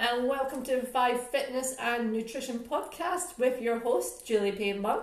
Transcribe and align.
and 0.00 0.26
welcome 0.26 0.62
to 0.62 0.80
Five 0.80 1.28
Fitness 1.28 1.76
and 1.78 2.10
Nutrition 2.10 2.60
Podcast 2.60 3.38
with 3.38 3.60
your 3.60 3.80
host, 3.80 4.26
Julie 4.26 4.50
Payne 4.50 4.80
Monk. 4.80 5.02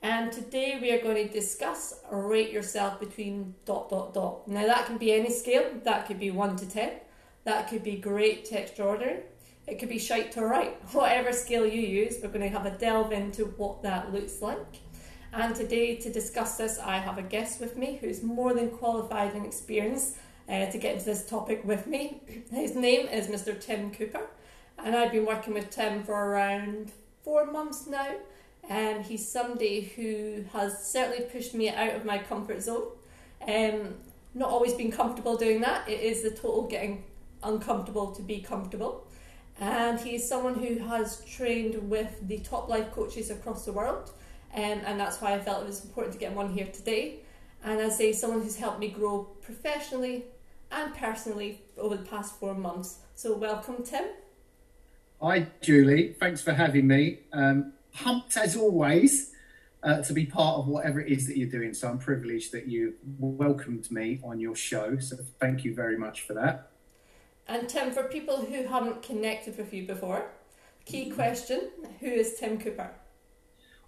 And 0.00 0.32
today 0.32 0.78
we 0.80 0.90
are 0.92 1.02
going 1.02 1.28
to 1.28 1.30
discuss 1.30 2.00
rate 2.10 2.50
yourself 2.50 2.98
between 2.98 3.54
dot 3.66 3.90
dot 3.90 4.14
dot. 4.14 4.48
Now, 4.48 4.64
that 4.64 4.86
can 4.86 4.96
be 4.96 5.12
any 5.12 5.28
scale, 5.28 5.70
that 5.84 6.06
could 6.06 6.18
be 6.18 6.30
1 6.30 6.56
to 6.56 6.66
10, 6.66 6.90
that 7.44 7.68
could 7.68 7.84
be 7.84 7.96
great 7.96 8.46
to 8.46 8.58
extraordinary, 8.58 9.24
it 9.66 9.78
could 9.78 9.90
be 9.90 9.98
shite 9.98 10.32
to 10.32 10.42
right. 10.42 10.74
Whatever 10.92 11.34
scale 11.34 11.66
you 11.66 11.82
use, 11.82 12.16
we're 12.22 12.30
going 12.30 12.40
to 12.40 12.48
have 12.48 12.64
a 12.64 12.78
delve 12.78 13.12
into 13.12 13.44
what 13.44 13.82
that 13.82 14.10
looks 14.10 14.40
like. 14.40 14.78
And 15.34 15.54
today, 15.54 15.96
to 15.96 16.10
discuss 16.10 16.56
this, 16.56 16.78
I 16.78 16.96
have 16.96 17.18
a 17.18 17.22
guest 17.22 17.60
with 17.60 17.76
me 17.76 17.98
who's 18.00 18.22
more 18.22 18.54
than 18.54 18.70
qualified 18.70 19.34
and 19.34 19.44
experienced 19.44 20.16
uh, 20.50 20.66
to 20.66 20.78
get 20.78 20.94
into 20.94 21.04
this 21.04 21.24
topic 21.26 21.62
with 21.64 21.86
me. 21.86 22.20
His 22.50 22.74
name 22.74 23.06
is 23.06 23.28
Mr. 23.28 23.58
Tim 23.58 23.92
Cooper, 23.92 24.26
and 24.78 24.96
I've 24.96 25.12
been 25.12 25.24
working 25.24 25.54
with 25.54 25.70
Tim 25.70 26.02
for 26.02 26.14
around 26.14 26.90
four 27.22 27.46
months 27.46 27.86
now. 27.86 28.16
And 28.68 29.04
he's 29.04 29.26
somebody 29.26 29.92
who 29.96 30.44
has 30.52 30.84
certainly 30.84 31.24
pushed 31.24 31.54
me 31.54 31.70
out 31.70 31.94
of 31.94 32.04
my 32.04 32.18
comfort 32.18 32.62
zone. 32.62 32.88
Um, 33.46 33.94
not 34.34 34.50
always 34.50 34.74
been 34.74 34.92
comfortable 34.92 35.36
doing 35.36 35.60
that. 35.62 35.88
It 35.88 36.00
is 36.00 36.22
the 36.22 36.30
total 36.30 36.66
getting 36.66 37.04
uncomfortable 37.42 38.12
to 38.12 38.22
be 38.22 38.40
comfortable. 38.40 39.06
And 39.60 39.98
he's 39.98 40.28
someone 40.28 40.54
who 40.54 40.78
has 40.78 41.24
trained 41.24 41.90
with 41.90 42.28
the 42.28 42.38
top 42.38 42.68
life 42.68 42.92
coaches 42.92 43.30
across 43.30 43.64
the 43.64 43.72
world. 43.72 44.10
Um, 44.54 44.80
and 44.84 45.00
that's 45.00 45.20
why 45.20 45.34
I 45.34 45.40
felt 45.40 45.62
it 45.62 45.66
was 45.66 45.84
important 45.84 46.14
to 46.14 46.20
get 46.20 46.32
him 46.32 46.38
on 46.38 46.52
here 46.52 46.66
today. 46.66 47.20
And 47.64 47.80
as 47.80 47.94
I 47.94 47.96
say, 47.96 48.12
someone 48.12 48.42
who's 48.42 48.56
helped 48.56 48.78
me 48.78 48.88
grow 48.88 49.24
professionally 49.42 50.24
and 50.70 50.94
personally 50.94 51.62
over 51.76 51.96
the 51.96 52.04
past 52.04 52.38
four 52.38 52.54
months. 52.54 52.98
So, 53.14 53.36
welcome, 53.36 53.82
Tim. 53.82 54.04
Hi, 55.20 55.46
Julie. 55.60 56.14
Thanks 56.18 56.40
for 56.40 56.52
having 56.52 56.86
me. 56.86 57.20
Um, 57.32 57.72
pumped 57.92 58.36
as 58.36 58.56
always 58.56 59.32
uh, 59.82 60.02
to 60.02 60.12
be 60.12 60.24
part 60.26 60.58
of 60.58 60.68
whatever 60.68 61.00
it 61.00 61.10
is 61.10 61.26
that 61.26 61.36
you're 61.36 61.50
doing. 61.50 61.74
So, 61.74 61.88
I'm 61.88 61.98
privileged 61.98 62.52
that 62.52 62.66
you 62.66 62.94
welcomed 63.18 63.90
me 63.90 64.20
on 64.22 64.40
your 64.40 64.56
show. 64.56 64.98
So, 64.98 65.16
thank 65.40 65.64
you 65.64 65.74
very 65.74 65.98
much 65.98 66.22
for 66.22 66.34
that. 66.34 66.70
And, 67.46 67.68
Tim, 67.68 67.90
for 67.90 68.04
people 68.04 68.36
who 68.36 68.66
haven't 68.66 69.02
connected 69.02 69.58
with 69.58 69.74
you 69.74 69.86
before, 69.86 70.26
key 70.84 71.10
question 71.10 71.70
Who 72.00 72.06
is 72.06 72.34
Tim 72.34 72.58
Cooper? 72.58 72.90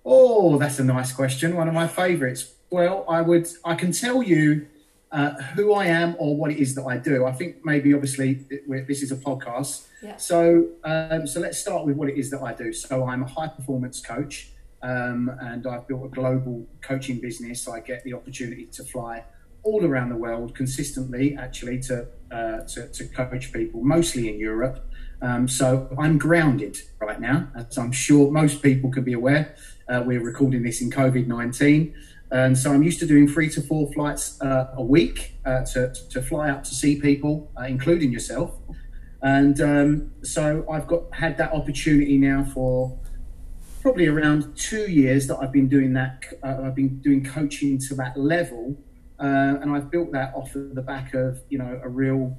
Oh, 0.05 0.59
that's 0.59 0.81
a 0.81 0.85
nice 0.85 1.13
question. 1.13 1.57
One 1.57 1.69
of 1.69 1.75
my 1.75 1.87
favourites. 1.87 2.55
Well, 2.71 3.05
I 3.09 3.21
would, 3.21 3.49
I 3.65 3.75
can 3.75 3.93
tell 3.93 4.23
you 4.23 4.67
uh, 5.13 5.35
who 5.55 5.75
I 5.75 5.87
am 5.87 6.17
or 6.19 6.37
what 6.37 6.51
it 6.51 6.59
is 6.59 6.75
that 6.75 6.85
I 6.85 6.97
do. 6.97 7.27
I 7.27 7.33
think 7.33 7.65
maybe 7.65 7.93
obviously 7.93 8.47
this 8.67 9.03
is 9.03 9.13
a 9.13 9.17
podcast. 9.17 9.87
Yeah. 10.03 10.17
So 10.17 10.69
um, 10.85 11.27
so 11.27 11.39
let's 11.41 11.59
start 11.59 11.87
with 11.87 11.97
what 11.97 12.09
it 12.09 12.17
is 12.17 12.31
that 12.31 12.43
I 12.43 12.55
do. 12.55 12.73
So 12.73 13.07
I'm 13.07 13.23
a 13.23 13.29
high 13.29 13.49
performance 13.49 14.01
coach, 14.01 14.53
um, 14.83 15.31
and 15.41 15.67
I've 15.67 15.87
built 15.87 16.05
a 16.05 16.09
global 16.09 16.67
coaching 16.81 17.21
business. 17.21 17.63
So 17.63 17.73
I 17.73 17.81
get 17.81 18.03
the 18.05 18.15
opportunity 18.15 18.67
to 18.67 18.85
fly 18.85 19.25
all 19.65 19.85
around 19.85 20.09
the 20.09 20.17
world 20.17 20.55
consistently, 20.55 21.37
actually, 21.37 21.81
to 21.81 22.09
uh, 22.31 22.61
to, 22.63 22.89
to, 22.89 23.05
coach 23.09 23.53
people, 23.53 23.83
mostly 23.85 24.29
in 24.29 24.39
Europe. 24.39 24.89
Um, 25.21 25.47
so 25.47 25.95
I'm 25.99 26.19
grounded 26.19 26.79
right 26.99 27.21
now, 27.21 27.49
as 27.55 27.77
I'm 27.77 27.93
sure 27.93 28.31
most 28.31 28.63
people 28.63 28.91
could 28.91 29.05
be 29.05 29.13
aware. 29.13 29.55
Uh, 29.89 30.03
we're 30.05 30.25
recording 30.25 30.63
this 30.63 30.81
in 30.81 30.91
COVID 30.91 31.27
19. 31.27 31.95
And 32.33 32.57
so 32.57 32.73
I'm 32.73 32.83
used 32.83 32.99
to 33.01 33.07
doing 33.07 33.29
three 33.29 33.51
to 33.51 33.61
four 33.61 33.93
flights 33.93 34.41
uh, 34.41 34.73
a 34.75 34.83
week 34.83 35.37
uh, 35.45 35.65
to, 35.67 35.93
to 36.11 36.23
fly 36.23 36.49
up 36.49 36.65
to 36.65 36.75
see 36.75 36.99
people, 36.99 37.53
uh, 37.61 37.65
including 37.65 38.11
yourself. 38.11 38.55
And 39.21 39.61
um, 39.61 40.13
so 40.23 40.65
I've 40.69 40.87
got 40.87 41.15
had 41.15 41.37
that 41.37 41.53
opportunity 41.53 42.17
now 42.17 42.43
for 42.43 42.99
probably 43.83 44.07
around 44.07 44.57
two 44.57 44.91
years 44.91 45.27
that 45.27 45.39
I've 45.41 45.53
been 45.53 45.69
doing 45.69 45.93
that. 45.93 46.25
Uh, 46.43 46.63
I've 46.65 46.75
been 46.75 47.01
doing 47.01 47.23
coaching 47.23 47.79
to 47.81 47.95
that 47.97 48.17
level, 48.17 48.77
uh, 49.21 49.61
and 49.61 49.71
I've 49.71 49.91
built 49.91 50.11
that 50.13 50.33
off 50.35 50.55
of 50.55 50.75
the 50.75 50.83
back 50.83 51.13
of 51.13 51.41
you 51.51 51.59
know 51.59 51.81
a 51.85 51.89
real 51.89 52.39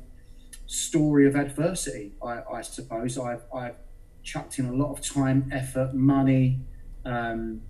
story 0.65 1.27
of 1.27 1.35
adversity. 1.35 2.13
I, 2.25 2.41
I 2.51 2.61
suppose 2.61 3.17
I've, 3.17 3.43
I've 3.55 3.75
chucked 4.23 4.57
in 4.57 4.65
a 4.65 4.73
lot 4.73 4.91
of 4.91 5.01
time, 5.01 5.49
effort, 5.53 5.93
money. 5.93 6.61
Um, 7.05 7.61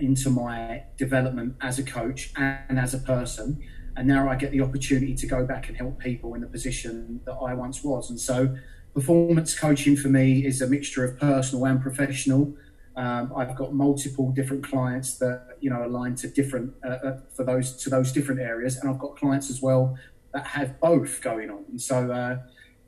into 0.00 0.30
my 0.30 0.84
development 0.96 1.56
as 1.60 1.78
a 1.78 1.82
coach 1.82 2.32
and 2.36 2.78
as 2.78 2.94
a 2.94 2.98
person. 2.98 3.62
And 3.96 4.06
now 4.06 4.28
I 4.28 4.36
get 4.36 4.52
the 4.52 4.60
opportunity 4.60 5.14
to 5.14 5.26
go 5.26 5.44
back 5.44 5.68
and 5.68 5.76
help 5.76 5.98
people 5.98 6.34
in 6.34 6.40
the 6.40 6.46
position 6.46 7.20
that 7.26 7.34
I 7.34 7.54
once 7.54 7.82
was. 7.82 8.10
And 8.10 8.18
so, 8.18 8.56
performance 8.94 9.58
coaching 9.58 9.96
for 9.96 10.08
me 10.08 10.44
is 10.44 10.62
a 10.62 10.66
mixture 10.66 11.04
of 11.04 11.18
personal 11.18 11.64
and 11.66 11.80
professional. 11.80 12.54
Um, 12.96 13.32
I've 13.36 13.54
got 13.56 13.72
multiple 13.72 14.32
different 14.32 14.64
clients 14.64 15.18
that 15.18 15.56
you 15.60 15.70
know 15.70 15.84
align 15.84 16.16
to 16.16 16.28
different 16.28 16.74
uh, 16.84 16.88
uh, 16.88 17.20
for 17.34 17.44
those 17.44 17.76
to 17.82 17.90
those 17.90 18.12
different 18.12 18.40
areas, 18.40 18.76
and 18.76 18.90
I've 18.90 18.98
got 18.98 19.16
clients 19.16 19.48
as 19.50 19.62
well 19.62 19.96
that 20.32 20.46
have 20.46 20.80
both 20.80 21.20
going 21.20 21.50
on. 21.50 21.64
And 21.70 21.80
so, 21.80 22.10
uh, 22.10 22.38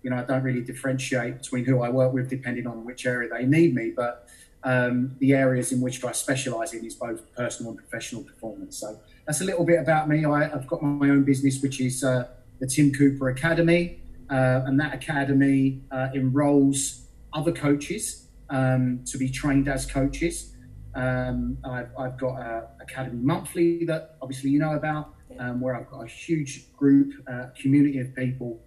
you 0.03 0.11
know, 0.11 0.17
I 0.17 0.25
don't 0.25 0.43
really 0.43 0.62
differentiate 0.62 1.39
between 1.39 1.65
who 1.65 1.83
I 1.83 1.89
work 1.89 2.12
with 2.12 2.29
depending 2.29 2.67
on 2.67 2.84
which 2.84 3.06
area 3.06 3.29
they 3.29 3.44
need 3.44 3.75
me, 3.75 3.93
but 3.94 4.29
um, 4.65 5.17
the 5.19 5.33
areas 5.33 5.73
in 5.73 5.81
which 5.81 6.05
I 6.05 6.12
specialise 6.12 6.73
in 6.73 6.84
is 6.84 6.95
both 6.95 7.21
personal 7.34 7.73
and 7.73 7.78
professional 7.78 8.23
performance. 8.23 8.78
So 8.78 8.99
that's 9.27 9.41
a 9.41 9.45
little 9.45 9.65
bit 9.65 9.81
about 9.81 10.09
me. 10.09 10.25
I, 10.25 10.49
have 10.49 10.67
got 10.67 10.83
my 10.83 11.09
own 11.09 11.25
business, 11.25 11.62
which 11.62 11.81
is 11.81 12.05
uh, 12.05 12.28
the 12.61 12.67
Tim 12.67 12.93
Cooper 12.93 13.28
Academy, 13.28 14.00
uh, 14.31 14.62
and 14.67 14.78
that 14.81 14.95
academy 14.95 15.83
uh, 15.91 16.09
enrolls 16.15 17.06
other 17.33 17.53
coaches 17.53 18.28
um, 18.50 19.03
to 19.06 19.19
be 19.19 19.28
trained 19.28 19.69
as 19.69 19.87
coaches. 19.87 20.55
Um, 20.94 21.59
I've, 21.65 21.89
I've, 21.99 22.19
got 22.19 22.39
a 22.39 22.69
Academy 22.81 23.23
Monthly 23.23 23.84
that 23.87 24.17
obviously 24.21 24.50
you 24.50 24.59
know 24.59 24.75
about, 24.75 25.15
um, 25.39 25.61
where 25.61 25.75
I've 25.75 25.91
got 25.91 26.03
a 26.03 26.06
huge 26.06 26.71
group, 26.77 27.15
uh, 27.27 27.47
community 27.59 27.99
of 27.99 28.15
people 28.15 28.61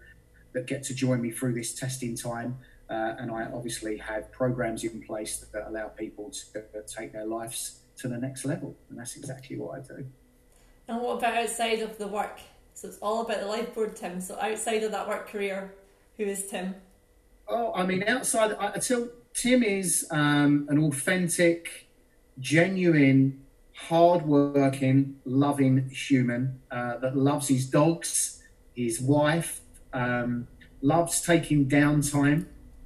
that 0.53 0.65
get 0.65 0.83
to 0.83 0.95
join 0.95 1.21
me 1.21 1.29
through 1.31 1.53
this 1.53 1.73
testing 1.75 2.15
time. 2.15 2.57
Uh, 2.89 3.15
and 3.17 3.31
I 3.31 3.45
obviously 3.45 3.97
have 3.97 4.31
programs 4.31 4.83
in 4.83 5.01
place 5.01 5.37
that 5.39 5.67
allow 5.67 5.87
people 5.87 6.29
to 6.29 6.63
take 6.85 7.13
their 7.13 7.25
lives 7.25 7.79
to 7.97 8.07
the 8.07 8.17
next 8.17 8.45
level. 8.45 8.75
And 8.89 8.99
that's 8.99 9.15
exactly 9.15 9.57
what 9.57 9.79
I 9.79 9.81
do. 9.81 10.05
And 10.87 11.01
what 11.01 11.17
about 11.17 11.35
outside 11.35 11.79
of 11.79 11.97
the 11.97 12.07
work? 12.07 12.39
So 12.75 12.87
it's 12.87 12.97
all 12.99 13.21
about 13.21 13.39
the 13.39 13.47
life 13.47 13.73
board, 13.73 13.95
Tim. 13.95 14.21
So 14.21 14.37
outside 14.39 14.83
of 14.83 14.91
that 14.91 15.07
work 15.07 15.29
career, 15.29 15.73
who 16.17 16.23
is 16.25 16.45
Tim? 16.47 16.75
Oh, 17.47 17.73
I 17.73 17.85
mean, 17.85 18.03
outside, 18.07 18.55
I 18.59 18.77
tell 18.79 19.07
Tim 19.33 19.63
is 19.63 20.07
um, 20.11 20.67
an 20.69 20.83
authentic, 20.83 21.87
genuine, 22.39 23.43
hard-working, 23.73 25.17
loving 25.25 25.89
human 25.89 26.59
uh, 26.71 26.97
that 26.97 27.15
loves 27.15 27.47
his 27.47 27.67
dogs, 27.67 28.43
his 28.75 29.01
wife, 29.01 29.61
um, 29.93 30.47
loves 30.81 31.21
taking 31.21 31.67
downtime 31.67 32.45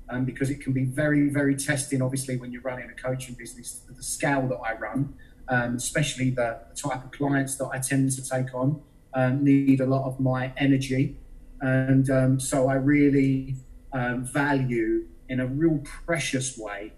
um, 0.10 0.26
because 0.26 0.50
it 0.50 0.62
can 0.62 0.74
be 0.74 0.86
very, 0.86 1.30
very 1.30 1.56
testing, 1.56 2.02
obviously, 2.02 2.38
when 2.38 2.52
you're 2.52 2.62
running 2.62 2.90
a 2.90 2.94
coaching 2.94 3.36
business 3.36 3.82
at 3.88 3.96
the 3.96 4.04
scale 4.04 4.48
that 4.48 4.58
I 4.58 4.74
run, 4.74 5.14
um, 5.48 5.76
especially 5.76 6.32
the, 6.32 6.60
type 6.76 7.04
of 7.04 7.12
clients 7.12 7.56
that 7.56 7.70
I 7.74 7.80
tend 7.80 8.10
to 8.12 8.30
take 8.30 8.54
on 8.54 8.82
um, 9.14 9.44
need 9.44 9.82
a 9.82 9.86
lot 9.86 10.06
of 10.06 10.20
my 10.20 10.54
energy. 10.56 11.18
And 11.60 12.10
um, 12.10 12.40
so 12.40 12.70
I 12.70 12.76
really 12.76 13.56
um, 13.92 14.26
value 14.26 15.08
in 15.28 15.42
a 15.42 15.46
real 15.46 15.80
precious 16.06 16.58
way 16.58 16.94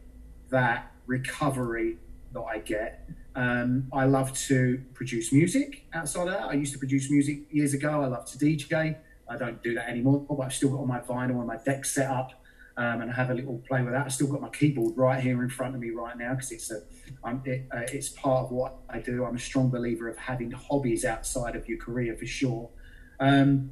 that 0.52 0.92
recovery 1.08 1.98
that 2.34 2.42
I 2.42 2.60
get. 2.60 3.10
Um, 3.36 3.88
I 3.92 4.06
love 4.06 4.38
to 4.48 4.84
produce 4.94 5.32
music 5.32 5.86
outside 5.94 6.28
of 6.28 6.34
that. 6.34 6.44
I 6.44 6.54
used 6.54 6.74
to 6.74 6.80
produce 6.80 7.10
music 7.10 7.40
years 7.50 7.74
ago. 7.74 8.02
I 8.04 8.08
love 8.08 8.26
to 8.26 8.38
DJ. 8.38 8.98
I 9.28 9.38
don't 9.38 9.64
do 9.64 9.74
that 9.76 9.90
anymore, 9.90 10.26
but 10.30 10.40
I've 10.42 10.54
still 10.54 10.70
got 10.70 10.80
all 10.80 10.86
my 10.86 11.00
vinyl 11.00 11.40
and 11.40 11.48
my 11.48 11.58
deck 11.58 11.86
set 11.86 12.10
up 12.10 12.41
um, 12.78 13.02
and 13.02 13.12
have 13.12 13.30
a 13.30 13.34
little 13.34 13.62
play 13.68 13.82
with 13.82 13.94
that. 13.94 14.06
I've 14.06 14.14
still 14.14 14.28
got 14.28 14.42
my 14.42 14.50
keyboard 14.50 14.98
right 14.98 15.22
here 15.22 15.42
in 15.44 15.50
front 15.50 15.76
of 15.76 15.82
me 15.82 15.90
right 15.90 16.18
now 16.18 16.34
because 16.34 16.52
it's 16.52 16.72
a, 16.72 16.82
it, 17.46 17.68
uh, 17.72 17.82
it's 17.92 18.10
part 18.10 18.46
of 18.46 18.52
what 18.52 18.76
I 18.90 19.00
do. 19.00 19.26
I'm 19.26 19.36
a 19.36 19.40
strong 19.40 19.70
believer 19.70 20.08
of 20.08 20.18
having 20.18 20.52
hobbies 20.52 21.06
outside 21.06 21.56
of 21.56 21.68
your 21.68 21.78
career 21.78 22.16
for 22.16 22.26
sure. 22.26 22.70
Um, 23.20 23.72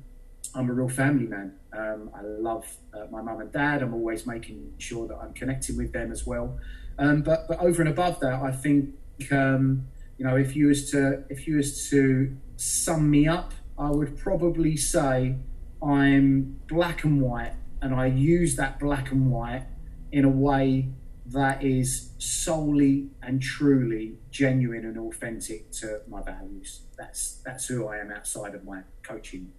I'm 0.55 0.69
a 0.69 0.73
real 0.73 0.89
family 0.89 1.27
man. 1.27 1.53
Um, 1.73 2.09
I 2.15 2.21
love 2.23 2.65
uh, 2.93 3.05
my 3.11 3.21
mum 3.21 3.41
and 3.41 3.51
dad. 3.51 3.83
I'm 3.83 3.93
always 3.93 4.25
making 4.25 4.73
sure 4.77 5.07
that 5.07 5.17
I'm 5.17 5.33
connecting 5.33 5.77
with 5.77 5.93
them 5.93 6.11
as 6.11 6.25
well. 6.25 6.57
Um, 6.97 7.21
but 7.21 7.47
but 7.47 7.59
over 7.59 7.81
and 7.81 7.89
above 7.89 8.19
that, 8.19 8.41
I 8.41 8.51
think 8.51 8.95
um, 9.31 9.87
you 10.17 10.25
know 10.25 10.35
if 10.35 10.55
you 10.55 10.67
was 10.67 10.89
to 10.91 11.23
if 11.29 11.47
you 11.47 11.57
was 11.57 11.89
to 11.89 12.35
sum 12.57 13.09
me 13.09 13.27
up, 13.27 13.53
I 13.77 13.89
would 13.91 14.17
probably 14.17 14.75
say 14.75 15.35
I'm 15.81 16.59
black 16.67 17.03
and 17.03 17.21
white 17.21 17.53
and 17.81 17.93
I 17.93 18.07
use 18.07 18.55
that 18.55 18.79
black 18.79 19.11
and 19.11 19.31
white 19.31 19.65
in 20.11 20.25
a 20.25 20.29
way 20.29 20.89
that 21.27 21.63
is 21.63 22.11
solely 22.17 23.09
and 23.21 23.41
truly 23.41 24.17
genuine 24.31 24.85
and 24.85 24.97
authentic 24.97 25.71
to 25.71 26.01
my 26.07 26.21
values. 26.21 26.81
That's 26.97 27.41
that's 27.45 27.67
who 27.67 27.87
I 27.87 27.97
am 27.97 28.11
outside 28.11 28.55
of 28.55 28.63
my 28.63 28.81
coaching 29.03 29.51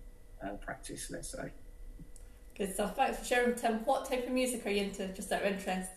uh, 0.45 0.55
practice. 0.55 1.11
Let's 1.11 1.31
say. 1.31 1.53
Good 2.57 2.75
stuff. 2.75 2.97
Thanks 2.97 3.21
for 3.21 3.25
sharing, 3.25 3.55
Tim. 3.55 3.85
What 3.85 4.09
type 4.09 4.27
of 4.27 4.33
music 4.33 4.67
are 4.67 4.71
you 4.71 4.83
into, 4.85 5.09
just 5.09 5.33
out 5.33 5.43
of 5.43 5.53
interest? 5.53 5.91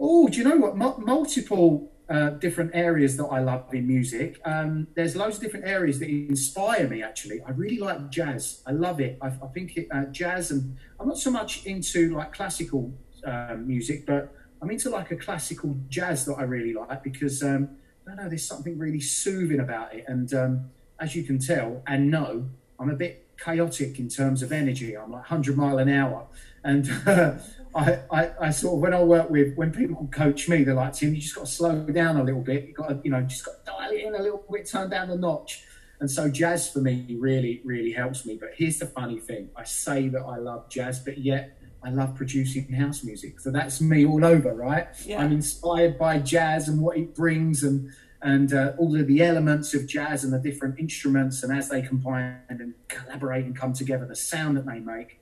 Oh, 0.00 0.28
do 0.28 0.38
you 0.38 0.44
know 0.44 0.56
what? 0.56 0.72
M- 0.72 1.04
multiple 1.04 1.92
uh, 2.08 2.30
different 2.30 2.70
areas 2.74 3.16
that 3.18 3.26
I 3.26 3.40
love 3.40 3.72
in 3.74 3.86
music. 3.86 4.40
Um, 4.44 4.88
there's 4.94 5.14
loads 5.14 5.36
of 5.36 5.42
different 5.42 5.66
areas 5.66 5.98
that 6.00 6.08
inspire 6.08 6.88
me. 6.88 7.02
Actually, 7.02 7.42
I 7.42 7.50
really 7.50 7.78
like 7.78 8.10
jazz. 8.10 8.62
I 8.66 8.72
love 8.72 9.00
it. 9.00 9.18
I, 9.20 9.28
I 9.28 9.46
think 9.54 9.76
it, 9.76 9.88
uh, 9.92 10.06
jazz, 10.06 10.50
and 10.50 10.76
I'm 10.98 11.06
not 11.06 11.18
so 11.18 11.30
much 11.30 11.66
into 11.66 12.16
like 12.16 12.32
classical 12.32 12.92
uh, 13.24 13.56
music, 13.58 14.06
but 14.06 14.34
I'm 14.62 14.70
into 14.70 14.88
like 14.90 15.10
a 15.10 15.16
classical 15.16 15.76
jazz 15.88 16.24
that 16.24 16.34
I 16.34 16.42
really 16.42 16.72
like 16.72 17.02
because 17.02 17.42
um, 17.42 17.68
I 18.06 18.10
don't 18.10 18.24
know. 18.24 18.28
There's 18.28 18.46
something 18.46 18.78
really 18.78 19.00
soothing 19.00 19.60
about 19.60 19.94
it, 19.94 20.04
and 20.08 20.32
um, 20.32 20.70
as 20.98 21.14
you 21.14 21.24
can 21.24 21.38
tell 21.38 21.82
and 21.86 22.10
know, 22.10 22.48
I'm 22.78 22.90
a 22.90 22.96
bit 22.96 23.26
chaotic 23.38 23.98
in 23.98 24.08
terms 24.08 24.42
of 24.42 24.50
energy. 24.50 24.96
I'm 24.96 25.12
like 25.12 25.30
100 25.30 25.56
mile 25.56 25.78
an 25.78 25.90
hour, 25.90 26.26
and 26.64 26.90
uh, 27.06 27.34
I, 27.74 28.00
I, 28.10 28.30
I, 28.40 28.50
sort 28.50 28.74
of 28.74 28.80
when 28.80 28.94
I 28.94 29.02
work 29.02 29.30
with 29.30 29.54
when 29.56 29.70
people 29.70 30.08
coach 30.10 30.48
me, 30.48 30.64
they're 30.64 30.74
like, 30.74 30.94
Tim, 30.94 31.14
you 31.14 31.20
just 31.20 31.34
got 31.34 31.46
to 31.46 31.50
slow 31.50 31.78
down 31.86 32.16
a 32.16 32.24
little 32.24 32.40
bit. 32.40 32.66
You 32.66 32.74
got 32.74 32.88
to, 32.88 33.00
you 33.04 33.10
know, 33.10 33.22
just 33.22 33.44
got 33.44 33.64
to 33.64 33.70
dial 33.70 33.90
it 33.92 34.04
in 34.04 34.14
a 34.14 34.22
little 34.22 34.44
bit, 34.50 34.68
turn 34.68 34.90
down 34.90 35.08
the 35.08 35.16
notch. 35.16 35.64
And 36.00 36.10
so 36.10 36.28
jazz 36.28 36.70
for 36.70 36.80
me 36.80 37.16
really, 37.18 37.60
really 37.64 37.92
helps 37.92 38.24
me. 38.24 38.36
But 38.40 38.50
here's 38.56 38.78
the 38.78 38.86
funny 38.86 39.20
thing: 39.20 39.50
I 39.56 39.64
say 39.64 40.08
that 40.08 40.22
I 40.22 40.36
love 40.36 40.68
jazz, 40.68 40.98
but 40.98 41.18
yet 41.18 41.58
I 41.82 41.90
love 41.90 42.14
producing 42.14 42.72
house 42.72 43.04
music. 43.04 43.40
So 43.40 43.50
that's 43.50 43.80
me 43.80 44.04
all 44.04 44.24
over, 44.24 44.52
right? 44.52 44.88
Yeah. 45.04 45.22
I'm 45.22 45.32
inspired 45.32 45.98
by 45.98 46.18
jazz 46.18 46.68
and 46.68 46.80
what 46.80 46.96
it 46.96 47.14
brings, 47.14 47.62
and 47.62 47.90
and 48.22 48.52
uh, 48.52 48.72
all 48.78 48.98
of 48.98 49.06
the 49.06 49.22
elements 49.22 49.72
of 49.74 49.86
jazz 49.86 50.24
and 50.24 50.32
the 50.32 50.38
different 50.38 50.78
instruments, 50.78 51.42
and 51.42 51.56
as 51.56 51.68
they 51.68 51.82
combine 51.82 52.40
and 52.48 52.74
collaborate 52.88 53.44
and 53.44 53.56
come 53.56 53.72
together, 53.72 54.06
the 54.06 54.16
sound 54.16 54.56
that 54.56 54.66
they 54.66 54.80
make, 54.80 55.19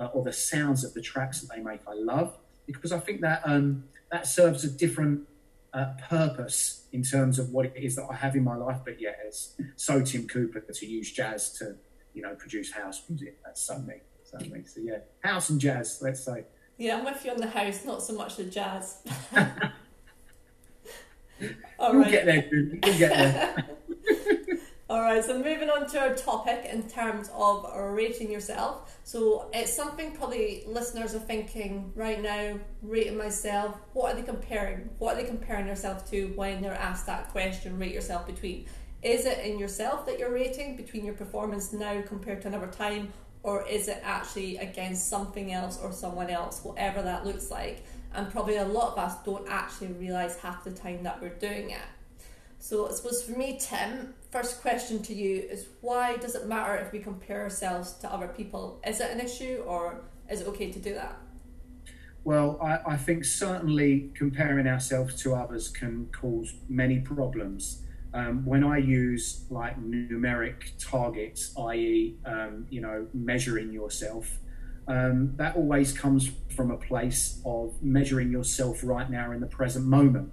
uh, 0.00 0.06
or 0.12 0.24
the 0.24 0.32
sounds 0.32 0.82
of 0.84 0.94
the 0.94 1.02
tracks 1.02 1.40
that 1.40 1.54
they 1.54 1.62
make, 1.62 1.80
I 1.86 1.94
love 1.94 2.36
because 2.66 2.92
I 2.92 2.98
think 2.98 3.20
that 3.20 3.42
um, 3.44 3.84
that 4.10 4.26
serves 4.26 4.64
a 4.64 4.70
different 4.70 5.28
uh, 5.72 5.92
purpose 6.08 6.86
in 6.92 7.02
terms 7.02 7.38
of 7.38 7.50
what 7.50 7.66
it 7.66 7.74
is 7.76 7.96
that 7.96 8.06
I 8.10 8.14
have 8.14 8.34
in 8.34 8.44
my 8.44 8.56
life. 8.56 8.78
But 8.84 9.00
yeah, 9.00 9.12
it's 9.24 9.54
so 9.76 10.02
Tim 10.02 10.26
Cooper 10.26 10.60
to 10.60 10.86
use 10.86 11.12
jazz 11.12 11.52
to 11.58 11.76
you 12.14 12.22
know 12.22 12.34
produce 12.34 12.72
house 12.72 13.02
music. 13.08 13.38
That's 13.44 13.60
something, 13.62 13.86
me. 13.88 14.00
So. 14.24 14.38
So 14.38 14.80
yeah, 14.80 14.98
house 15.22 15.50
and 15.50 15.60
jazz. 15.60 15.98
Let's 16.00 16.24
say. 16.24 16.44
Yeah, 16.78 16.96
I'm 16.96 17.04
with 17.04 17.24
you 17.24 17.32
on 17.32 17.36
the 17.36 17.46
house, 17.46 17.84
not 17.84 18.02
so 18.02 18.14
much 18.14 18.36
the 18.36 18.44
jazz. 18.44 19.02
All 21.78 21.92
we'll 21.92 22.02
right. 22.02 22.10
get 22.10 22.26
there. 22.26 22.48
We'll 22.50 22.98
get 22.98 23.10
there. 23.10 23.66
All 24.90 25.02
right, 25.02 25.24
so 25.24 25.38
moving 25.38 25.70
on 25.70 25.86
to 25.90 26.00
our 26.00 26.16
topic 26.16 26.64
in 26.64 26.82
terms 26.90 27.30
of 27.32 27.64
rating 27.94 28.28
yourself. 28.28 28.98
So 29.04 29.48
it's 29.54 29.72
something 29.72 30.10
probably 30.16 30.64
listeners 30.66 31.14
are 31.14 31.20
thinking 31.20 31.92
right 31.94 32.20
now, 32.20 32.58
rating 32.82 33.16
myself. 33.16 33.76
What 33.92 34.12
are 34.12 34.16
they 34.16 34.24
comparing? 34.26 34.90
What 34.98 35.14
are 35.14 35.22
they 35.22 35.28
comparing 35.28 35.68
yourself 35.68 36.10
to 36.10 36.32
when 36.34 36.60
they're 36.60 36.74
asked 36.74 37.06
that 37.06 37.28
question, 37.28 37.78
rate 37.78 37.94
yourself 37.94 38.26
between? 38.26 38.66
Is 39.00 39.26
it 39.26 39.38
in 39.46 39.60
yourself 39.60 40.06
that 40.06 40.18
you're 40.18 40.32
rating 40.32 40.76
between 40.76 41.04
your 41.04 41.14
performance 41.14 41.72
now 41.72 42.02
compared 42.02 42.42
to 42.42 42.48
another 42.48 42.66
time? 42.66 43.12
Or 43.44 43.64
is 43.68 43.86
it 43.86 44.00
actually 44.02 44.56
against 44.56 45.08
something 45.08 45.52
else 45.52 45.78
or 45.80 45.92
someone 45.92 46.30
else, 46.30 46.64
whatever 46.64 47.00
that 47.00 47.24
looks 47.24 47.48
like? 47.48 47.84
and 48.12 48.28
probably 48.28 48.56
a 48.56 48.64
lot 48.64 48.90
of 48.90 48.98
us 48.98 49.14
don't 49.24 49.46
actually 49.48 49.92
realise 49.92 50.36
half 50.38 50.64
the 50.64 50.72
time 50.72 51.04
that 51.04 51.22
we're 51.22 51.28
doing 51.28 51.70
it. 51.70 51.78
So 52.58 52.88
I 52.88 52.92
suppose 52.92 53.22
for 53.22 53.38
me, 53.38 53.56
Tim, 53.60 54.14
first 54.30 54.60
question 54.60 55.02
to 55.02 55.14
you 55.14 55.42
is 55.50 55.66
why 55.80 56.16
does 56.16 56.34
it 56.34 56.46
matter 56.46 56.76
if 56.76 56.92
we 56.92 57.00
compare 57.00 57.42
ourselves 57.42 57.94
to 57.94 58.12
other 58.12 58.28
people? 58.28 58.80
Is 58.86 59.00
it 59.00 59.10
an 59.10 59.20
issue 59.20 59.62
or 59.66 60.02
is 60.30 60.40
it 60.40 60.48
okay 60.48 60.70
to 60.70 60.78
do 60.78 60.94
that? 60.94 61.18
Well, 62.22 62.58
I, 62.62 62.92
I 62.92 62.96
think 62.96 63.24
certainly 63.24 64.10
comparing 64.14 64.66
ourselves 64.66 65.20
to 65.22 65.34
others 65.34 65.68
can 65.68 66.08
cause 66.12 66.54
many 66.68 67.00
problems. 67.00 67.82
Um, 68.12 68.44
when 68.44 68.62
I 68.62 68.78
use 68.78 69.44
like 69.50 69.80
numeric 69.80 70.72
targets, 70.78 71.54
i.e., 71.56 72.16
um, 72.24 72.66
you 72.68 72.80
know, 72.80 73.06
measuring 73.14 73.72
yourself, 73.72 74.38
um, 74.86 75.34
that 75.36 75.56
always 75.56 75.92
comes 75.92 76.30
from 76.54 76.70
a 76.70 76.76
place 76.76 77.40
of 77.44 77.80
measuring 77.82 78.30
yourself 78.30 78.80
right 78.82 79.08
now 79.08 79.32
in 79.32 79.40
the 79.40 79.46
present 79.46 79.86
moment. 79.86 80.32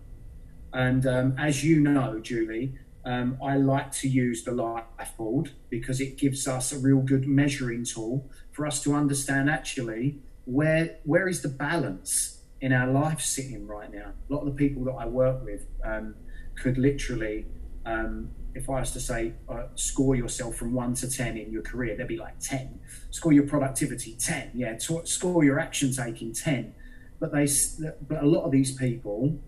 And 0.74 1.06
um, 1.06 1.36
as 1.38 1.64
you 1.64 1.80
know, 1.80 2.20
Julie, 2.20 2.74
um, 3.07 3.38
I 3.42 3.56
like 3.56 3.94
to 3.94 4.09
use 4.09 4.44
the 4.44 4.51
life 4.51 4.83
board 5.18 5.51
because 5.69 6.01
it 6.01 6.18
gives 6.18 6.45
us 6.45 6.74
a 6.74 6.77
real 6.77 7.00
good 7.00 7.25
measuring 7.25 7.86
tool 7.86 8.30
for 8.51 8.68
us 8.68 8.83
to 8.83 8.94
understand 8.94 9.50
actually 9.50 10.19
where 10.44 10.98
where 11.06 11.30
is 11.30 11.42
the 11.42 11.48
balance 11.48 12.42
in 12.59 12.74
our 12.74 12.92
life 12.92 13.21
sitting 13.21 13.65
right 13.65 13.92
now. 13.94 14.12
A 14.30 14.33
lot 14.33 14.42
of 14.42 14.48
the 14.48 14.51
people 14.68 14.83
that 14.86 14.95
I 15.00 15.06
work 15.06 15.45
with 15.45 15.65
um, 15.86 16.15
could 16.56 16.77
literally 16.77 17.45
um, 17.86 18.30
if 18.54 18.69
I 18.69 18.81
was 18.81 18.92
to 18.92 19.00
say 19.00 19.36
uh, 19.48 19.68
score 19.75 20.15
yourself 20.15 20.56
from 20.56 20.74
one 20.74 20.94
to 20.95 21.09
ten 21.09 21.38
in 21.38 21.50
your 21.50 21.62
career, 21.62 21.95
they'd 21.95 22.07
be 22.09 22.18
like 22.18 22.39
ten. 22.39 22.80
Score 23.09 23.31
your 23.31 23.48
productivity 23.48 24.18
ten, 24.19 24.51
yeah. 24.54 24.74
T- 24.75 25.06
score 25.06 25.45
your 25.45 25.62
action 25.62 25.94
taking 25.94 26.33
ten. 26.33 26.74
But 27.21 27.31
they, 27.31 27.48
but 28.06 28.21
a 28.21 28.27
lot 28.27 28.44
of 28.44 28.51
these 28.51 28.75
people 28.75 29.39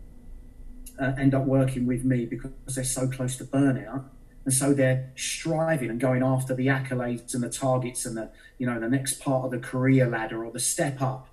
uh, 0.99 1.13
end 1.17 1.33
up 1.33 1.45
working 1.45 1.85
with 1.85 2.03
me 2.03 2.25
because 2.25 2.51
they're 2.67 2.83
so 2.83 3.07
close 3.07 3.37
to 3.37 3.43
burnout, 3.43 4.05
and 4.45 4.53
so 4.53 4.73
they're 4.73 5.11
striving 5.15 5.89
and 5.89 5.99
going 5.99 6.23
after 6.23 6.53
the 6.53 6.67
accolades 6.67 7.33
and 7.33 7.43
the 7.43 7.49
targets 7.49 8.05
and 8.05 8.17
the 8.17 8.29
you 8.57 8.65
know 8.65 8.79
the 8.79 8.89
next 8.89 9.19
part 9.19 9.45
of 9.45 9.51
the 9.51 9.59
career 9.59 10.07
ladder 10.07 10.43
or 10.43 10.51
the 10.51 10.59
step 10.59 11.01
up 11.01 11.29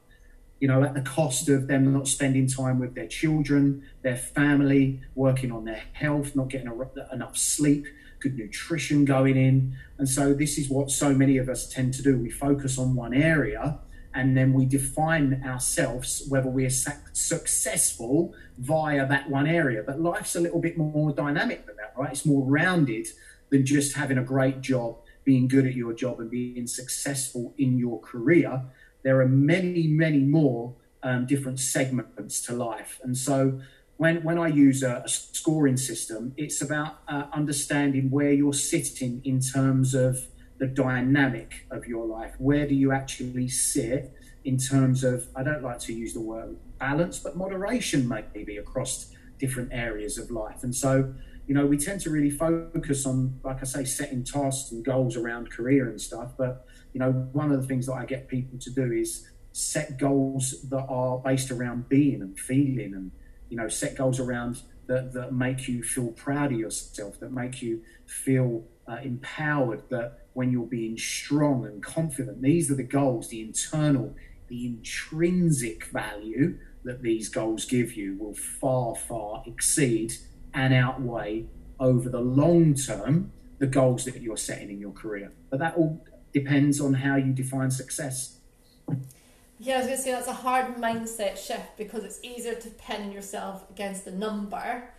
you 0.60 0.68
know, 0.68 0.82
at 0.82 0.94
the 0.94 1.02
cost 1.02 1.48
of 1.48 1.66
them 1.66 1.92
not 1.92 2.08
spending 2.08 2.46
time 2.46 2.78
with 2.78 2.94
their 2.94 3.06
children, 3.06 3.84
their 4.02 4.16
family, 4.16 5.02
working 5.14 5.52
on 5.52 5.64
their 5.64 5.82
health, 5.92 6.34
not 6.34 6.48
getting 6.48 6.68
a, 6.68 7.14
enough 7.14 7.36
sleep, 7.36 7.86
good 8.20 8.36
nutrition 8.36 9.04
going 9.04 9.36
in. 9.36 9.76
And 9.98 10.08
so, 10.08 10.32
this 10.32 10.56
is 10.56 10.70
what 10.70 10.90
so 10.90 11.12
many 11.12 11.36
of 11.36 11.48
us 11.48 11.68
tend 11.68 11.94
to 11.94 12.02
do. 12.02 12.16
We 12.16 12.30
focus 12.30 12.78
on 12.78 12.94
one 12.94 13.12
area 13.12 13.78
and 14.16 14.36
then 14.36 14.52
we 14.52 14.64
define 14.64 15.42
ourselves 15.46 16.24
whether 16.28 16.48
we're 16.48 16.70
successful 16.70 18.34
via 18.58 19.06
that 19.06 19.30
one 19.30 19.46
area. 19.46 19.84
But 19.86 20.00
life's 20.00 20.34
a 20.34 20.40
little 20.40 20.60
bit 20.60 20.76
more 20.76 21.12
dynamic 21.12 21.66
than 21.66 21.76
that, 21.76 21.92
right? 21.96 22.10
It's 22.10 22.26
more 22.26 22.44
rounded 22.44 23.06
than 23.50 23.64
just 23.64 23.94
having 23.94 24.18
a 24.18 24.24
great 24.24 24.60
job, 24.60 24.96
being 25.24 25.46
good 25.46 25.66
at 25.66 25.74
your 25.74 25.92
job, 25.92 26.18
and 26.18 26.28
being 26.28 26.66
successful 26.66 27.54
in 27.56 27.78
your 27.78 28.00
career 28.00 28.62
there 29.06 29.20
are 29.20 29.28
many, 29.28 29.86
many 29.86 30.18
more 30.18 30.74
um, 31.04 31.26
different 31.26 31.60
segments 31.60 32.44
to 32.44 32.52
life. 32.52 33.00
And 33.04 33.16
so 33.16 33.60
when, 33.98 34.24
when 34.24 34.36
I 34.36 34.48
use 34.48 34.82
a, 34.82 35.02
a 35.04 35.08
scoring 35.08 35.76
system, 35.76 36.34
it's 36.36 36.60
about 36.60 36.98
uh, 37.06 37.26
understanding 37.32 38.10
where 38.10 38.32
you're 38.32 38.52
sitting 38.52 39.22
in 39.24 39.38
terms 39.38 39.94
of 39.94 40.26
the 40.58 40.66
dynamic 40.66 41.66
of 41.70 41.86
your 41.86 42.06
life. 42.06 42.34
Where 42.38 42.66
do 42.66 42.74
you 42.74 42.92
actually 42.92 43.48
sit 43.48 44.12
in 44.44 44.56
terms 44.56 45.04
of, 45.04 45.28
I 45.34 45.42
don't 45.42 45.62
like 45.62 45.80
to 45.80 45.92
use 45.92 46.14
the 46.14 46.20
word 46.20 46.56
balance, 46.78 47.18
but 47.18 47.36
moderation 47.36 48.08
maybe 48.08 48.56
across 48.56 49.12
different 49.38 49.70
areas 49.72 50.18
of 50.18 50.30
life. 50.30 50.62
And 50.62 50.74
so, 50.74 51.14
you 51.46 51.54
know, 51.54 51.66
we 51.66 51.76
tend 51.76 52.00
to 52.02 52.10
really 52.10 52.30
focus 52.30 53.06
on, 53.06 53.38
like 53.44 53.58
I 53.60 53.64
say, 53.64 53.84
setting 53.84 54.24
tasks 54.24 54.72
and 54.72 54.84
goals 54.84 55.16
around 55.16 55.50
career 55.50 55.88
and 55.88 56.00
stuff, 56.00 56.32
but 56.36 56.66
you 56.92 57.00
know, 57.00 57.12
one 57.32 57.52
of 57.52 57.60
the 57.60 57.66
things 57.66 57.86
that 57.86 57.92
I 57.92 58.06
get 58.06 58.26
people 58.26 58.58
to 58.58 58.70
do 58.70 58.90
is 58.90 59.28
set 59.52 59.98
goals 59.98 60.62
that 60.70 60.86
are 60.88 61.18
based 61.18 61.50
around 61.50 61.88
being 61.90 62.22
and 62.22 62.38
feeling 62.38 62.94
and, 62.94 63.10
you 63.50 63.56
know, 63.58 63.68
set 63.68 63.96
goals 63.96 64.18
around 64.18 64.62
that, 64.86 65.12
that 65.12 65.32
make 65.34 65.68
you 65.68 65.82
feel 65.82 66.08
proud 66.08 66.52
of 66.52 66.58
yourself, 66.58 67.20
that 67.20 67.32
make 67.32 67.60
you 67.60 67.82
feel 68.06 68.64
uh, 68.88 68.98
empowered, 69.02 69.82
that 69.90 70.26
when 70.32 70.50
you're 70.50 70.66
being 70.66 70.96
strong 70.96 71.64
and 71.64 71.82
confident, 71.82 72.42
these 72.42 72.70
are 72.70 72.74
the 72.74 72.82
goals, 72.82 73.28
the 73.28 73.40
internal, 73.40 74.14
the 74.48 74.66
intrinsic 74.66 75.86
value 75.86 76.58
that 76.84 77.02
these 77.02 77.28
goals 77.28 77.64
give 77.64 77.94
you 77.94 78.16
will 78.18 78.34
far, 78.34 78.94
far 78.94 79.42
exceed 79.46 80.12
and 80.54 80.72
outweigh 80.72 81.46
over 81.78 82.08
the 82.08 82.20
long 82.20 82.74
term 82.74 83.32
the 83.58 83.66
goals 83.66 84.04
that 84.04 84.20
you're 84.20 84.36
setting 84.36 84.70
in 84.70 84.80
your 84.80 84.92
career. 84.92 85.32
But 85.50 85.58
that 85.60 85.76
all 85.76 86.04
depends 86.32 86.80
on 86.80 86.94
how 86.94 87.16
you 87.16 87.32
define 87.32 87.70
success. 87.70 88.38
Yeah, 89.58 89.76
I 89.76 89.78
was 89.78 89.86
going 89.86 89.96
to 89.96 90.02
say 90.02 90.10
that's 90.12 90.28
a 90.28 90.34
hard 90.34 90.76
mindset 90.76 91.38
shift 91.38 91.76
because 91.78 92.04
it's 92.04 92.20
easier 92.22 92.54
to 92.54 92.68
pin 92.70 93.10
yourself 93.10 93.64
against 93.70 94.06
a 94.06 94.10
number 94.10 94.90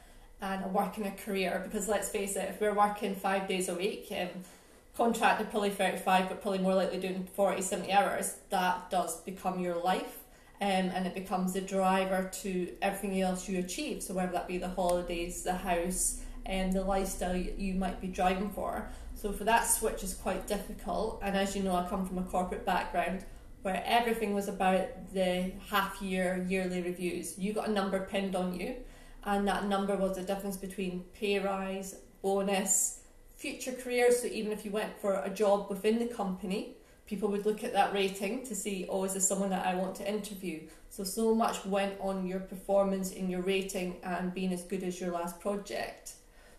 and 0.42 0.74
work 0.74 0.98
in 0.98 1.06
a 1.06 1.12
career. 1.12 1.62
Because 1.64 1.88
let's 1.88 2.10
face 2.10 2.36
it, 2.36 2.50
if 2.50 2.62
we're 2.62 2.74
working 2.74 3.16
five 3.16 3.48
days 3.48 3.70
a 3.70 3.76
week, 3.76 4.08
um, 4.12 4.30
contracted 4.96 5.50
probably 5.50 5.70
35, 5.70 6.30
but 6.30 6.42
probably 6.42 6.60
more 6.60 6.76
likely 6.76 7.00
doing 7.00 7.28
40, 7.36 7.62
70 7.62 7.92
hours, 7.92 8.38
that 8.50 8.90
does 8.90 9.22
become 9.22 9.60
your 9.60 9.76
life. 9.76 10.20
Um, 10.60 10.90
and 10.90 11.06
it 11.06 11.14
becomes 11.14 11.54
the 11.54 11.62
driver 11.62 12.32
to 12.42 12.74
everything 12.82 13.22
else 13.22 13.48
you 13.48 13.60
achieve. 13.60 14.02
So 14.02 14.16
whether 14.16 14.32
that 14.32 14.48
be 14.48 14.58
the 14.58 14.70
holidays, 14.70 15.44
the 15.44 15.54
house, 15.54 16.22
and 16.48 16.74
the 16.74 16.82
lifestyle 16.82 17.36
you 17.36 17.76
might 17.76 18.02
be 18.02 18.08
driving 18.08 18.50
for. 18.50 18.90
So 19.14 19.32
for 19.32 19.44
that 19.44 19.62
switch 19.62 20.04
is 20.04 20.14
quite 20.16 20.48
difficult. 20.48 21.20
And 21.22 21.36
as 21.36 21.56
you 21.56 21.62
know, 21.62 21.76
I 21.76 21.88
come 21.88 22.08
from 22.08 22.18
a 22.18 22.24
corporate 22.24 22.66
background 22.66 23.26
where 23.62 23.84
everything 23.86 24.34
was 24.34 24.48
about 24.48 24.88
the 25.14 25.52
half 25.70 26.02
year, 26.02 26.46
yearly 26.48 26.82
reviews. 26.82 27.38
You 27.38 27.54
got 27.54 27.68
a 27.68 27.72
number 27.72 28.00
pinned 28.00 28.36
on 28.36 28.58
you, 28.58 28.76
and 29.28 29.46
that 29.46 29.68
number 29.68 29.96
was 29.96 30.16
the 30.16 30.24
difference 30.24 30.56
between 30.56 31.04
pay 31.14 31.38
rise, 31.38 31.96
bonus, 32.22 33.02
future 33.36 33.74
careers. 33.74 34.22
So 34.22 34.28
even 34.28 34.54
if 34.54 34.64
you 34.64 34.72
went 34.72 34.98
for 35.00 35.22
a 35.22 35.30
job 35.30 35.70
within 35.70 36.00
the 36.00 36.08
company, 36.08 36.78
people 37.08 37.28
would 37.30 37.46
look 37.46 37.62
at 37.62 37.74
that 37.74 37.94
rating 37.94 38.46
to 38.46 38.56
see, 38.56 38.88
oh, 38.90 39.04
is 39.04 39.14
this 39.14 39.28
someone 39.28 39.50
that 39.50 39.66
I 39.66 39.76
want 39.76 39.96
to 39.96 40.10
interview? 40.10 40.62
So, 40.90 41.04
so 41.04 41.36
much 41.36 41.66
went 41.66 42.00
on 42.00 42.26
your 42.26 42.40
performance 42.40 43.12
in 43.12 43.30
your 43.30 43.42
rating 43.42 43.98
and 44.02 44.34
being 44.34 44.54
as 44.54 44.64
good 44.64 44.82
as 44.82 45.00
your 45.00 45.12
last 45.12 45.42
project. 45.42 46.14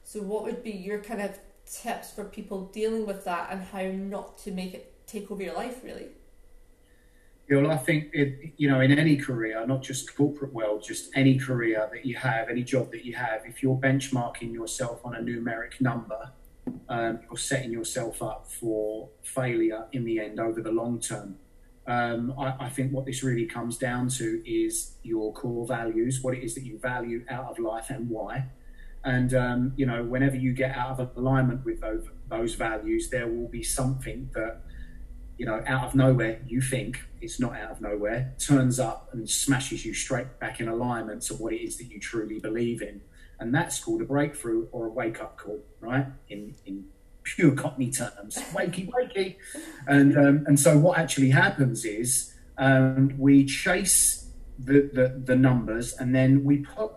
So, 0.04 0.20
what 0.20 0.44
would 0.44 0.62
be 0.62 0.70
your 0.70 1.00
kind 1.00 1.22
of 1.22 1.38
tips 1.64 2.10
for 2.10 2.24
people 2.24 2.66
dealing 2.66 3.06
with 3.06 3.24
that 3.24 3.48
and 3.50 3.62
how 3.62 3.82
not 3.82 4.38
to 4.40 4.50
make 4.50 4.74
it 4.74 4.92
take 5.06 5.30
over 5.30 5.42
your 5.42 5.54
life, 5.54 5.82
really? 5.82 6.08
Well, 7.50 7.70
I 7.70 7.78
think 7.78 8.10
it, 8.12 8.52
you 8.58 8.68
know, 8.68 8.80
in 8.80 8.98
any 8.98 9.16
career, 9.16 9.66
not 9.66 9.82
just 9.82 10.14
corporate 10.14 10.52
world, 10.52 10.82
just 10.82 11.10
any 11.14 11.38
career 11.38 11.88
that 11.92 12.04
you 12.04 12.14
have, 12.16 12.50
any 12.50 12.62
job 12.62 12.90
that 12.92 13.06
you 13.06 13.14
have, 13.14 13.40
if 13.46 13.62
you're 13.62 13.76
benchmarking 13.76 14.52
yourself 14.52 15.00
on 15.04 15.14
a 15.14 15.20
numeric 15.20 15.80
number, 15.80 16.32
um, 16.90 17.20
you're 17.22 17.38
setting 17.38 17.72
yourself 17.72 18.22
up 18.22 18.50
for 18.50 19.08
failure 19.22 19.86
in 19.92 20.04
the 20.04 20.20
end 20.20 20.38
over 20.38 20.60
the 20.60 20.70
long 20.70 21.00
term. 21.00 21.36
Um, 21.86 22.34
I, 22.38 22.66
I, 22.66 22.68
think 22.68 22.92
what 22.92 23.06
this 23.06 23.22
really 23.22 23.46
comes 23.46 23.78
down 23.78 24.08
to 24.10 24.42
is 24.46 24.96
your 25.02 25.32
core 25.32 25.66
values, 25.66 26.22
what 26.22 26.34
it 26.34 26.44
is 26.44 26.54
that 26.54 26.64
you 26.64 26.78
value 26.78 27.24
out 27.30 27.46
of 27.50 27.58
life 27.58 27.88
and 27.88 28.10
why. 28.10 28.44
And, 29.04 29.32
um, 29.32 29.72
you 29.76 29.86
know, 29.86 30.04
whenever 30.04 30.36
you 30.36 30.52
get 30.52 30.76
out 30.76 31.00
of 31.00 31.16
alignment 31.16 31.64
with 31.64 31.80
those, 31.80 32.04
those 32.28 32.54
values, 32.56 33.08
there 33.08 33.26
will 33.26 33.48
be 33.48 33.62
something 33.62 34.28
that, 34.34 34.60
you 35.38 35.46
know, 35.46 35.62
out 35.66 35.84
of 35.84 35.94
nowhere, 35.94 36.40
you 36.46 36.60
think 36.60 37.00
it's 37.20 37.40
not 37.40 37.54
out 37.56 37.70
of 37.70 37.80
nowhere, 37.80 38.34
turns 38.38 38.78
up 38.80 39.08
and 39.12 39.30
smashes 39.30 39.84
you 39.84 39.94
straight 39.94 40.38
back 40.40 40.60
in 40.60 40.68
alignment 40.68 41.22
to 41.22 41.34
what 41.34 41.52
it 41.52 41.62
is 41.62 41.78
that 41.78 41.84
you 41.84 42.00
truly 42.00 42.40
believe 42.40 42.82
in. 42.82 43.00
And 43.40 43.54
that's 43.54 43.78
called 43.78 44.02
a 44.02 44.04
breakthrough 44.04 44.66
or 44.72 44.86
a 44.86 44.90
wake 44.90 45.20
up 45.20 45.38
call, 45.38 45.60
right? 45.80 46.06
In 46.28 46.56
in 46.66 46.86
pure 47.22 47.52
Cockney 47.52 47.90
terms, 47.90 48.36
wakey 48.52 48.90
wakey, 48.90 49.36
and 49.86 50.18
um, 50.18 50.44
and 50.48 50.58
so 50.58 50.76
what 50.76 50.98
actually 50.98 51.30
happens 51.30 51.84
is 51.84 52.34
um, 52.56 53.14
we 53.16 53.44
chase 53.44 54.30
the, 54.58 54.90
the 54.92 55.22
the 55.24 55.36
numbers 55.36 55.94
and 55.94 56.12
then 56.12 56.42
we 56.42 56.58
put 56.58 56.90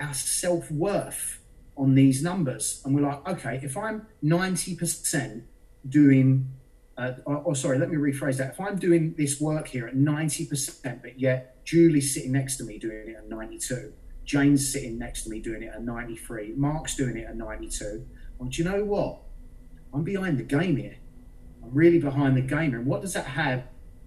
our 0.00 0.12
self 0.12 0.70
worth 0.72 1.40
on 1.76 1.94
these 1.94 2.20
numbers, 2.20 2.82
and 2.84 2.92
we're 2.92 3.02
like, 3.02 3.28
okay, 3.28 3.60
if 3.62 3.76
I'm 3.76 4.06
ninety 4.22 4.74
percent 4.74 5.44
doing 5.88 6.50
uh, 6.98 7.12
or, 7.26 7.36
or, 7.38 7.54
sorry, 7.54 7.78
let 7.78 7.90
me 7.90 7.96
rephrase 7.96 8.38
that. 8.38 8.52
If 8.52 8.60
I'm 8.60 8.78
doing 8.78 9.14
this 9.18 9.38
work 9.38 9.68
here 9.68 9.86
at 9.86 9.94
90%, 9.94 11.02
but 11.02 11.20
yet 11.20 11.62
Julie's 11.64 12.14
sitting 12.14 12.32
next 12.32 12.56
to 12.56 12.64
me 12.64 12.78
doing 12.78 13.08
it 13.08 13.16
at 13.16 13.28
92, 13.28 13.92
Jane's 14.24 14.72
sitting 14.72 14.98
next 14.98 15.24
to 15.24 15.30
me 15.30 15.40
doing 15.40 15.62
it 15.62 15.72
at 15.74 15.82
93. 15.82 16.54
Mark's 16.56 16.96
doing 16.96 17.18
it 17.18 17.26
at 17.28 17.36
92. 17.36 18.06
Well, 18.38 18.48
do 18.48 18.62
you 18.62 18.68
know 18.68 18.82
what? 18.84 19.20
I'm 19.92 20.04
behind 20.04 20.38
the 20.38 20.42
game 20.42 20.76
here. 20.76 20.96
I'm 21.62 21.72
really 21.72 21.98
behind 21.98 22.36
the 22.36 22.40
game. 22.40 22.74
And 22.74 22.86
what 22.86 23.02
does 23.02 23.12
that 23.12 23.26
have 23.26 23.64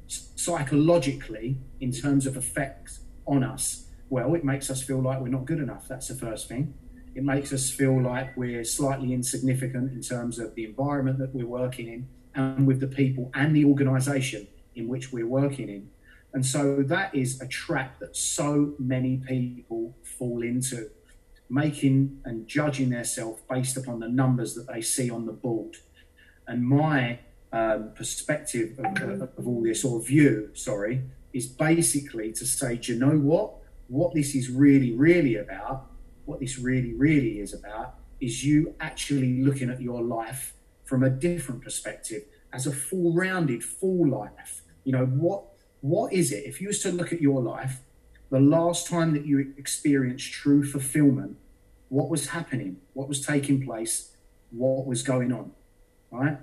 psychologically 0.07 1.59
in 1.79 1.91
terms 1.91 2.25
of 2.25 2.37
effects 2.37 3.01
on 3.27 3.43
us? 3.43 3.85
Well, 4.09 4.33
it 4.33 4.43
makes 4.43 4.71
us 4.71 4.81
feel 4.81 4.99
like 4.99 5.21
we're 5.21 5.27
not 5.27 5.45
good 5.45 5.59
enough. 5.59 5.87
That's 5.87 6.07
the 6.07 6.15
first 6.15 6.47
thing. 6.47 6.73
It 7.13 7.23
makes 7.23 7.53
us 7.53 7.69
feel 7.69 8.01
like 8.01 8.35
we're 8.35 8.63
slightly 8.63 9.13
insignificant 9.13 9.91
in 9.91 10.01
terms 10.01 10.39
of 10.39 10.55
the 10.55 10.65
environment 10.65 11.19
that 11.19 11.35
we're 11.35 11.45
working 11.45 11.87
in 11.87 12.07
and 12.35 12.67
with 12.67 12.79
the 12.79 12.87
people 12.87 13.31
and 13.33 13.55
the 13.55 13.65
organization 13.65 14.47
in 14.75 14.87
which 14.87 15.11
we're 15.11 15.27
working 15.27 15.69
in. 15.69 15.89
And 16.33 16.45
so 16.45 16.83
that 16.83 17.13
is 17.15 17.41
a 17.41 17.47
trap 17.47 17.99
that 17.99 18.15
so 18.15 18.73
many 18.77 19.17
people 19.17 19.95
fall 20.03 20.43
into, 20.43 20.89
making 21.49 22.21
and 22.25 22.47
judging 22.47 22.91
themselves 22.91 23.41
based 23.49 23.77
upon 23.77 23.99
the 23.99 24.07
numbers 24.07 24.53
that 24.55 24.67
they 24.71 24.81
see 24.81 25.09
on 25.09 25.25
the 25.25 25.31
board. 25.31 25.77
And 26.47 26.63
my 26.63 27.19
um, 27.51 27.91
perspective 27.95 28.79
of, 28.79 29.21
of, 29.37 29.47
all 29.47 29.63
this, 29.63 29.83
or 29.83 29.99
view, 30.01 30.51
sorry, 30.53 31.01
is 31.33 31.47
basically 31.47 32.31
to 32.33 32.45
say, 32.45 32.75
do 32.77 32.93
you 32.93 32.99
know 32.99 33.17
what? 33.17 33.55
What 33.87 34.13
this 34.13 34.35
is 34.35 34.51
really, 34.51 34.93
really 34.93 35.35
about, 35.35 35.87
what 36.25 36.39
this 36.39 36.59
really, 36.59 36.93
really 36.93 37.39
is 37.39 37.55
about, 37.55 37.95
is 38.21 38.45
you 38.45 38.75
actually 38.79 39.41
looking 39.41 39.71
at 39.71 39.81
your 39.81 40.01
life 40.03 40.53
from 40.89 41.03
a 41.03 41.09
different 41.09 41.61
perspective 41.61 42.23
as 42.51 42.65
a 42.65 42.71
full 42.71 43.13
rounded, 43.13 43.63
full 43.63 44.09
life. 44.09 44.63
You 44.83 44.93
know, 44.93 45.05
what 45.05 45.43
what 45.81 46.11
is 46.11 46.31
it, 46.31 46.43
if 46.45 46.59
you 46.59 46.67
was 46.67 46.81
to 46.81 46.91
look 46.91 47.13
at 47.13 47.21
your 47.21 47.41
life, 47.41 47.81
the 48.31 48.39
last 48.39 48.87
time 48.87 49.13
that 49.13 49.25
you 49.25 49.53
experienced 49.55 50.33
true 50.33 50.63
fulfillment, 50.63 51.37
what 51.89 52.09
was 52.09 52.29
happening, 52.29 52.81
what 52.93 53.07
was 53.07 53.25
taking 53.25 53.63
place, 53.63 54.11
what 54.49 54.85
was 54.85 55.03
going 55.03 55.31
on, 55.31 55.51
right? 56.11 56.39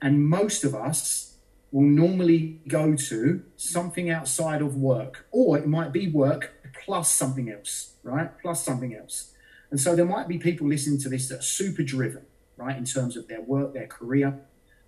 And 0.00 0.28
most 0.28 0.62
of 0.62 0.74
us 0.74 1.36
will 1.72 1.82
normally 1.82 2.60
go 2.68 2.94
to 2.94 3.42
something 3.56 4.08
outside 4.10 4.60
of 4.62 4.76
work, 4.76 5.26
or 5.32 5.58
it 5.58 5.66
might 5.66 5.92
be 5.92 6.06
work 6.06 6.54
plus 6.84 7.10
something 7.10 7.50
else, 7.50 7.94
right? 8.02 8.30
Plus 8.40 8.62
something 8.62 8.94
else. 8.94 9.32
And 9.70 9.80
so 9.80 9.96
there 9.96 10.04
might 10.04 10.28
be 10.28 10.38
people 10.38 10.68
listening 10.68 11.00
to 11.00 11.08
this 11.08 11.28
that 11.28 11.38
are 11.38 11.42
super 11.42 11.82
driven, 11.82 12.25
right, 12.56 12.76
in 12.76 12.84
terms 12.84 13.16
of 13.16 13.28
their 13.28 13.40
work, 13.40 13.74
their 13.74 13.86
career. 13.86 14.40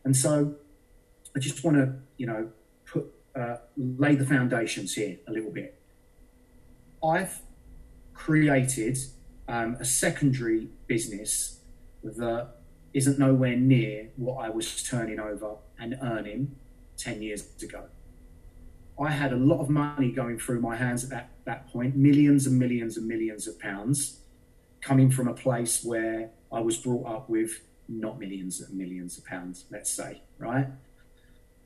And 0.05 0.17
so 0.17 0.55
I 1.37 1.39
just 1.39 1.65
want 1.65 1.77
to, 1.77 1.95
you 2.17 2.27
know, 2.27 2.51
put 2.87 3.13
uh, 3.35 3.57
lay 3.77 4.15
the 4.15 4.27
foundations 4.27 4.95
here 4.95 5.19
a 5.29 5.33
little 5.33 5.51
bit. 5.51 5.81
I've 7.05 7.41
created 8.15 8.99
um, 9.47 9.77
a 9.81 9.85
secondary 9.85 10.69
business 10.87 11.61
that 12.03 12.49
isn't 12.95 13.19
nowhere 13.19 13.57
near 13.57 14.09
what 14.17 14.45
I 14.45 14.49
was 14.49 14.83
turning 14.83 15.21
over 15.21 15.57
and 15.79 15.99
earning 16.03 16.57
10 16.97 17.23
years 17.23 17.47
ago. 17.63 17.85
I 19.01 19.11
had 19.11 19.33
a 19.33 19.37
lot 19.37 19.61
of 19.61 19.71
money 19.71 20.11
going 20.11 20.39
through 20.39 20.61
my 20.61 20.75
hands 20.75 21.05
at 21.05 21.11
that, 21.11 21.31
that 21.45 21.69
point, 21.69 21.95
millions 21.95 22.47
and 22.47 22.59
millions 22.59 22.97
and 22.97 23.07
millions 23.07 23.47
of 23.47 23.59
pounds, 23.61 24.21
coming 24.81 25.11
from 25.11 25.29
a 25.29 25.35
place 25.35 25.85
where 25.85 26.31
I 26.53 26.61
was 26.61 26.77
brought 26.77 27.07
up 27.07 27.29
with 27.29 27.61
not 27.89 28.19
millions 28.19 28.61
and 28.61 28.77
millions 28.77 29.17
of 29.19 29.25
pounds, 29.25 29.65
let's 29.71 29.91
say, 29.91 30.23
right? 30.39 30.67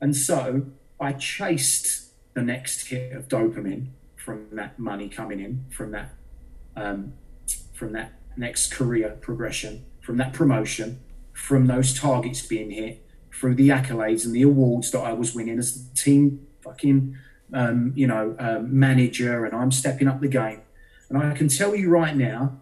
And 0.01 0.15
so 0.15 0.67
I 0.99 1.13
chased 1.13 2.11
the 2.33 2.41
next 2.41 2.87
hit 2.87 3.13
of 3.13 3.27
dopamine 3.27 3.87
from 4.15 4.47
that 4.53 4.79
money 4.79 5.09
coming 5.09 5.39
in, 5.39 5.65
from 5.69 5.91
that 5.91 6.13
um, 6.75 7.13
from 7.73 7.91
that 7.93 8.13
next 8.37 8.71
career 8.71 9.17
progression, 9.21 9.85
from 10.01 10.17
that 10.17 10.33
promotion, 10.33 11.01
from 11.33 11.67
those 11.67 11.93
targets 11.93 12.45
being 12.45 12.71
hit, 12.71 13.05
through 13.31 13.55
the 13.55 13.69
accolades 13.69 14.25
and 14.25 14.33
the 14.33 14.41
awards 14.41 14.91
that 14.91 14.99
I 14.99 15.13
was 15.13 15.35
winning 15.35 15.59
as 15.59 15.89
the 15.89 15.95
team 15.95 16.47
fucking 16.61 17.17
um, 17.53 17.93
you 17.95 18.07
know 18.07 18.35
um, 18.39 18.77
manager, 18.77 19.45
and 19.45 19.55
I'm 19.55 19.71
stepping 19.71 20.07
up 20.07 20.21
the 20.21 20.27
game. 20.27 20.61
And 21.09 21.17
I 21.17 21.33
can 21.33 21.47
tell 21.47 21.75
you 21.75 21.89
right 21.89 22.15
now, 22.15 22.59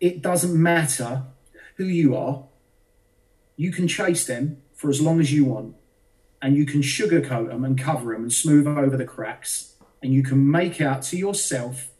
it 0.00 0.22
doesn't 0.22 0.60
matter 0.60 1.24
who 1.76 1.84
you 1.84 2.16
are. 2.16 2.44
You 3.56 3.72
can 3.72 3.88
chase 3.88 4.26
them 4.26 4.62
for 4.74 4.90
as 4.90 5.00
long 5.00 5.20
as 5.20 5.32
you 5.32 5.44
want 5.44 5.74
and 6.40 6.56
you 6.56 6.64
can 6.64 6.80
sugarcoat 6.80 7.48
them 7.48 7.64
and 7.64 7.78
cover 7.78 8.12
them 8.12 8.22
and 8.22 8.32
smooth 8.32 8.66
over 8.66 8.96
the 8.96 9.04
cracks, 9.04 9.74
and 10.02 10.12
you 10.12 10.22
can 10.22 10.50
make 10.50 10.80
out 10.80 11.02
to 11.02 11.16
yourself 11.16 11.90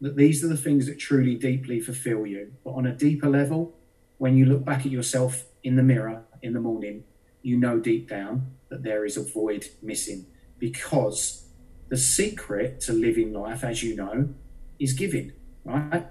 that 0.00 0.16
these 0.16 0.44
are 0.44 0.48
the 0.48 0.56
things 0.56 0.86
that 0.86 0.98
truly 0.98 1.34
deeply 1.36 1.80
fulfill 1.80 2.26
you. 2.26 2.52
But 2.64 2.72
on 2.72 2.86
a 2.86 2.92
deeper 2.92 3.28
level, 3.28 3.74
when 4.18 4.36
you 4.36 4.46
look 4.46 4.64
back 4.64 4.80
at 4.80 4.92
yourself 4.92 5.44
in 5.62 5.76
the 5.76 5.82
mirror 5.82 6.24
in 6.42 6.52
the 6.52 6.60
morning, 6.60 7.04
you 7.42 7.56
know 7.56 7.78
deep 7.78 8.08
down 8.08 8.54
that 8.68 8.82
there 8.82 9.04
is 9.04 9.16
a 9.16 9.22
void 9.22 9.66
missing 9.82 10.26
because 10.58 11.46
the 11.88 11.96
secret 11.96 12.80
to 12.80 12.92
living 12.92 13.32
life, 13.32 13.62
as 13.62 13.82
you 13.82 13.94
know, 13.94 14.30
is 14.78 14.92
giving, 14.92 15.32
right? 15.64 16.06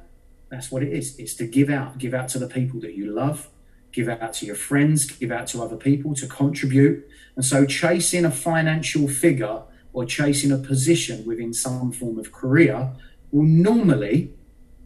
That's 0.53 0.71
what 0.71 0.83
it 0.83 0.93
is. 0.93 1.17
It's 1.17 1.33
to 1.35 1.47
give 1.47 1.71
out, 1.71 1.97
give 1.97 2.13
out 2.13 2.29
to 2.29 2.37
the 2.37 2.47
people 2.47 2.79
that 2.81 2.93
you 2.93 3.11
love, 3.11 3.49
give 3.91 4.07
out 4.07 4.33
to 4.35 4.45
your 4.45 4.53
friends, 4.53 5.09
give 5.09 5.31
out 5.31 5.47
to 5.47 5.63
other 5.63 5.75
people 5.75 6.13
to 6.13 6.27
contribute. 6.27 7.09
And 7.35 7.43
so, 7.43 7.65
chasing 7.65 8.23
a 8.23 8.29
financial 8.29 9.07
figure 9.07 9.63
or 9.93 10.05
chasing 10.05 10.51
a 10.51 10.59
position 10.59 11.25
within 11.25 11.55
some 11.55 11.91
form 11.91 12.19
of 12.19 12.31
career 12.31 12.93
will 13.31 13.47
normally, 13.47 14.35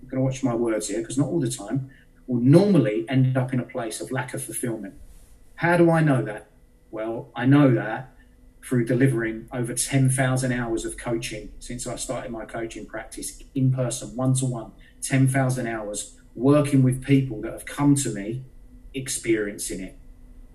I'm 0.01 0.07
going 0.07 0.21
to 0.21 0.23
watch 0.23 0.41
my 0.41 0.55
words 0.55 0.87
here 0.87 1.01
because 1.01 1.17
not 1.17 1.27
all 1.27 1.41
the 1.41 1.51
time, 1.51 1.89
will 2.27 2.39
normally 2.39 3.05
end 3.09 3.35
up 3.35 3.51
in 3.51 3.59
a 3.59 3.65
place 3.65 3.99
of 3.99 4.09
lack 4.09 4.33
of 4.33 4.41
fulfillment. 4.41 4.93
How 5.55 5.75
do 5.75 5.91
I 5.91 5.99
know 5.99 6.23
that? 6.23 6.49
Well, 6.91 7.29
I 7.35 7.45
know 7.45 7.73
that 7.73 8.15
through 8.63 8.85
delivering 8.85 9.49
over 9.51 9.73
10,000 9.73 10.51
hours 10.53 10.85
of 10.85 10.95
coaching 10.97 11.51
since 11.59 11.85
I 11.85 11.97
started 11.97 12.31
my 12.31 12.45
coaching 12.45 12.85
practice 12.85 13.43
in 13.53 13.73
person, 13.73 14.15
one 14.15 14.33
to 14.35 14.45
one, 14.45 14.71
10,000 15.07 15.67
hours 15.67 16.15
working 16.35 16.83
with 16.83 17.03
people 17.03 17.41
that 17.41 17.51
have 17.51 17.65
come 17.65 17.95
to 17.95 18.09
me 18.09 18.43
experiencing 18.93 19.79
it. 19.79 19.97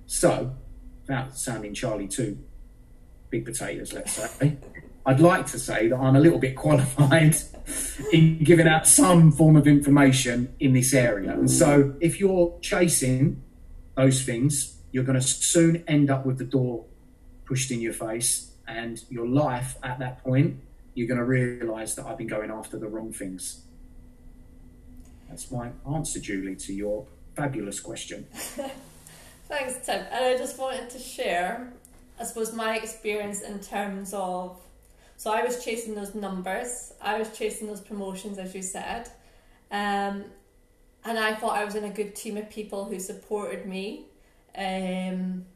So, 0.07 0.55
without 1.03 1.37
sounding 1.37 1.75
Charlie 1.75 2.09
too 2.09 2.39
big 3.31 3.45
potatoes, 3.45 3.93
let's 3.93 4.13
say. 4.13 4.59
I'd 5.05 5.21
like 5.21 5.47
to 5.47 5.59
say 5.59 5.89
that 5.89 5.97
I'm 5.97 6.15
a 6.15 6.21
little 6.21 6.39
bit 6.39 6.55
qualified 6.67 7.35
in 8.13 8.45
giving 8.45 8.69
out 8.69 8.87
some 8.87 9.33
form 9.33 9.57
of 9.57 9.67
information 9.67 10.55
in 10.61 10.75
this 10.75 10.95
area. 10.95 11.33
And 11.33 11.51
so 11.51 11.95
if 12.01 12.21
you're 12.21 12.57
chasing 12.61 13.43
those 13.97 14.23
things, 14.23 14.77
you're 14.93 15.05
going 15.05 15.19
to 15.19 15.27
soon 15.27 15.83
end 15.89 16.11
up 16.11 16.25
with 16.25 16.39
the 16.39 16.45
door 16.45 16.85
pushed 17.45 17.71
in 17.71 17.81
your 17.81 17.93
face. 17.93 18.53
And 18.69 19.03
your 19.11 19.27
life 19.27 19.77
at 19.83 19.99
that 19.99 20.23
point, 20.23 20.61
you're 20.95 21.09
going 21.09 21.19
to 21.19 21.25
realize 21.25 21.95
that 21.97 22.07
I've 22.07 22.17
been 22.17 22.29
going 22.29 22.51
after 22.51 22.79
the 22.79 22.87
wrong 22.87 23.13
things. 23.13 23.65
That's 25.33 25.51
my 25.51 25.71
answer, 25.91 26.21
Julie, 26.21 26.57
to 26.57 26.75
your 26.75 27.07
fabulous 27.35 27.81
question. 27.81 28.27
Thanks, 29.49 29.87
Tim. 29.87 30.05
And 30.13 30.27
I 30.27 30.37
just 30.37 30.59
wanted 30.59 30.91
to 30.91 30.99
share, 30.99 31.73
I 32.21 32.25
suppose, 32.25 32.53
my 32.53 32.77
experience 32.77 33.41
in 33.41 33.59
terms 33.61 34.13
of. 34.13 34.61
So 35.17 35.33
I 35.33 35.43
was 35.43 35.65
chasing 35.65 35.95
those 35.95 36.15
numbers, 36.15 36.93
I 37.01 37.19
was 37.19 37.35
chasing 37.35 37.67
those 37.67 37.81
promotions, 37.81 38.37
as 38.37 38.55
you 38.55 38.61
said. 38.61 39.09
Um, 39.71 40.25
and 41.03 41.19
I 41.19 41.35
thought 41.35 41.57
I 41.57 41.65
was 41.65 41.77
in 41.77 41.85
a 41.85 41.91
good 41.91 42.15
team 42.15 42.37
of 42.37 42.51
people 42.51 42.85
who 42.85 43.01
supported 43.01 43.65
me. 43.65 44.09
Um, 44.55 45.47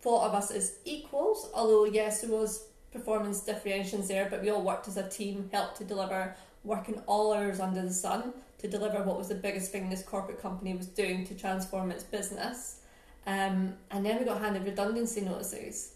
thought 0.00 0.26
of 0.26 0.32
us 0.32 0.50
as 0.50 0.78
equals, 0.86 1.50
although, 1.52 1.84
yes, 1.84 2.22
there 2.22 2.30
was 2.30 2.64
performance 2.92 3.40
differentiations 3.40 4.08
there, 4.08 4.26
but 4.30 4.40
we 4.40 4.48
all 4.48 4.62
worked 4.62 4.88
as 4.88 4.96
a 4.96 5.06
team, 5.06 5.50
helped 5.52 5.76
to 5.76 5.84
deliver, 5.84 6.34
working 6.64 7.02
all 7.06 7.34
hours 7.34 7.60
under 7.60 7.82
the 7.82 7.92
sun 7.92 8.32
to 8.58 8.68
deliver 8.68 9.02
what 9.02 9.16
was 9.16 9.28
the 9.28 9.34
biggest 9.34 9.70
thing 9.70 9.88
this 9.88 10.02
corporate 10.02 10.42
company 10.42 10.74
was 10.74 10.86
doing 10.86 11.24
to 11.26 11.34
transform 11.34 11.90
its 11.90 12.04
business. 12.04 12.80
Um, 13.26 13.74
and 13.90 14.04
then 14.04 14.18
we 14.18 14.24
got 14.24 14.40
handed 14.40 14.64
redundancy 14.64 15.20
notices. 15.20 15.92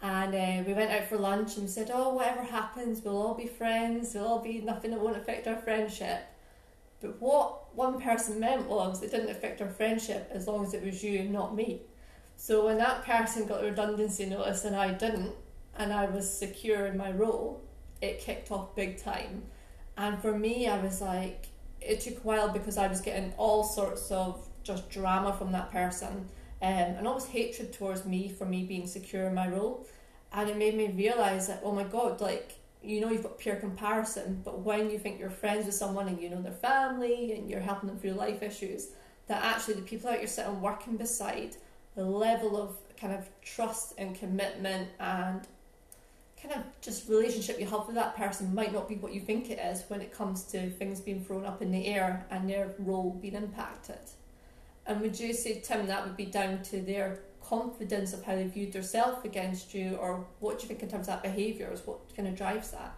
And 0.00 0.34
uh, 0.34 0.64
we 0.66 0.74
went 0.74 0.90
out 0.90 1.08
for 1.08 1.18
lunch 1.18 1.56
and 1.56 1.68
said, 1.68 1.90
Oh, 1.92 2.14
whatever 2.14 2.42
happens, 2.42 3.02
we'll 3.02 3.20
all 3.20 3.34
be 3.34 3.46
friends, 3.46 4.14
we'll 4.14 4.26
all 4.26 4.38
be 4.38 4.60
nothing 4.60 4.92
that 4.92 5.00
won't 5.00 5.16
affect 5.16 5.46
our 5.48 5.56
friendship. 5.56 6.22
But 7.00 7.20
what 7.20 7.74
one 7.76 8.00
person 8.00 8.40
meant 8.40 8.68
was 8.68 9.02
it 9.02 9.10
didn't 9.10 9.30
affect 9.30 9.60
our 9.60 9.68
friendship 9.68 10.30
as 10.32 10.46
long 10.46 10.64
as 10.64 10.74
it 10.74 10.84
was 10.84 11.02
you 11.02 11.24
not 11.24 11.54
me. 11.54 11.82
So 12.36 12.64
when 12.66 12.78
that 12.78 13.04
person 13.04 13.46
got 13.46 13.64
a 13.64 13.66
redundancy 13.66 14.26
notice 14.26 14.64
and 14.64 14.76
I 14.76 14.92
didn't, 14.92 15.32
and 15.76 15.92
I 15.92 16.06
was 16.06 16.32
secure 16.32 16.86
in 16.86 16.96
my 16.96 17.10
role, 17.12 17.62
it 18.00 18.20
kicked 18.20 18.50
off 18.50 18.74
big 18.76 19.02
time. 19.02 19.42
And 19.96 20.20
for 20.20 20.36
me, 20.36 20.68
I 20.68 20.80
was 20.80 21.00
like, 21.00 21.47
it 21.80 22.00
took 22.00 22.18
a 22.18 22.20
while 22.20 22.48
because 22.48 22.78
I 22.78 22.86
was 22.86 23.00
getting 23.00 23.32
all 23.36 23.64
sorts 23.64 24.10
of 24.10 24.48
just 24.62 24.90
drama 24.90 25.32
from 25.32 25.52
that 25.52 25.70
person 25.70 26.28
um, 26.60 26.72
and 26.72 27.06
almost 27.06 27.28
hatred 27.28 27.72
towards 27.72 28.04
me 28.04 28.28
for 28.28 28.44
me 28.44 28.64
being 28.64 28.86
secure 28.86 29.26
in 29.26 29.34
my 29.34 29.48
role. 29.48 29.86
And 30.32 30.50
it 30.50 30.56
made 30.56 30.76
me 30.76 30.88
realize 30.88 31.46
that, 31.46 31.60
oh 31.64 31.72
my 31.72 31.84
God, 31.84 32.20
like, 32.20 32.52
you 32.82 33.00
know, 33.00 33.10
you've 33.10 33.22
got 33.22 33.38
pure 33.38 33.56
comparison, 33.56 34.42
but 34.44 34.60
when 34.60 34.90
you 34.90 34.98
think 34.98 35.18
you're 35.18 35.30
friends 35.30 35.66
with 35.66 35.74
someone 35.74 36.06
and 36.08 36.20
you 36.20 36.28
know 36.28 36.42
their 36.42 36.52
family 36.52 37.32
and 37.32 37.48
you're 37.48 37.60
helping 37.60 37.88
them 37.88 37.98
through 37.98 38.12
life 38.12 38.42
issues, 38.42 38.88
that 39.26 39.42
actually 39.44 39.74
the 39.74 39.82
people 39.82 40.10
that 40.10 40.20
you're 40.20 40.28
sitting 40.28 40.60
working 40.60 40.96
beside, 40.96 41.56
the 41.96 42.04
level 42.04 42.60
of 42.60 42.76
kind 42.96 43.12
of 43.12 43.28
trust 43.42 43.94
and 43.98 44.14
commitment 44.14 44.88
and 45.00 45.46
kind 46.42 46.54
of 46.54 46.62
just 46.80 47.08
relationship 47.08 47.58
you 47.58 47.66
have 47.66 47.86
with 47.86 47.96
that 47.96 48.16
person 48.16 48.54
might 48.54 48.72
not 48.72 48.88
be 48.88 48.94
what 48.96 49.12
you 49.12 49.20
think 49.20 49.50
it 49.50 49.58
is 49.58 49.82
when 49.88 50.00
it 50.00 50.12
comes 50.12 50.44
to 50.44 50.70
things 50.70 51.00
being 51.00 51.24
thrown 51.24 51.44
up 51.44 51.62
in 51.62 51.70
the 51.70 51.86
air 51.86 52.26
and 52.30 52.48
their 52.48 52.74
role 52.78 53.18
being 53.20 53.34
impacted. 53.34 53.98
And 54.86 55.00
would 55.00 55.18
you 55.18 55.32
say, 55.34 55.60
Tim, 55.60 55.86
that 55.86 56.04
would 56.06 56.16
be 56.16 56.26
down 56.26 56.62
to 56.64 56.80
their 56.80 57.20
confidence 57.42 58.12
of 58.12 58.24
how 58.24 58.34
they 58.34 58.46
viewed 58.46 58.72
themselves 58.72 59.24
against 59.24 59.74
you, 59.74 59.96
or 59.96 60.26
what 60.40 60.58
do 60.58 60.62
you 60.62 60.68
think 60.68 60.82
in 60.82 60.88
terms 60.88 61.08
of 61.08 61.14
that 61.14 61.22
behaviour 61.22 61.70
is 61.72 61.86
what 61.86 61.98
kind 62.14 62.28
of 62.28 62.36
drives 62.36 62.70
that? 62.70 62.94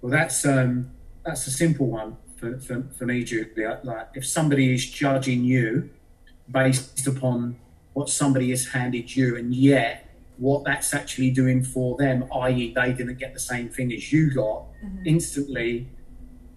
Well, 0.00 0.10
that's 0.10 0.44
um, 0.46 0.90
that's 1.24 1.46
a 1.46 1.50
simple 1.50 1.86
one 1.86 2.16
for, 2.36 2.58
for, 2.58 2.84
for 2.96 3.06
me, 3.06 3.24
Julia. 3.24 3.80
Like, 3.82 4.08
if 4.14 4.26
somebody 4.26 4.72
is 4.72 4.88
judging 4.88 5.44
you 5.44 5.90
based 6.50 7.06
upon 7.06 7.58
what 7.92 8.08
somebody 8.08 8.50
has 8.50 8.68
handed 8.68 9.14
you, 9.14 9.36
and 9.36 9.54
yet 9.54 10.07
what 10.38 10.64
that's 10.64 10.94
actually 10.94 11.30
doing 11.30 11.62
for 11.62 11.96
them, 11.96 12.24
i.e., 12.32 12.72
they 12.72 12.92
didn't 12.92 13.18
get 13.18 13.34
the 13.34 13.40
same 13.40 13.68
thing 13.68 13.92
as 13.92 14.12
you 14.12 14.30
got, 14.30 14.66
mm-hmm. 14.82 15.06
instantly 15.06 15.88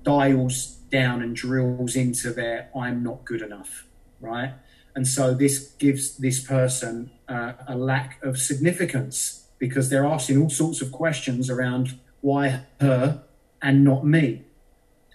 dials 0.03 0.77
down 0.91 1.21
and 1.21 1.35
drills 1.35 1.95
into 1.95 2.31
their 2.31 2.69
I'm 2.75 3.03
not 3.03 3.25
good 3.25 3.41
enough, 3.41 3.85
right? 4.19 4.53
And 4.95 5.07
so 5.07 5.33
this 5.33 5.69
gives 5.79 6.17
this 6.17 6.43
person 6.43 7.11
uh, 7.27 7.53
a 7.67 7.75
lack 7.75 8.21
of 8.23 8.37
significance 8.37 9.47
because 9.57 9.89
they're 9.89 10.05
asking 10.05 10.41
all 10.41 10.49
sorts 10.49 10.81
of 10.81 10.91
questions 10.91 11.49
around 11.49 11.97
why 12.19 12.65
her 12.79 13.23
and 13.61 13.83
not 13.83 14.05
me. 14.05 14.43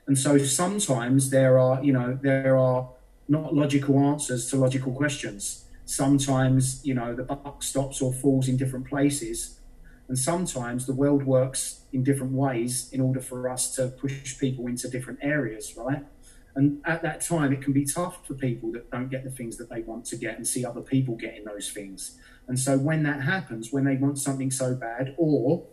And 0.07 0.19
so 0.19 0.39
sometimes 0.39 1.31
there 1.31 1.59
are, 1.59 1.83
you 1.85 1.93
know, 1.93 2.19
there 2.21 2.57
are 2.57 2.89
not 3.29 3.55
logical 3.55 3.99
answers 3.99 4.49
to 4.51 4.57
logical 4.57 4.93
questions 4.93 5.66
sometimes 5.87 6.85
you 6.85 6.93
know 6.93 7.15
the 7.15 7.23
buck 7.23 7.63
stops 7.63 8.03
or 8.03 8.13
falls 8.13 8.49
in 8.49 8.59
different 8.59 8.87
places. 8.87 9.61
And 10.09 10.17
sometimes 10.17 10.87
the 10.87 10.95
world 10.95 11.25
works 11.25 11.81
in 11.93 12.05
different 12.05 12.33
ways 12.33 12.89
in 12.93 13.01
order 13.01 13.21
for 13.21 13.49
us 13.49 13.75
to 13.75 13.89
push 13.89 14.39
people 14.39 14.69
into 14.69 14.89
different 14.89 15.19
areas 15.23 15.75
right? 15.77 16.05
And 16.55 16.81
at 16.85 17.03
that 17.03 17.21
time 17.23 17.53
it 17.53 17.61
can 17.61 17.73
be 17.73 17.85
tough 17.85 18.25
for 18.27 18.35
people 18.35 18.71
that 18.73 18.91
don't 18.91 19.11
get 19.11 19.25
the 19.25 19.31
things 19.31 19.57
that 19.57 19.69
they 19.69 19.81
want 19.81 20.05
to 20.07 20.17
get 20.17 20.37
and 20.37 20.47
see 20.47 20.65
other 20.65 20.81
people 20.81 21.17
getting 21.17 21.45
those 21.45 21.71
things. 21.71 22.19
And 22.47 22.59
so 22.59 22.79
when 22.79 23.03
that 23.03 23.23
happens 23.23 23.73
when 23.73 23.85
they 23.85 23.97
want 23.97 24.19
something 24.19 24.51
so 24.51 24.75
bad 24.75 25.15
or 25.19 25.67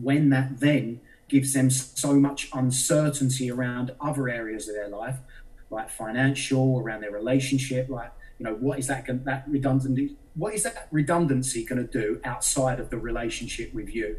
when 0.00 0.30
that 0.30 0.60
then 0.60 1.00
gives 1.28 1.52
them 1.52 1.68
so 1.70 2.14
much 2.14 2.48
uncertainty 2.54 3.50
around 3.50 3.94
other 4.00 4.28
areas 4.28 4.68
of 4.68 4.74
their 4.74 4.88
life 4.88 5.16
like 5.70 5.90
financial 5.90 6.78
around 6.78 7.02
their 7.02 7.10
relationship 7.10 7.88
like 7.88 8.12
you 8.38 8.44
know 8.44 8.54
what 8.54 8.78
is 8.78 8.86
that 8.86 9.06
that 9.24 9.44
redundancy 9.48 10.16
what 10.34 10.54
is 10.54 10.62
that 10.62 10.88
redundancy 10.92 11.64
going 11.64 11.84
to 11.84 11.92
do 12.00 12.20
outside 12.24 12.78
of 12.78 12.90
the 12.90 12.98
relationship 12.98 13.74
with 13.74 13.94
you? 13.94 14.16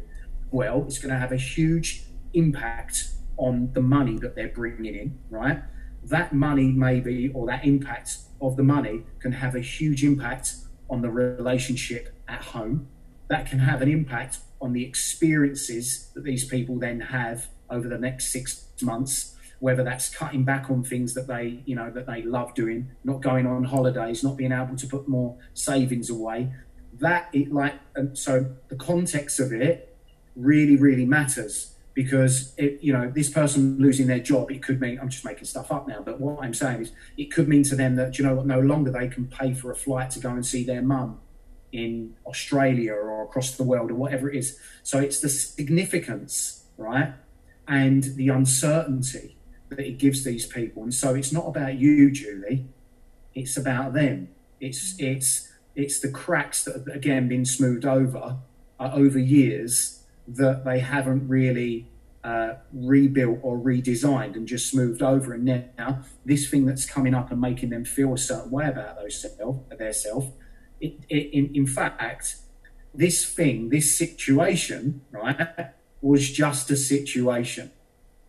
Well 0.50 0.84
it's 0.86 0.98
going 0.98 1.12
to 1.12 1.18
have 1.18 1.32
a 1.32 1.36
huge 1.36 2.04
impact 2.34 3.10
on 3.36 3.72
the 3.72 3.80
money 3.80 4.18
that 4.18 4.34
they're 4.36 4.48
bringing 4.48 4.94
in 4.94 5.18
right? 5.30 5.62
That 6.04 6.32
money 6.32 6.72
maybe 6.72 7.30
or 7.34 7.46
that 7.46 7.64
impact 7.64 8.18
of 8.40 8.56
the 8.56 8.62
money 8.62 9.04
can 9.20 9.32
have 9.32 9.54
a 9.54 9.60
huge 9.60 10.04
impact 10.04 10.54
on 10.88 11.02
the 11.02 11.10
relationship 11.10 12.14
at 12.28 12.42
home. 12.42 12.88
That 13.28 13.46
can 13.46 13.60
have 13.60 13.80
an 13.80 13.90
impact 13.90 14.38
on 14.60 14.72
the 14.72 14.84
experiences 14.84 16.10
that 16.14 16.24
these 16.24 16.44
people 16.44 16.78
then 16.78 17.00
have 17.00 17.48
over 17.70 17.88
the 17.88 17.98
next 17.98 18.32
six 18.32 18.66
months 18.82 19.36
whether 19.60 19.84
that's 19.84 20.08
cutting 20.08 20.42
back 20.42 20.70
on 20.70 20.82
things 20.82 21.14
that 21.14 21.26
they, 21.26 21.62
you 21.66 21.76
know, 21.76 21.90
that 21.90 22.06
they 22.06 22.22
love 22.22 22.54
doing, 22.54 22.90
not 23.04 23.20
going 23.20 23.46
on 23.46 23.62
holidays, 23.64 24.24
not 24.24 24.36
being 24.36 24.52
able 24.52 24.74
to 24.74 24.86
put 24.86 25.06
more 25.06 25.36
savings 25.54 26.10
away. 26.10 26.52
That 26.98 27.28
it 27.32 27.52
like, 27.52 27.74
and 27.94 28.18
so 28.18 28.54
the 28.68 28.76
context 28.76 29.38
of 29.38 29.52
it 29.52 29.96
really, 30.34 30.76
really 30.76 31.04
matters 31.04 31.74
because 31.92 32.54
it, 32.56 32.78
you 32.80 32.92
know, 32.92 33.10
this 33.10 33.28
person 33.28 33.76
losing 33.78 34.06
their 34.06 34.18
job, 34.18 34.50
it 34.50 34.62
could 34.62 34.80
mean 34.80 34.98
I'm 34.98 35.10
just 35.10 35.24
making 35.24 35.44
stuff 35.44 35.70
up 35.70 35.86
now, 35.86 36.00
but 36.02 36.20
what 36.20 36.42
I'm 36.42 36.54
saying 36.54 36.80
is 36.80 36.92
it 37.18 37.30
could 37.30 37.46
mean 37.46 37.62
to 37.64 37.76
them 37.76 37.96
that 37.96 38.18
you 38.18 38.24
know 38.24 38.34
what, 38.34 38.46
no 38.46 38.60
longer 38.60 38.90
they 38.90 39.08
can 39.08 39.26
pay 39.26 39.52
for 39.52 39.70
a 39.70 39.76
flight 39.76 40.10
to 40.12 40.20
go 40.20 40.30
and 40.30 40.44
see 40.44 40.64
their 40.64 40.82
mum 40.82 41.20
in 41.72 42.14
Australia 42.26 42.94
or 42.94 43.24
across 43.24 43.52
the 43.52 43.62
world 43.62 43.90
or 43.90 43.94
whatever 43.94 44.30
it 44.30 44.36
is. 44.36 44.58
So 44.82 44.98
it's 44.98 45.20
the 45.20 45.28
significance, 45.28 46.64
right? 46.78 47.12
And 47.68 48.02
the 48.02 48.28
uncertainty 48.28 49.36
that 49.70 49.80
it 49.80 49.98
gives 49.98 50.24
these 50.24 50.46
people. 50.46 50.82
And 50.82 50.92
so 50.92 51.14
it's 51.14 51.32
not 51.32 51.46
about 51.46 51.76
you, 51.78 52.10
Julie. 52.10 52.66
It's 53.34 53.56
about 53.56 53.94
them. 53.94 54.28
It's 54.60 54.94
it's 54.98 55.48
it's 55.74 56.00
the 56.00 56.10
cracks 56.10 56.64
that 56.64 56.74
have 56.74 56.86
again 56.88 57.28
been 57.28 57.44
smoothed 57.44 57.86
over 57.86 58.38
uh, 58.78 58.90
over 58.92 59.18
years 59.18 60.02
that 60.26 60.64
they 60.64 60.80
haven't 60.80 61.28
really 61.28 61.88
uh, 62.22 62.54
rebuilt 62.72 63.38
or 63.42 63.58
redesigned 63.58 64.34
and 64.34 64.46
just 64.46 64.70
smoothed 64.70 65.02
over. 65.02 65.32
And 65.32 65.44
now 65.44 66.02
this 66.24 66.50
thing 66.50 66.66
that's 66.66 66.84
coming 66.84 67.14
up 67.14 67.30
and 67.30 67.40
making 67.40 67.70
them 67.70 67.84
feel 67.84 68.12
a 68.12 68.18
certain 68.18 68.50
way 68.50 68.68
about 68.68 68.96
those 68.96 69.20
self, 69.20 69.56
their 69.78 69.92
self. 69.92 70.26
It, 70.80 71.00
it, 71.08 71.30
in, 71.32 71.54
in 71.54 71.66
fact, 71.66 72.36
this 72.94 73.24
thing, 73.24 73.68
this 73.70 73.96
situation, 73.96 75.02
right, 75.12 75.70
was 76.00 76.30
just 76.30 76.70
a 76.70 76.76
situation 76.76 77.70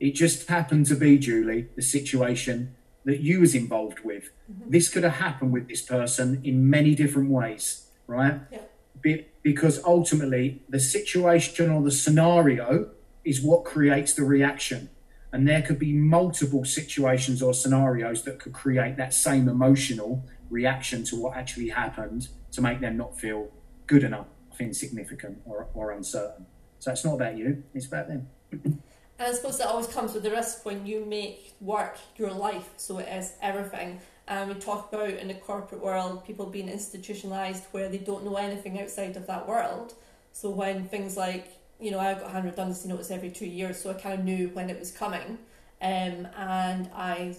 it 0.02 0.16
just 0.16 0.48
happened 0.48 0.88
to 0.88 0.96
be, 0.96 1.20
Julie, 1.20 1.68
the 1.76 1.82
situation 1.84 2.76
that 3.06 3.20
you 3.20 3.40
was 3.40 3.54
involved 3.54 4.00
with. 4.00 4.32
Mm-hmm. 4.52 4.72
This 4.72 4.90
could 4.90 5.04
have 5.04 5.14
happened 5.14 5.54
with 5.54 5.68
this 5.68 5.84
person 5.84 6.42
in 6.44 6.68
many 6.70 6.96
different 6.96 7.30
ways, 7.30 7.88
right? 8.08 8.42
Yeah. 8.52 8.60
Be- 9.00 9.28
because 9.44 9.84
ultimately, 9.86 10.64
the 10.68 10.80
situation 10.80 11.70
or 11.70 11.84
the 11.84 11.92
scenario 11.92 12.90
is 13.24 13.42
what 13.42 13.64
creates 13.64 14.14
the 14.14 14.24
reaction. 14.24 14.90
And 15.32 15.48
there 15.48 15.62
could 15.62 15.80
be 15.80 15.94
multiple 15.94 16.66
situations 16.66 17.42
or 17.42 17.54
scenarios 17.54 18.24
that 18.24 18.40
could 18.40 18.54
create 18.54 18.98
that 18.98 19.14
same 19.14 19.48
emotional 19.48 20.26
reaction 20.50 21.04
to 21.06 21.16
what 21.16 21.38
actually 21.38 21.70
happened 21.70 22.28
to 22.52 22.62
make 22.62 22.82
them 22.82 22.98
not 22.98 23.18
feel 23.18 23.50
good 23.86 24.04
enough 24.04 24.28
insignificant 24.62 25.42
or, 25.46 25.68
or 25.74 25.92
uncertain. 25.92 26.46
So 26.80 26.92
it's 26.92 27.04
not 27.04 27.16
about 27.16 27.38
you, 27.38 27.64
it's 27.74 27.88
about 27.88 28.08
them. 28.08 28.30
And 29.22 29.30
I 29.30 29.34
suppose 29.36 29.60
that 29.60 29.68
always 29.68 29.86
comes 29.86 30.16
with 30.16 30.24
the 30.24 30.32
risk 30.32 30.66
when 30.66 30.88
you 30.88 31.06
make 31.06 31.54
work 31.62 32.00
your 32.16 32.32
life, 32.32 32.72
so 32.78 32.98
it 32.98 33.08
is 33.08 33.34
everything. 33.40 34.00
And 34.28 34.50
we 34.50 34.56
talk 34.56 34.92
about 34.92 35.12
in 35.12 35.28
the 35.28 35.36
corporate 35.36 35.80
world 35.80 36.26
people 36.26 36.48
being 36.48 36.68
institutionalized 36.68 37.66
where 37.70 37.88
they 37.88 38.00
don't 38.00 38.26
know 38.26 38.36
anything 38.38 38.82
outside 38.82 39.16
of 39.16 39.28
that 39.28 39.48
world. 39.48 39.94
So 40.32 40.50
when 40.50 40.88
things 40.88 41.18
like, 41.18 41.50
you 41.80 41.92
know, 41.92 42.00
I 42.00 42.16
got 42.16 42.32
hand 42.32 42.46
redundancy 42.46 42.90
notice 42.90 43.12
every 43.12 43.30
two 43.30 43.46
years, 43.46 43.80
so 43.80 43.92
I 43.92 43.94
kind 43.94 44.18
of 44.18 44.26
knew 44.26 44.50
when 44.54 44.72
it 44.72 44.80
was 44.80 44.90
coming. 44.92 45.38
Um, 45.84 46.28
and 46.36 46.90
I 46.96 47.36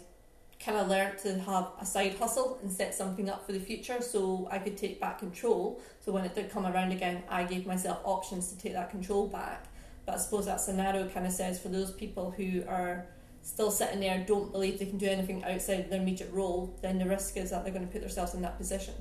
kind 0.64 0.78
of 0.78 0.86
learned 0.86 1.18
to 1.24 1.40
have 1.40 1.66
a 1.80 1.84
side 1.84 2.14
hustle 2.16 2.60
and 2.62 2.70
set 2.70 2.94
something 2.94 3.28
up 3.28 3.44
for 3.44 3.50
the 3.50 3.58
future 3.58 4.00
so 4.00 4.46
I 4.52 4.60
could 4.60 4.76
take 4.76 5.00
back 5.00 5.18
control. 5.18 5.82
So 5.98 6.12
when 6.12 6.24
it 6.24 6.36
did 6.36 6.48
come 6.48 6.64
around 6.64 6.92
again, 6.92 7.24
I 7.28 7.42
gave 7.42 7.66
myself 7.66 7.98
options 8.04 8.52
to 8.52 8.56
take 8.56 8.74
that 8.74 8.90
control 8.90 9.26
back. 9.26 9.66
But 10.04 10.16
I 10.16 10.18
suppose 10.18 10.46
that 10.46 10.60
scenario 10.60 11.08
kind 11.08 11.26
of 11.26 11.32
says 11.32 11.60
for 11.60 11.68
those 11.68 11.92
people 11.92 12.30
who 12.32 12.64
are 12.68 13.06
still 13.42 13.70
sitting 13.70 14.00
there, 14.00 14.24
don't 14.26 14.52
believe 14.52 14.78
they 14.78 14.86
can 14.86 14.98
do 14.98 15.06
anything 15.06 15.44
outside 15.44 15.90
their 15.90 16.00
immediate 16.00 16.32
role, 16.32 16.78
then 16.82 16.98
the 16.98 17.06
risk 17.06 17.36
is 17.36 17.50
that 17.50 17.64
they're 17.64 17.72
going 17.72 17.86
to 17.86 17.92
put 17.92 18.00
themselves 18.00 18.34
in 18.34 18.42
that 18.42 18.56
position. 18.56 18.94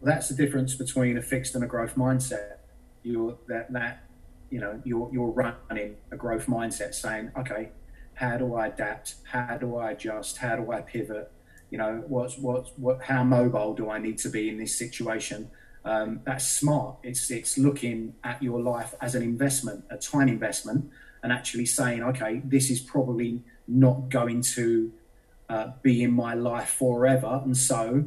Well, 0.00 0.14
that's 0.14 0.28
the 0.28 0.34
difference 0.34 0.74
between 0.74 1.18
a 1.18 1.22
fixed 1.22 1.54
and 1.54 1.62
a 1.62 1.66
growth 1.66 1.94
mindset. 1.94 2.58
You're 3.02 3.36
that 3.48 3.72
that 3.72 4.04
you 4.50 4.60
know 4.60 4.80
you're 4.84 5.10
you're 5.12 5.30
running 5.30 5.96
a 6.10 6.16
growth 6.16 6.46
mindset, 6.46 6.94
saying, 6.94 7.32
okay, 7.38 7.70
how 8.14 8.38
do 8.38 8.54
I 8.54 8.68
adapt? 8.68 9.16
How 9.24 9.56
do 9.58 9.76
I 9.76 9.92
adjust? 9.92 10.38
How 10.38 10.56
do 10.56 10.72
I 10.72 10.80
pivot? 10.80 11.30
You 11.70 11.78
know, 11.78 12.04
what's 12.06 12.38
what's 12.38 12.70
what? 12.76 13.02
How 13.02 13.24
mobile 13.24 13.74
do 13.74 13.90
I 13.90 13.98
need 13.98 14.18
to 14.18 14.30
be 14.30 14.48
in 14.48 14.58
this 14.58 14.76
situation? 14.76 15.50
Um, 15.84 16.20
that's 16.24 16.46
smart. 16.46 16.96
It's 17.02 17.30
it's 17.30 17.56
looking 17.56 18.14
at 18.22 18.42
your 18.42 18.60
life 18.60 18.94
as 19.00 19.14
an 19.14 19.22
investment, 19.22 19.84
a 19.90 19.96
time 19.96 20.28
investment, 20.28 20.90
and 21.22 21.32
actually 21.32 21.66
saying, 21.66 22.02
okay, 22.02 22.42
this 22.44 22.70
is 22.70 22.80
probably 22.80 23.42
not 23.66 24.08
going 24.08 24.42
to 24.42 24.92
uh, 25.48 25.68
be 25.82 26.02
in 26.02 26.12
my 26.12 26.34
life 26.34 26.68
forever, 26.68 27.40
and 27.44 27.56
so 27.56 28.04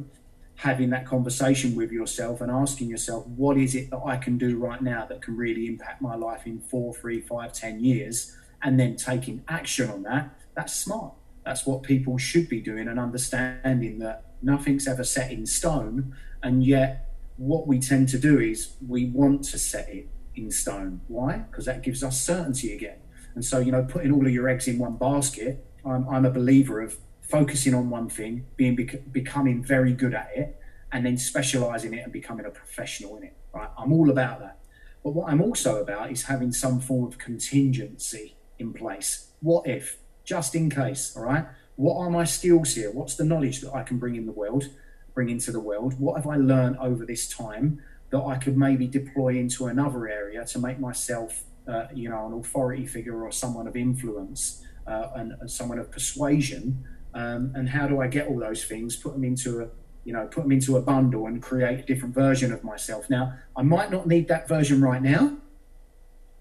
having 0.56 0.90
that 0.90 1.04
conversation 1.04 1.74
with 1.74 1.90
yourself 1.90 2.40
and 2.40 2.48
asking 2.48 2.88
yourself, 2.88 3.26
what 3.26 3.56
is 3.56 3.74
it 3.74 3.90
that 3.90 4.00
I 4.06 4.16
can 4.16 4.38
do 4.38 4.56
right 4.56 4.80
now 4.80 5.04
that 5.06 5.20
can 5.20 5.36
really 5.36 5.66
impact 5.66 6.00
my 6.00 6.14
life 6.14 6.46
in 6.46 6.60
four, 6.60 6.94
three, 6.94 7.20
five, 7.20 7.52
ten 7.52 7.82
years? 7.82 8.36
and 8.64 8.80
then 8.80 8.96
taking 8.96 9.44
action 9.46 9.90
on 9.90 10.02
that, 10.02 10.30
that's 10.56 10.74
smart. 10.74 11.12
That's 11.44 11.66
what 11.66 11.82
people 11.82 12.16
should 12.16 12.48
be 12.48 12.60
doing 12.60 12.88
and 12.88 12.98
understanding 12.98 13.98
that 13.98 14.24
nothing's 14.42 14.88
ever 14.88 15.04
set 15.04 15.30
in 15.30 15.44
stone. 15.46 16.16
And 16.42 16.64
yet, 16.64 17.03
what 17.36 17.66
we 17.66 17.78
tend 17.78 18.08
to 18.10 18.18
do 18.18 18.38
is 18.38 18.74
we 18.86 19.06
want 19.06 19.44
to 19.44 19.58
set 19.58 19.88
it 19.88 20.08
in 20.34 20.50
stone. 20.50 21.00
Why? 21.08 21.38
Because 21.38 21.64
that 21.66 21.82
gives 21.82 22.02
us 22.02 22.20
certainty 22.20 22.72
again. 22.72 22.98
And 23.34 23.44
so, 23.44 23.58
you 23.58 23.72
know, 23.72 23.84
putting 23.84 24.12
all 24.12 24.26
of 24.26 24.32
your 24.32 24.48
eggs 24.48 24.68
in 24.68 24.78
one 24.78 24.96
basket, 24.96 25.66
I'm, 25.84 26.08
I'm 26.08 26.24
a 26.24 26.30
believer 26.30 26.80
of 26.80 26.96
focusing 27.22 27.74
on 27.74 27.90
one 27.90 28.08
thing, 28.08 28.46
being 28.56 28.76
becoming 29.10 29.62
very 29.64 29.92
good 29.92 30.14
at 30.14 30.30
it, 30.34 30.60
and 30.92 31.04
then 31.04 31.18
specializing 31.18 31.94
it 31.94 32.04
and 32.04 32.12
becoming 32.12 32.46
a 32.46 32.50
professional 32.50 33.16
in 33.16 33.24
it. 33.24 33.36
Right? 33.52 33.68
I'm 33.76 33.92
all 33.92 34.10
about 34.10 34.40
that. 34.40 34.58
But 35.02 35.10
what 35.10 35.30
I'm 35.30 35.42
also 35.42 35.82
about 35.82 36.10
is 36.10 36.24
having 36.24 36.52
some 36.52 36.80
form 36.80 37.04
of 37.04 37.18
contingency 37.18 38.36
in 38.58 38.72
place. 38.72 39.32
What 39.40 39.66
if? 39.66 39.98
Just 40.24 40.54
in 40.54 40.70
case, 40.70 41.14
all 41.16 41.24
right? 41.24 41.46
What 41.76 41.98
are 41.98 42.08
my 42.08 42.24
skills 42.24 42.74
here? 42.74 42.90
What's 42.90 43.16
the 43.16 43.24
knowledge 43.24 43.60
that 43.60 43.74
I 43.74 43.82
can 43.82 43.98
bring 43.98 44.14
in 44.16 44.26
the 44.26 44.32
world, 44.32 44.70
bring 45.14 45.28
into 45.28 45.52
the 45.52 45.60
world? 45.60 45.98
What 45.98 46.16
have 46.16 46.26
I 46.26 46.36
learned 46.36 46.76
over 46.78 47.06
this 47.06 47.28
time 47.28 47.80
that 48.10 48.22
I 48.22 48.36
could 48.36 48.56
maybe 48.56 48.86
deploy 48.86 49.36
into 49.36 49.66
another 49.66 50.08
area 50.08 50.44
to 50.44 50.58
make 50.58 50.78
myself, 50.78 51.44
uh, 51.68 51.86
you 51.94 52.08
know, 52.08 52.26
an 52.26 52.32
authority 52.34 52.86
figure 52.86 53.22
or 53.22 53.32
someone 53.32 53.66
of 53.66 53.76
influence 53.76 54.64
uh, 54.86 55.08
and, 55.14 55.32
and, 55.40 55.50
someone 55.50 55.78
of 55.78 55.90
persuasion? 55.90 56.84
Um, 57.14 57.52
and 57.54 57.68
how 57.68 57.86
do 57.86 58.00
I 58.00 58.08
get 58.08 58.26
all 58.26 58.38
those 58.38 58.64
things, 58.64 58.96
put 58.96 59.12
them 59.12 59.24
into 59.24 59.62
a, 59.62 59.68
you 60.04 60.12
know, 60.12 60.26
put 60.26 60.42
them 60.42 60.52
into 60.52 60.76
a 60.76 60.82
bundle 60.82 61.26
and 61.26 61.40
create 61.40 61.78
a 61.78 61.82
different 61.82 62.14
version 62.14 62.52
of 62.52 62.64
myself? 62.64 63.08
Now, 63.08 63.34
I 63.56 63.62
might 63.62 63.90
not 63.90 64.06
need 64.06 64.28
that 64.28 64.48
version 64.48 64.82
right 64.82 65.00
now, 65.00 65.36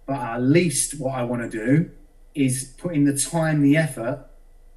but 0.05 0.19
at 0.19 0.41
least 0.41 0.99
what 0.99 1.15
I 1.15 1.23
want 1.23 1.43
to 1.43 1.49
do 1.49 1.91
is 2.35 2.73
put 2.77 2.95
in 2.95 3.05
the 3.05 3.15
time, 3.15 3.61
the 3.61 3.77
effort, 3.77 4.25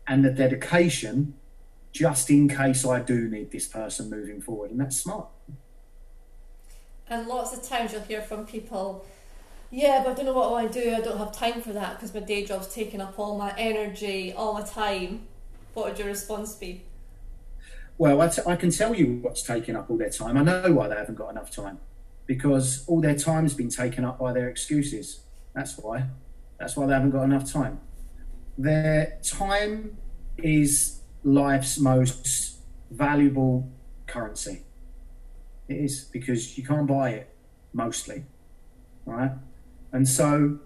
and 0.07 0.25
the 0.25 0.31
dedication 0.31 1.35
just 1.97 2.29
in 2.29 2.47
case 2.47 2.85
I 2.85 3.01
do 3.01 3.27
need 3.27 3.51
this 3.51 3.67
person 3.67 4.11
moving 4.11 4.43
forward. 4.43 4.71
And 4.71 4.79
that's 4.79 4.99
smart. 4.99 5.29
And 7.09 7.27
lots 7.27 7.57
of 7.57 7.63
times 7.63 7.93
you'll 7.93 8.03
hear 8.03 8.21
from 8.21 8.45
people, 8.45 9.07
yeah, 9.71 10.03
but 10.05 10.11
I 10.11 10.15
don't 10.15 10.27
know 10.27 10.35
what 10.35 10.53
I 10.53 10.67
do. 10.67 10.95
I 10.95 11.01
don't 11.01 11.17
have 11.17 11.33
time 11.33 11.63
for 11.63 11.73
that 11.73 11.95
because 11.95 12.13
my 12.13 12.21
day 12.21 12.45
job's 12.45 12.73
taking 12.73 13.01
up 13.01 13.19
all 13.19 13.39
my 13.39 13.55
energy, 13.57 14.35
all 14.35 14.53
my 14.53 14.63
time. 14.63 15.27
What 15.73 15.87
would 15.87 15.99
your 15.99 16.09
response 16.09 16.55
be? 16.55 16.83
Well, 17.97 18.21
I, 18.21 18.29
t- 18.29 18.43
I 18.47 18.57
can 18.57 18.71
tell 18.71 18.95
you 18.95 19.19
what's 19.23 19.43
taking 19.43 19.75
up 19.75 19.89
all 19.89 19.97
their 19.97 20.11
time. 20.11 20.37
I 20.37 20.43
know 20.43 20.73
why 20.75 20.89
they 20.89 20.97
haven't 20.97 21.15
got 21.15 21.31
enough 21.31 21.51
time 21.51 21.79
because 22.27 22.85
all 22.87 23.01
their 23.01 23.17
time's 23.17 23.55
been 23.55 23.71
taken 23.71 24.05
up 24.05 24.19
by 24.19 24.35
their 24.35 24.51
excuses. 24.51 25.21
That's 25.55 25.79
why. 25.79 26.09
That's 26.59 26.77
why 26.77 26.87
they 26.87 26.93
haven't 26.93 27.11
got 27.11 27.23
enough 27.23 27.51
time. 27.51 27.81
Their 28.59 29.19
time 29.23 29.97
is 30.37 31.01
life's 31.27 31.79
most 31.79 32.59
valuable 32.91 33.69
currency. 34.07 34.63
It 35.69 35.75
is 35.75 36.05
because 36.05 36.57
you 36.57 36.65
can't 36.65 36.87
buy 36.87 37.11
it 37.11 37.29
mostly, 37.73 38.25
right? 39.05 39.33
And 39.93 40.09
so 40.09 40.61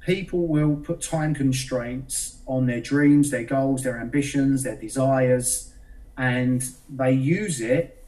people 0.00 0.46
will 0.46 0.76
put 0.76 1.02
time 1.02 1.34
constraints 1.34 2.40
on 2.46 2.64
their 2.64 2.80
dreams, 2.80 3.30
their 3.30 3.44
goals, 3.44 3.82
their 3.82 4.00
ambitions, 4.00 4.62
their 4.62 4.76
desires, 4.76 5.74
and 6.16 6.64
they 6.88 7.12
use 7.12 7.60
it 7.60 8.02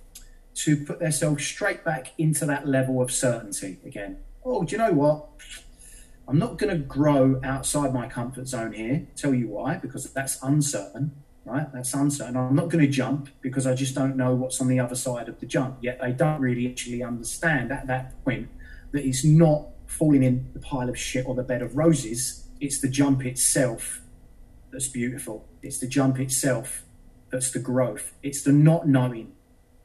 to 0.55 0.83
put 0.87 1.01
themselves 1.01 1.45
straight 1.45 1.85
back 1.85 2.13
into 2.17 2.47
that 2.47 2.67
level 2.67 3.03
of 3.03 3.13
certainty 3.13 3.79
again. 3.85 4.17
Oh, 4.45 4.65
do 4.65 4.73
you 4.73 4.79
know 4.79 4.93
what? 4.93 5.29
I'm 6.27 6.39
not 6.39 6.57
going 6.57 6.75
to 6.75 6.83
grow 6.83 7.39
outside 7.45 7.93
my 7.93 8.09
comfort 8.09 8.49
zone 8.49 8.73
here. 8.73 9.07
Tell 9.15 9.35
you 9.35 9.49
why, 9.49 9.77
because 9.77 10.11
that's 10.13 10.43
uncertain, 10.43 11.13
right? 11.49 11.73
That's 11.73 11.95
uncertain. 11.95 12.37
I'm 12.37 12.55
not 12.55 12.69
going 12.69 12.85
to 12.85 12.91
jump 12.91 13.31
because 13.41 13.67
I 13.67 13.75
just 13.75 13.95
don't 13.95 14.17
know 14.17 14.35
what's 14.35 14.61
on 14.61 14.69
the 14.69 14.79
other 14.79 14.95
side 14.95 15.29
of 15.29 15.41
the 15.41 15.47
jump. 15.47 15.79
Yet 15.81 16.01
they 16.01 16.13
don't 16.13 16.41
really 16.41 16.69
actually 16.69 17.03
understand 17.03 17.73
at 17.73 17.87
that 17.87 18.23
point 18.25 18.49
that 18.93 19.05
it's 19.05 19.25
not 19.25 19.69
falling 19.87 20.23
in 20.23 20.51
the 20.53 20.61
pile 20.61 20.89
of 20.89 20.99
shit 20.99 21.27
or 21.27 21.35
the 21.35 21.43
bed 21.43 21.63
of 21.63 21.77
roses. 21.77 22.47
It's 22.61 22.81
the 22.81 22.89
jump 22.89 23.25
itself 23.25 24.03
that's 24.71 24.89
beautiful. 24.89 25.49
It's 25.63 25.79
the 25.79 25.87
jump 25.87 26.21
itself 26.21 26.85
that's 27.31 27.51
the 27.51 27.59
growth. 27.59 28.13
It's 28.23 28.43
the 28.43 28.53
not 28.53 28.87
knowing, 28.87 29.33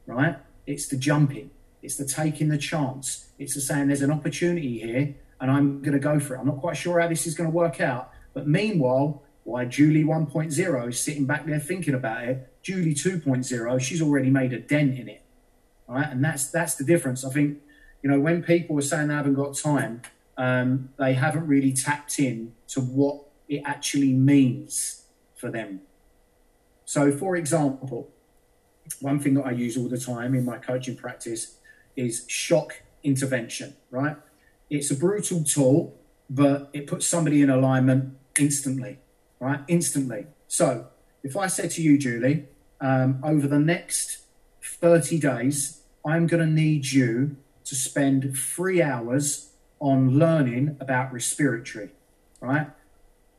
right? 0.06 0.36
It's 0.66 0.88
the 0.88 0.96
jumping. 0.96 1.50
It's 1.82 1.96
the 1.96 2.06
taking 2.06 2.48
the 2.48 2.58
chance. 2.58 3.28
It's 3.38 3.54
the 3.54 3.60
saying 3.60 3.88
there's 3.88 4.02
an 4.02 4.10
opportunity 4.10 4.78
here 4.78 5.14
and 5.40 5.50
I'm 5.50 5.82
going 5.82 5.92
to 5.92 5.98
go 5.98 6.18
for 6.18 6.34
it. 6.34 6.38
I'm 6.38 6.46
not 6.46 6.60
quite 6.60 6.76
sure 6.76 7.00
how 7.00 7.08
this 7.08 7.26
is 7.26 7.34
going 7.34 7.50
to 7.50 7.54
work 7.54 7.80
out. 7.80 8.10
But 8.32 8.48
meanwhile, 8.48 9.22
why 9.44 9.64
Julie 9.66 10.04
1.0 10.04 10.88
is 10.88 11.00
sitting 11.00 11.26
back 11.26 11.46
there 11.46 11.60
thinking 11.60 11.94
about 11.94 12.24
it, 12.24 12.52
Julie 12.62 12.94
2.0, 12.94 13.80
she's 13.80 14.02
already 14.02 14.30
made 14.30 14.52
a 14.52 14.58
dent 14.58 14.98
in 14.98 15.08
it. 15.08 15.22
Right. 15.86 16.08
And 16.10 16.24
that's 16.24 16.50
that's 16.50 16.76
the 16.76 16.84
difference. 16.84 17.24
I 17.24 17.30
think, 17.30 17.58
you 18.02 18.10
know, 18.10 18.18
when 18.18 18.42
people 18.42 18.78
are 18.78 18.82
saying 18.82 19.08
they 19.08 19.14
haven't 19.14 19.34
got 19.34 19.54
time, 19.54 20.00
um, 20.38 20.88
they 20.98 21.12
haven't 21.12 21.46
really 21.46 21.72
tapped 21.72 22.18
in 22.18 22.54
to 22.68 22.80
what 22.80 23.26
it 23.48 23.62
actually 23.66 24.14
means 24.14 25.02
for 25.36 25.50
them. 25.50 25.82
So, 26.86 27.12
for 27.12 27.36
example, 27.36 28.10
one 29.00 29.20
thing 29.20 29.34
that 29.34 29.46
I 29.46 29.52
use 29.52 29.76
all 29.76 29.88
the 29.88 29.98
time 29.98 30.34
in 30.34 30.44
my 30.44 30.58
coaching 30.58 30.96
practice 30.96 31.58
is 31.96 32.24
shock 32.28 32.82
intervention, 33.02 33.74
right? 33.90 34.16
It's 34.70 34.90
a 34.90 34.96
brutal 34.96 35.44
tool, 35.44 35.96
but 36.28 36.70
it 36.72 36.86
puts 36.86 37.06
somebody 37.06 37.42
in 37.42 37.50
alignment 37.50 38.16
instantly, 38.38 38.98
right? 39.44 39.60
Instantly. 39.68 40.26
So 40.48 40.88
if 41.22 41.36
I 41.36 41.48
said 41.48 41.70
to 41.72 41.82
you, 41.82 41.98
Julie, 41.98 42.46
um, 42.80 43.20
over 43.22 43.46
the 43.46 43.58
next 43.58 44.18
30 44.62 45.18
days, 45.18 45.82
I'm 46.04 46.26
going 46.26 46.44
to 46.44 46.50
need 46.50 46.92
you 46.92 47.36
to 47.64 47.74
spend 47.74 48.36
three 48.36 48.80
hours 48.80 49.50
on 49.80 50.18
learning 50.18 50.76
about 50.80 51.12
respiratory, 51.12 51.90
right? 52.40 52.68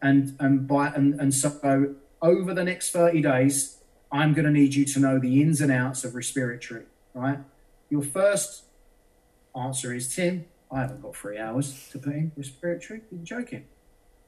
And 0.01 0.35
and 0.39 0.67
by 0.67 0.89
and, 0.89 1.19
and 1.19 1.33
so 1.33 1.95
over 2.21 2.53
the 2.53 2.63
next 2.63 2.91
30 2.91 3.21
days, 3.21 3.77
I'm 4.11 4.33
going 4.33 4.45
to 4.45 4.51
need 4.51 4.75
you 4.75 4.85
to 4.85 4.99
know 4.99 5.19
the 5.19 5.41
ins 5.41 5.61
and 5.61 5.71
outs 5.71 6.03
of 6.03 6.13
respiratory, 6.13 6.85
right? 7.13 7.39
Your 7.89 8.03
first 8.03 8.63
answer 9.55 9.93
is 9.93 10.13
Tim, 10.13 10.45
I 10.71 10.81
haven't 10.81 11.01
got 11.01 11.15
three 11.15 11.37
hours 11.37 11.89
to 11.91 11.99
put 11.99 12.13
in 12.13 12.31
respiratory. 12.35 13.01
You're 13.11 13.23
joking. 13.23 13.65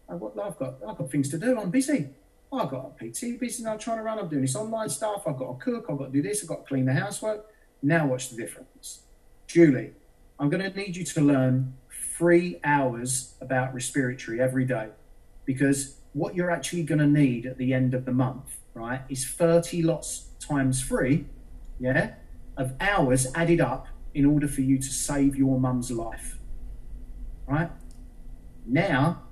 I've 0.09 0.19
got, 0.19 0.39
I've 0.39 0.57
got, 0.57 0.75
I've 0.87 0.97
got 0.97 1.11
things 1.11 1.29
to 1.29 1.37
do. 1.37 1.59
I'm 1.59 1.69
busy. 1.69 2.09
I've 2.51 2.69
got 2.69 2.93
a 2.99 3.05
PT 3.05 3.39
business 3.39 3.65
I'm 3.65 3.77
trying 3.77 3.97
to 3.97 4.03
run. 4.03 4.19
I'm 4.19 4.29
doing 4.29 4.41
this 4.41 4.55
online 4.55 4.89
stuff. 4.89 5.23
I've 5.27 5.37
got 5.37 5.59
to 5.59 5.65
cook. 5.65 5.87
I've 5.89 5.97
got 5.97 6.05
to 6.05 6.11
do 6.11 6.21
this. 6.21 6.41
I've 6.41 6.49
got 6.49 6.63
to 6.63 6.67
clean 6.67 6.85
the 6.85 6.93
housework. 6.93 7.45
Now, 7.81 8.07
what's 8.07 8.29
the 8.29 8.37
difference? 8.37 9.01
Julie, 9.47 9.91
I'm 10.39 10.49
going 10.49 10.63
to 10.63 10.75
need 10.77 10.95
you 10.95 11.03
to 11.03 11.21
learn 11.21 11.73
three 12.17 12.59
hours 12.63 13.35
about 13.41 13.73
respiratory 13.73 14.41
every 14.41 14.65
day 14.65 14.89
because 15.45 15.97
what 16.13 16.35
you're 16.35 16.51
actually 16.51 16.83
going 16.83 16.99
to 16.99 17.07
need 17.07 17.45
at 17.45 17.57
the 17.57 17.73
end 17.73 17.93
of 17.93 18.05
the 18.05 18.11
month, 18.11 18.57
right, 18.73 19.01
is 19.09 19.25
30 19.25 19.83
lots 19.83 20.29
times 20.39 20.83
three, 20.83 21.25
yeah, 21.79 22.15
of 22.55 22.73
hours 22.79 23.27
added 23.35 23.61
up 23.61 23.87
in 24.13 24.25
order 24.25 24.47
for 24.47 24.61
you 24.61 24.77
to 24.77 24.87
save 24.87 25.35
your 25.35 25.59
mum's 25.59 25.91
life, 25.91 26.39
right? 27.45 27.69
Now, 28.65 29.26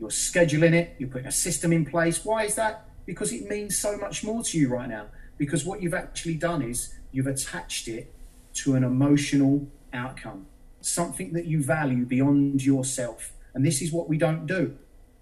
you're 0.00 0.10
scheduling 0.10 0.74
it, 0.74 0.94
you're 0.98 1.08
putting 1.08 1.26
a 1.26 1.32
system 1.32 1.72
in 1.72 1.84
place. 1.84 2.24
Why 2.24 2.44
is 2.44 2.54
that? 2.56 2.88
Because 3.06 3.32
it 3.32 3.48
means 3.48 3.78
so 3.78 3.96
much 3.96 4.24
more 4.24 4.42
to 4.42 4.58
you 4.58 4.68
right 4.68 4.88
now. 4.88 5.06
Because 5.38 5.64
what 5.64 5.82
you've 5.82 5.94
actually 5.94 6.34
done 6.34 6.62
is 6.62 6.94
you've 7.12 7.26
attached 7.26 7.88
it 7.88 8.12
to 8.54 8.74
an 8.74 8.84
emotional 8.84 9.66
outcome, 9.92 10.46
something 10.80 11.32
that 11.32 11.46
you 11.46 11.62
value 11.62 12.04
beyond 12.04 12.64
yourself. 12.64 13.32
And 13.54 13.64
this 13.64 13.80
is 13.80 13.92
what 13.92 14.08
we 14.08 14.18
don't 14.18 14.46
do. 14.46 14.76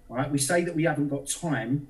All 0.08 0.16
right, 0.16 0.30
we 0.30 0.38
say 0.38 0.64
that 0.64 0.74
we 0.74 0.84
haven't 0.84 1.08
got 1.08 1.28
time. 1.28 1.88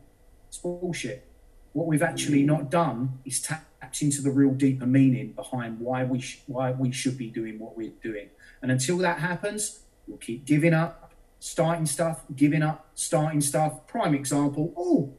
It's 0.48 0.58
bullshit. 0.58 1.26
What 1.72 1.86
we've 1.86 2.02
actually 2.02 2.42
mm. 2.42 2.46
not 2.46 2.70
done 2.70 3.18
is 3.24 3.40
tapped 3.40 4.00
into 4.00 4.22
the 4.22 4.30
real 4.30 4.52
deeper 4.52 4.86
meaning 4.86 5.32
behind 5.32 5.80
why 5.80 6.04
we 6.04 6.20
sh- 6.20 6.40
why 6.46 6.70
we 6.70 6.92
should 6.92 7.18
be 7.18 7.28
doing 7.28 7.58
what 7.58 7.76
we're 7.76 7.92
doing. 8.02 8.28
And 8.62 8.70
until 8.70 8.98
that 8.98 9.18
happens, 9.18 9.80
we'll 10.06 10.18
keep 10.18 10.44
giving 10.44 10.72
up, 10.72 11.03
starting 11.44 11.84
stuff, 11.84 12.22
giving 12.34 12.62
up, 12.62 12.86
starting 12.94 13.42
stuff. 13.42 13.86
Prime 13.86 14.14
example. 14.14 14.72
Oh, 14.78 15.12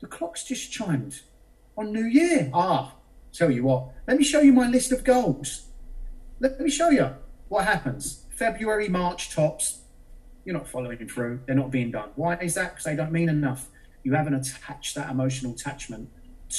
the 0.00 0.08
clock's 0.08 0.42
just 0.42 0.72
chimed 0.72 1.20
on 1.78 1.92
New 1.92 2.06
Year. 2.06 2.50
Ah, 2.52 2.96
tell 3.32 3.48
you 3.48 3.62
what. 3.62 3.90
Let 4.08 4.18
me 4.18 4.24
show 4.24 4.40
you 4.40 4.52
my 4.52 4.66
list 4.66 4.90
of 4.90 5.04
goals. 5.04 5.68
Let 6.40 6.58
me 6.58 6.68
show 6.68 6.90
you 6.90 7.14
what 7.48 7.66
happens. 7.66 8.24
February, 8.30 8.88
March 8.88 9.32
tops. 9.32 9.82
You're 10.44 10.56
not 10.56 10.66
following 10.66 11.06
through. 11.06 11.42
They're 11.46 11.54
not 11.54 11.70
being 11.70 11.92
done. 11.92 12.10
Why 12.16 12.36
is 12.38 12.54
that? 12.54 12.70
Because 12.70 12.84
they 12.84 12.96
don't 12.96 13.12
mean 13.12 13.28
enough. 13.28 13.68
You 14.02 14.14
haven't 14.14 14.34
attached 14.34 14.96
that 14.96 15.08
emotional 15.08 15.52
attachment 15.52 16.08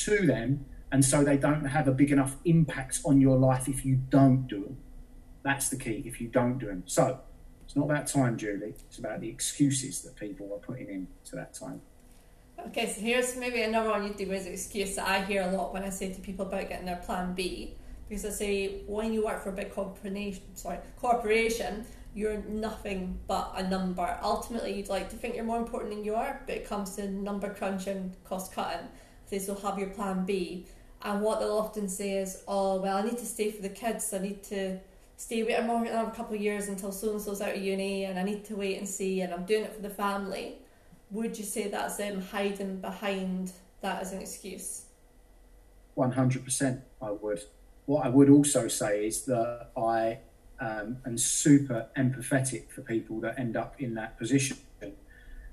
to 0.05 0.25
them, 0.25 0.65
and 0.89 1.03
so 1.03 1.21
they 1.21 1.35
don't 1.35 1.65
have 1.65 1.89
a 1.89 1.91
big 1.91 2.13
enough 2.13 2.37
impact 2.45 3.01
on 3.03 3.19
your 3.19 3.37
life 3.37 3.67
if 3.67 3.83
you 3.83 3.95
don't 4.07 4.47
do 4.47 4.63
them. 4.63 4.77
That's 5.43 5.67
the 5.67 5.75
key. 5.75 6.01
If 6.05 6.21
you 6.21 6.29
don't 6.29 6.59
do 6.59 6.67
them, 6.67 6.83
so 6.85 7.19
it's 7.73 7.77
not 7.79 7.89
about 7.89 8.05
time, 8.05 8.37
Julie. 8.37 8.75
It's 8.87 8.99
about 8.99 9.19
the 9.19 9.27
excuses 9.27 10.03
that 10.03 10.15
people 10.15 10.53
are 10.53 10.59
putting 10.59 10.89
in 10.89 11.07
to 11.25 11.35
that 11.37 11.55
time. 11.55 11.81
Okay, 12.67 12.85
so 12.85 13.01
here's 13.01 13.35
maybe 13.35 13.63
another 13.63 13.89
one 13.89 14.03
you 14.03 14.13
do 14.13 14.31
as 14.31 14.45
an 14.45 14.53
excuse 14.53 14.95
that 14.95 15.07
I 15.07 15.25
hear 15.25 15.41
a 15.41 15.51
lot 15.51 15.73
when 15.73 15.81
I 15.81 15.89
say 15.89 16.13
to 16.13 16.21
people 16.21 16.45
about 16.45 16.69
getting 16.69 16.85
their 16.85 16.97
plan 16.97 17.33
B. 17.33 17.73
Because 18.07 18.25
I 18.25 18.29
say 18.29 18.83
when 18.85 19.11
you 19.11 19.25
work 19.25 19.41
for 19.41 19.49
a 19.49 19.53
big 19.53 19.73
corporation, 19.73 20.43
sorry, 20.53 20.77
corporation, 21.01 21.83
you're 22.13 22.43
nothing 22.43 23.17
but 23.25 23.51
a 23.55 23.67
number. 23.67 24.19
Ultimately, 24.21 24.75
you'd 24.75 24.89
like 24.89 25.09
to 25.09 25.15
think 25.15 25.33
you're 25.33 25.43
more 25.43 25.57
important 25.57 25.95
than 25.95 26.03
you 26.03 26.13
are, 26.13 26.43
but 26.45 26.55
it 26.55 26.69
comes 26.69 26.95
to 26.97 27.09
number 27.09 27.51
crunching, 27.55 28.15
cost 28.23 28.53
cutting. 28.53 28.87
They 29.31 29.39
still 29.39 29.55
have 29.55 29.79
your 29.79 29.89
plan 29.89 30.25
B. 30.25 30.67
And 31.01 31.23
what 31.23 31.39
they'll 31.39 31.57
often 31.57 31.89
say 31.89 32.17
is, 32.17 32.43
oh, 32.47 32.79
well, 32.79 32.97
I 32.97 33.01
need 33.01 33.17
to 33.17 33.25
stay 33.25 33.49
for 33.49 33.63
the 33.63 33.69
kids. 33.69 34.13
I 34.13 34.19
need 34.19 34.43
to 34.43 34.79
stay 35.17 35.43
with 35.43 35.65
more 35.65 35.83
another 35.83 36.11
couple 36.11 36.35
of 36.35 36.41
years 36.41 36.67
until 36.67 36.91
so 36.91 37.11
and 37.11 37.21
so's 37.21 37.41
out 37.41 37.55
of 37.55 37.61
uni, 37.61 38.05
and 38.05 38.19
I 38.19 38.23
need 38.23 38.45
to 38.45 38.55
wait 38.55 38.77
and 38.77 38.87
see, 38.87 39.21
and 39.21 39.33
I'm 39.33 39.45
doing 39.45 39.63
it 39.63 39.73
for 39.73 39.81
the 39.81 39.89
family. 39.89 40.57
Would 41.11 41.37
you 41.37 41.43
say 41.45 41.69
that's 41.69 41.97
them 41.97 42.21
hiding 42.21 42.77
behind 42.77 43.51
that 43.81 44.01
as 44.01 44.13
an 44.13 44.21
excuse? 44.21 44.83
100%, 45.97 46.81
I 47.01 47.11
would. 47.11 47.43
What 47.85 48.05
I 48.05 48.09
would 48.09 48.29
also 48.29 48.67
say 48.67 49.07
is 49.07 49.25
that 49.25 49.69
I 49.77 50.19
um, 50.59 50.97
and 51.05 51.19
super 51.19 51.87
empathetic 51.97 52.69
for 52.71 52.81
people 52.81 53.19
that 53.21 53.37
end 53.37 53.57
up 53.57 53.75
in 53.79 53.95
that 53.95 54.17
position 54.17 54.57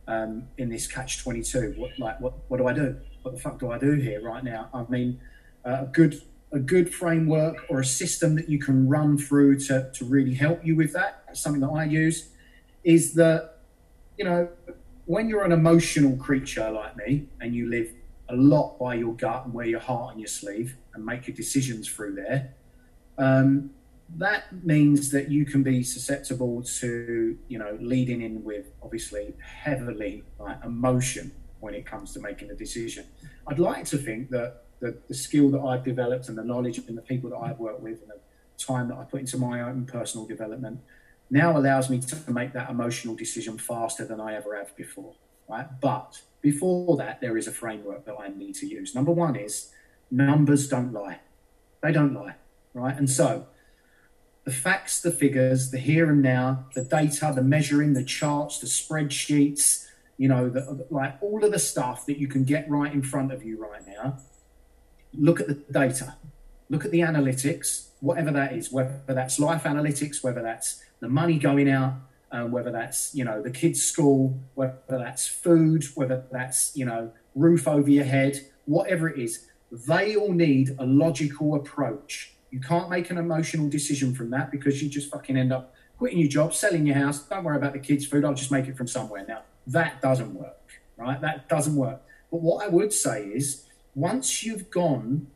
um, 0.06 0.44
in 0.58 0.68
this 0.68 0.86
catch 0.86 1.22
22 1.22 1.74
what 1.76 1.98
like 1.98 2.20
what, 2.20 2.34
what 2.48 2.58
do 2.58 2.66
i 2.66 2.72
do 2.72 2.96
what 3.22 3.34
the 3.34 3.40
fuck 3.40 3.58
do 3.58 3.70
i 3.70 3.78
do 3.78 3.94
here 3.94 4.20
right 4.22 4.44
now 4.44 4.68
i 4.74 4.84
mean 4.90 5.20
uh, 5.64 5.78
a 5.82 5.86
good 5.86 6.20
a 6.52 6.58
good 6.58 6.92
framework 6.92 7.64
or 7.68 7.80
a 7.80 7.84
system 7.84 8.34
that 8.34 8.48
you 8.48 8.58
can 8.58 8.88
run 8.88 9.16
through 9.16 9.58
to, 9.58 9.90
to 9.94 10.04
really 10.04 10.34
help 10.34 10.64
you 10.64 10.76
with 10.76 10.92
that 10.92 11.24
something 11.32 11.60
that 11.60 11.70
i 11.70 11.84
use 11.84 12.30
is 12.84 13.14
that 13.14 13.58
you 14.18 14.24
know 14.24 14.48
when 15.06 15.28
you're 15.28 15.44
an 15.44 15.52
emotional 15.52 16.16
creature 16.16 16.70
like 16.70 16.96
me 16.96 17.26
and 17.40 17.54
you 17.54 17.68
live 17.68 17.92
a 18.28 18.36
lot 18.36 18.78
by 18.78 18.94
your 18.94 19.14
gut 19.14 19.44
and 19.44 19.54
wear 19.54 19.66
your 19.66 19.80
heart 19.80 20.12
on 20.14 20.18
your 20.18 20.28
sleeve 20.28 20.76
and 20.94 21.04
make 21.04 21.26
your 21.26 21.36
decisions 21.36 21.88
through 21.88 22.14
there 22.14 22.54
um, 23.18 23.70
that 24.16 24.64
means 24.64 25.10
that 25.10 25.30
you 25.30 25.44
can 25.44 25.62
be 25.62 25.82
susceptible 25.82 26.62
to 26.62 27.38
you 27.48 27.58
know 27.58 27.76
leading 27.80 28.22
in 28.22 28.42
with 28.42 28.66
obviously 28.82 29.34
heavily 29.40 30.24
like 30.38 30.56
emotion 30.64 31.30
when 31.60 31.74
it 31.74 31.86
comes 31.86 32.12
to 32.14 32.20
making 32.20 32.50
a 32.50 32.54
decision. 32.54 33.04
I'd 33.46 33.58
like 33.58 33.84
to 33.86 33.98
think 33.98 34.30
that 34.30 34.62
the, 34.80 34.96
the 35.08 35.14
skill 35.14 35.50
that 35.50 35.60
i've 35.60 35.84
developed 35.84 36.28
and 36.28 36.36
the 36.36 36.44
knowledge 36.44 36.78
and 36.78 36.96
the 36.96 37.02
people 37.02 37.30
that 37.30 37.36
i've 37.36 37.58
worked 37.58 37.80
with 37.80 38.00
and 38.02 38.10
the 38.10 38.18
time 38.62 38.88
that 38.88 38.96
i 38.96 39.04
put 39.04 39.20
into 39.20 39.38
my 39.38 39.60
own 39.60 39.84
personal 39.86 40.26
development 40.26 40.80
now 41.30 41.56
allows 41.56 41.88
me 41.88 41.98
to 42.00 42.30
make 42.30 42.52
that 42.52 42.68
emotional 42.68 43.14
decision 43.14 43.56
faster 43.58 44.04
than 44.04 44.20
i 44.20 44.34
ever 44.34 44.56
have 44.56 44.74
before 44.76 45.14
right? 45.48 45.66
But 45.80 46.22
before 46.42 46.96
that 46.96 47.20
there 47.20 47.36
is 47.36 47.46
a 47.46 47.52
framework 47.52 48.04
that 48.04 48.16
i 48.18 48.28
need 48.28 48.54
to 48.56 48.66
use. 48.66 48.94
Number 48.94 49.12
one 49.12 49.36
is 49.36 49.70
numbers 50.10 50.68
don't 50.68 50.92
lie. 50.92 51.20
They 51.82 51.92
don't 51.92 52.14
lie 52.14 52.36
right? 52.74 52.96
And 52.96 53.08
so 53.08 53.46
the 54.44 54.50
facts, 54.50 55.00
the 55.00 55.12
figures, 55.12 55.70
the 55.70 55.78
here 55.78 56.10
and 56.10 56.22
now, 56.22 56.66
the 56.74 56.84
data, 56.84 57.32
the 57.34 57.42
measuring, 57.42 57.92
the 57.92 58.04
charts, 58.04 58.58
the 58.58 58.66
spreadsheets, 58.66 59.86
you 60.16 60.28
know, 60.28 60.48
the, 60.48 60.86
like 60.90 61.16
all 61.20 61.44
of 61.44 61.52
the 61.52 61.58
stuff 61.58 62.06
that 62.06 62.18
you 62.18 62.26
can 62.26 62.44
get 62.44 62.68
right 62.68 62.92
in 62.92 63.02
front 63.02 63.32
of 63.32 63.44
you 63.44 63.60
right 63.60 63.86
now. 63.86 64.18
Look 65.14 65.40
at 65.40 65.48
the 65.48 65.54
data, 65.54 66.14
look 66.68 66.84
at 66.84 66.90
the 66.90 67.00
analytics, 67.00 67.88
whatever 68.00 68.30
that 68.30 68.52
is, 68.52 68.70
whether 68.70 69.00
that's 69.08 69.38
life 69.38 69.64
analytics, 69.64 70.22
whether 70.22 70.42
that's 70.42 70.82
the 71.00 71.08
money 71.08 71.38
going 71.38 71.68
out, 71.68 71.94
uh, 72.30 72.44
whether 72.44 72.70
that's 72.70 73.14
you 73.14 73.24
know 73.24 73.42
the 73.42 73.50
kids' 73.50 73.82
school, 73.82 74.38
whether 74.54 74.78
that's 74.88 75.26
food, 75.26 75.84
whether 75.94 76.24
that's 76.30 76.76
you 76.76 76.84
know 76.84 77.12
roof 77.34 77.66
over 77.66 77.90
your 77.90 78.04
head, 78.04 78.46
whatever 78.66 79.08
it 79.08 79.18
is, 79.18 79.46
they 79.72 80.14
all 80.14 80.32
need 80.32 80.76
a 80.78 80.86
logical 80.86 81.54
approach 81.54 82.34
you 82.50 82.60
can't 82.60 82.90
make 82.90 83.10
an 83.10 83.18
emotional 83.18 83.68
decision 83.68 84.14
from 84.14 84.30
that 84.30 84.50
because 84.50 84.82
you 84.82 84.88
just 84.88 85.10
fucking 85.10 85.36
end 85.36 85.52
up 85.52 85.74
quitting 85.98 86.18
your 86.18 86.28
job, 86.28 86.52
selling 86.52 86.86
your 86.86 86.96
house. 86.96 87.22
Don't 87.22 87.44
worry 87.44 87.56
about 87.56 87.72
the 87.72 87.78
kids' 87.78 88.06
food. 88.06 88.24
I'll 88.24 88.34
just 88.34 88.50
make 88.50 88.66
it 88.66 88.76
from 88.76 88.88
somewhere. 88.88 89.24
Now, 89.26 89.42
that 89.68 90.02
doesn't 90.02 90.34
work, 90.34 90.56
right? 90.96 91.20
That 91.20 91.48
doesn't 91.48 91.76
work. 91.76 92.00
But 92.30 92.40
what 92.40 92.64
I 92.64 92.68
would 92.68 92.92
say 92.92 93.24
is 93.24 93.66
once 94.00 94.44
you've 94.44 94.70
gone 94.70 95.26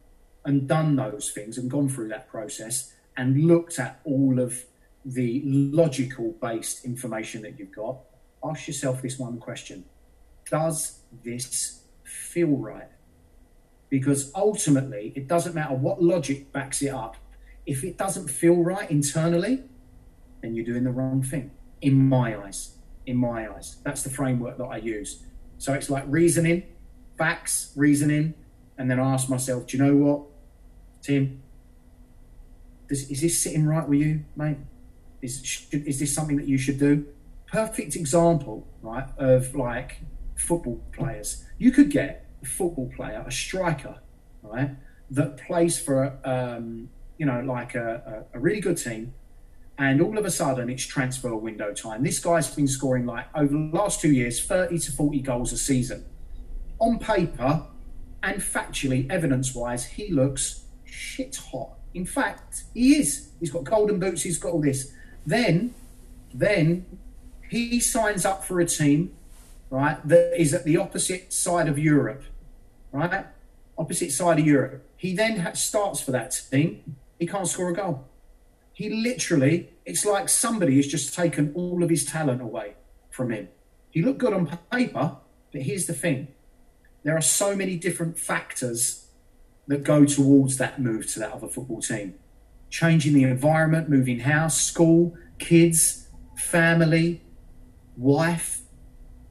and 0.44 0.68
done 0.68 0.96
those 0.96 1.30
things 1.30 1.58
and 1.58 1.70
gone 1.70 1.88
through 1.88 2.08
that 2.08 2.28
process 2.28 2.92
and 3.16 3.44
looked 3.44 3.78
at 3.78 4.00
all 4.04 4.40
of 4.40 4.64
the 5.04 5.42
logical 5.44 6.34
based 6.40 6.84
information 6.84 7.42
that 7.42 7.58
you've 7.58 7.74
got, 7.74 7.98
ask 8.42 8.66
yourself 8.66 9.02
this 9.02 9.18
one 9.18 9.38
question 9.38 9.84
Does 10.50 11.00
this 11.22 11.82
feel 12.04 12.56
right? 12.56 12.88
because 13.94 14.32
ultimately 14.34 15.12
it 15.14 15.28
doesn't 15.28 15.54
matter 15.54 15.72
what 15.72 16.02
logic 16.02 16.50
backs 16.50 16.82
it 16.82 16.88
up. 16.88 17.16
If 17.64 17.84
it 17.84 17.96
doesn't 17.96 18.26
feel 18.28 18.56
right 18.56 18.90
internally, 18.90 19.62
then 20.42 20.56
you're 20.56 20.64
doing 20.64 20.82
the 20.82 20.90
wrong 20.90 21.22
thing. 21.22 21.52
In 21.80 22.08
my 22.08 22.36
eyes, 22.36 22.76
in 23.06 23.16
my 23.16 23.48
eyes, 23.48 23.76
that's 23.84 24.02
the 24.02 24.10
framework 24.10 24.58
that 24.58 24.64
I 24.64 24.78
use. 24.78 25.22
So 25.58 25.74
it's 25.74 25.88
like 25.88 26.02
reasoning, 26.08 26.64
facts, 27.16 27.72
reasoning, 27.76 28.34
and 28.78 28.90
then 28.90 28.98
I 28.98 29.12
ask 29.12 29.28
myself, 29.28 29.66
do 29.66 29.76
you 29.76 29.84
know 29.84 29.96
what, 29.96 30.22
Tim? 31.02 31.42
Does, 32.88 33.10
is 33.10 33.20
this 33.20 33.38
sitting 33.38 33.66
right 33.66 33.88
with 33.88 34.00
you, 34.00 34.24
mate? 34.36 34.58
Is 35.22 35.44
should, 35.44 35.86
is 35.86 36.00
this 36.00 36.14
something 36.14 36.36
that 36.36 36.48
you 36.48 36.58
should 36.58 36.78
do? 36.78 37.06
Perfect 37.46 37.96
example, 37.96 38.66
right, 38.82 39.06
of 39.16 39.54
like 39.54 40.00
football 40.36 40.82
players. 40.92 41.44
You 41.58 41.70
could 41.70 41.90
get 41.90 42.26
a 42.42 42.46
football 42.46 42.90
player, 42.94 43.24
a 43.26 43.30
striker, 43.30 44.00
right, 44.42 44.70
that 45.10 45.36
plays 45.36 45.78
for, 45.78 46.18
um, 46.24 46.90
you 47.16 47.26
know, 47.26 47.40
like 47.40 47.74
a, 47.74 48.26
a, 48.32 48.36
a 48.36 48.40
really 48.40 48.60
good 48.60 48.76
team, 48.76 49.14
and 49.78 50.00
all 50.00 50.18
of 50.18 50.24
a 50.24 50.30
sudden 50.30 50.68
it's 50.70 50.84
transfer 50.84 51.34
window 51.34 51.72
time. 51.72 52.02
This 52.02 52.18
guy's 52.18 52.54
been 52.54 52.68
scoring 52.68 53.06
like 53.06 53.26
over 53.34 53.52
the 53.52 53.70
last 53.72 54.00
two 54.00 54.12
years 54.12 54.44
30 54.44 54.78
to 54.78 54.92
40 54.92 55.20
goals 55.20 55.52
a 55.52 55.58
season. 55.58 56.04
On 56.78 56.98
paper 56.98 57.66
and 58.24 58.40
factually, 58.40 59.10
evidence 59.10 59.54
wise, 59.54 59.84
he 59.84 60.10
looks 60.10 60.64
shit 60.84 61.36
hot. 61.36 61.70
In 61.94 62.06
fact, 62.06 62.64
he 62.74 62.96
is. 62.96 63.28
He's 63.38 63.50
got 63.50 63.64
golden 63.64 63.98
boots, 64.00 64.22
he's 64.22 64.38
got 64.38 64.52
all 64.52 64.62
this. 64.62 64.92
Then, 65.26 65.74
then 66.32 66.86
he 67.50 67.78
signs 67.80 68.24
up 68.24 68.44
for 68.44 68.60
a 68.60 68.66
team, 68.66 69.14
right, 69.70 70.06
that 70.08 70.40
is 70.40 70.52
at 70.52 70.64
the 70.64 70.76
opposite 70.76 71.32
side 71.32 71.68
of 71.68 71.78
Europe 71.78 72.24
right? 72.94 73.26
Opposite 73.76 74.12
side 74.12 74.38
of 74.38 74.46
Europe. 74.46 74.86
He 74.96 75.14
then 75.14 75.54
starts 75.54 76.00
for 76.00 76.12
that 76.12 76.40
team. 76.50 76.96
He 77.18 77.26
can't 77.26 77.46
score 77.46 77.70
a 77.70 77.74
goal. 77.74 78.06
He 78.72 78.88
literally, 78.88 79.70
it's 79.84 80.04
like 80.04 80.28
somebody 80.28 80.76
has 80.76 80.86
just 80.86 81.14
taken 81.14 81.52
all 81.54 81.82
of 81.82 81.90
his 81.90 82.04
talent 82.04 82.40
away 82.40 82.74
from 83.10 83.30
him. 83.30 83.48
He 83.90 84.02
looked 84.02 84.18
good 84.18 84.32
on 84.32 84.46
paper, 84.70 85.16
but 85.52 85.62
here's 85.62 85.86
the 85.86 85.94
thing 85.94 86.28
there 87.04 87.16
are 87.16 87.22
so 87.22 87.54
many 87.54 87.76
different 87.76 88.18
factors 88.18 89.06
that 89.68 89.84
go 89.84 90.04
towards 90.04 90.56
that 90.56 90.80
move 90.80 91.06
to 91.12 91.18
that 91.20 91.32
other 91.32 91.48
football 91.48 91.80
team. 91.80 92.14
Changing 92.70 93.14
the 93.14 93.22
environment, 93.22 93.88
moving 93.88 94.20
house, 94.20 94.60
school, 94.60 95.16
kids, 95.38 96.08
family, 96.36 97.22
wife, 97.96 98.62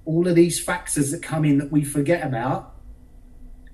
all 0.05 0.27
of 0.27 0.35
these 0.35 0.63
factors 0.63 1.11
that 1.11 1.21
come 1.21 1.43
in 1.43 1.57
that 1.57 1.71
we 1.71 1.83
forget 1.83 2.25
about, 2.25 2.75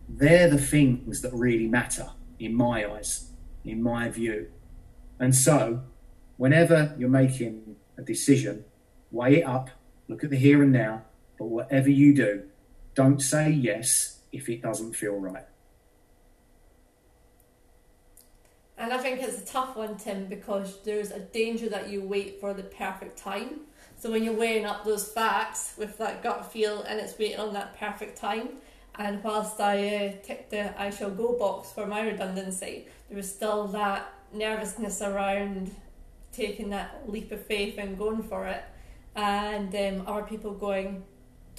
they're 0.08 0.50
the 0.50 0.58
things 0.58 1.22
that 1.22 1.34
really 1.34 1.68
matter 1.68 2.10
in 2.40 2.56
my 2.56 2.90
eyes, 2.90 3.32
in 3.64 3.84
my 3.84 4.10
view. 4.10 4.50
And 5.20 5.36
so, 5.36 5.82
whenever 6.38 6.96
you're 6.98 7.10
making 7.10 7.76
a 7.98 8.02
decision, 8.02 8.64
weigh 9.12 9.42
it 9.42 9.44
up, 9.46 9.70
look 10.08 10.24
at 10.24 10.30
the 10.30 10.38
here 10.38 10.64
and 10.64 10.72
now, 10.72 11.04
but 11.38 11.46
whatever 11.46 11.90
you 11.90 12.14
do, 12.14 12.49
don't 13.00 13.22
say 13.22 13.50
yes 13.50 14.20
if 14.34 14.50
it 14.50 14.62
doesn't 14.62 14.94
feel 14.94 15.18
right. 15.18 15.46
And 18.78 18.92
I 18.92 18.98
think 18.98 19.22
it's 19.22 19.42
a 19.42 19.46
tough 19.46 19.78
one, 19.78 19.96
Tim, 19.96 20.26
because 20.26 20.80
there's 20.84 21.12
a 21.12 21.22
danger 21.22 21.70
that 21.70 21.88
you 21.90 22.02
wait 22.02 22.42
for 22.42 22.54
the 22.54 22.64
perfect 22.64 23.18
time. 23.18 23.62
So 23.98 24.12
when 24.12 24.26
you're 24.26 24.42
weighing 24.46 24.66
up 24.66 24.84
those 24.84 25.08
facts 25.08 25.76
with 25.78 25.98
that 26.00 26.22
gut 26.22 26.52
feel 26.52 26.82
and 26.82 27.00
it's 27.00 27.18
waiting 27.18 27.40
on 27.40 27.54
that 27.54 27.80
perfect 27.80 28.18
time, 28.18 28.50
and 28.96 29.24
whilst 29.24 29.62
I 29.62 29.76
uh, 29.96 30.12
ticked 30.22 30.50
the 30.52 30.64
I 30.82 30.90
shall 30.90 31.10
go 31.10 31.38
box 31.40 31.72
for 31.72 31.86
my 31.88 32.02
redundancy, 32.02 32.88
there 33.08 33.16
was 33.16 33.34
still 33.34 33.68
that 33.68 34.14
nervousness 34.34 35.02
around 35.02 35.74
taking 36.34 36.70
that 36.72 37.10
leap 37.10 37.32
of 37.32 37.46
faith 37.46 37.78
and 37.78 37.98
going 37.98 38.24
for 38.24 38.46
it. 38.46 38.64
And 39.16 39.74
um, 39.74 40.04
other 40.06 40.28
people 40.28 40.52
going, 40.52 41.04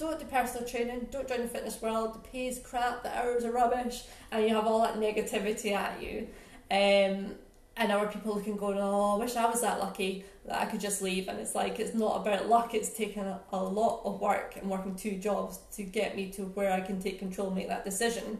don't 0.01 0.19
do 0.19 0.25
personal 0.25 0.67
training, 0.67 1.07
don't 1.11 1.27
join 1.27 1.41
the 1.41 1.47
fitness 1.47 1.81
world, 1.81 2.15
the 2.15 2.19
pay 2.19 2.47
is 2.47 2.59
crap, 2.59 3.03
the 3.03 3.17
hours 3.17 3.45
are 3.45 3.51
rubbish, 3.51 4.03
and 4.31 4.43
you 4.43 4.53
have 4.55 4.65
all 4.65 4.81
that 4.81 4.95
negativity 4.95 5.73
at 5.73 6.01
you. 6.01 6.27
Um, 6.71 7.35
and 7.77 7.91
other 7.91 8.07
people 8.07 8.35
looking 8.35 8.57
going, 8.57 8.77
oh, 8.79 9.15
I 9.15 9.19
wish 9.19 9.35
I 9.35 9.45
was 9.45 9.61
that 9.61 9.79
lucky 9.79 10.25
that 10.45 10.59
I 10.59 10.65
could 10.65 10.81
just 10.81 11.01
leave. 11.01 11.27
And 11.27 11.39
it's 11.39 11.55
like, 11.55 11.79
it's 11.79 11.93
not 11.93 12.21
about 12.21 12.49
luck, 12.49 12.73
it's 12.73 12.89
taken 12.89 13.25
a, 13.25 13.39
a 13.53 13.63
lot 13.63 14.01
of 14.03 14.19
work 14.19 14.55
and 14.57 14.69
working 14.69 14.95
two 14.95 15.17
jobs 15.17 15.59
to 15.73 15.83
get 15.83 16.15
me 16.15 16.29
to 16.31 16.43
where 16.43 16.73
I 16.73 16.81
can 16.81 17.01
take 17.01 17.19
control 17.19 17.47
and 17.47 17.55
make 17.55 17.69
that 17.69 17.85
decision. 17.85 18.39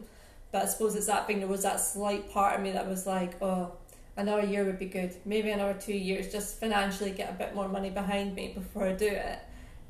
But 0.50 0.64
I 0.64 0.66
suppose 0.66 0.94
it's 0.94 1.06
that 1.06 1.26
thing, 1.26 1.38
there 1.38 1.48
was 1.48 1.62
that 1.62 1.80
slight 1.80 2.30
part 2.30 2.56
of 2.56 2.62
me 2.62 2.72
that 2.72 2.86
was 2.86 3.06
like, 3.06 3.40
oh, 3.40 3.72
another 4.16 4.44
year 4.44 4.64
would 4.64 4.78
be 4.78 4.86
good. 4.86 5.16
Maybe 5.24 5.50
another 5.50 5.78
two 5.78 5.94
years, 5.94 6.30
just 6.30 6.60
financially 6.60 7.12
get 7.12 7.30
a 7.30 7.34
bit 7.34 7.54
more 7.54 7.68
money 7.68 7.90
behind 7.90 8.34
me 8.34 8.52
before 8.52 8.86
I 8.86 8.92
do 8.92 9.08
it. 9.08 9.38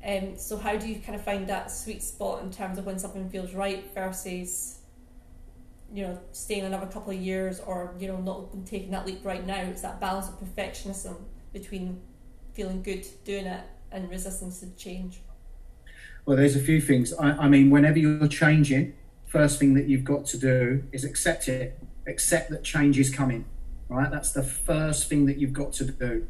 Um, 0.05 0.37
so 0.37 0.57
how 0.57 0.75
do 0.75 0.87
you 0.87 0.99
kind 0.99 1.15
of 1.15 1.23
find 1.23 1.47
that 1.47 1.71
sweet 1.71 2.03
spot 2.03 2.43
in 2.43 2.51
terms 2.51 2.77
of 2.77 2.85
when 2.85 2.99
something 2.99 3.29
feels 3.29 3.53
right 3.53 3.89
versus 3.93 4.79
you 5.93 6.03
know 6.03 6.19
staying 6.31 6.63
another 6.63 6.87
couple 6.87 7.13
of 7.13 7.19
years 7.19 7.59
or 7.59 7.93
you 7.99 8.07
know 8.07 8.17
not 8.17 8.65
taking 8.65 8.91
that 8.91 9.05
leap 9.05 9.23
right 9.23 9.45
now? 9.45 9.61
It's 9.61 9.81
that 9.81 9.99
balance 9.99 10.27
of 10.27 10.39
perfectionism 10.39 11.15
between 11.53 12.01
feeling 12.53 12.83
good 12.83 13.05
doing 13.23 13.45
it 13.45 13.63
and 13.91 14.09
resistance 14.09 14.59
to 14.59 14.69
change. 14.75 15.21
Well 16.25 16.37
there's 16.37 16.55
a 16.55 16.59
few 16.59 16.81
things. 16.81 17.13
I, 17.13 17.31
I 17.31 17.47
mean 17.47 17.69
whenever 17.69 17.99
you're 17.99 18.27
changing 18.27 18.95
first 19.25 19.59
thing 19.59 19.73
that 19.73 19.87
you've 19.87 20.03
got 20.03 20.25
to 20.27 20.37
do 20.37 20.83
is 20.91 21.03
accept 21.03 21.47
it. 21.47 21.79
Accept 22.05 22.49
that 22.49 22.63
change 22.63 22.99
is 22.99 23.09
coming 23.09 23.45
right? 23.93 24.11
That's 24.11 24.31
the 24.31 24.43
first 24.43 25.07
thing 25.07 25.25
that 25.27 25.37
you've 25.37 25.53
got 25.53 25.73
to 25.73 25.85
do. 25.85 26.27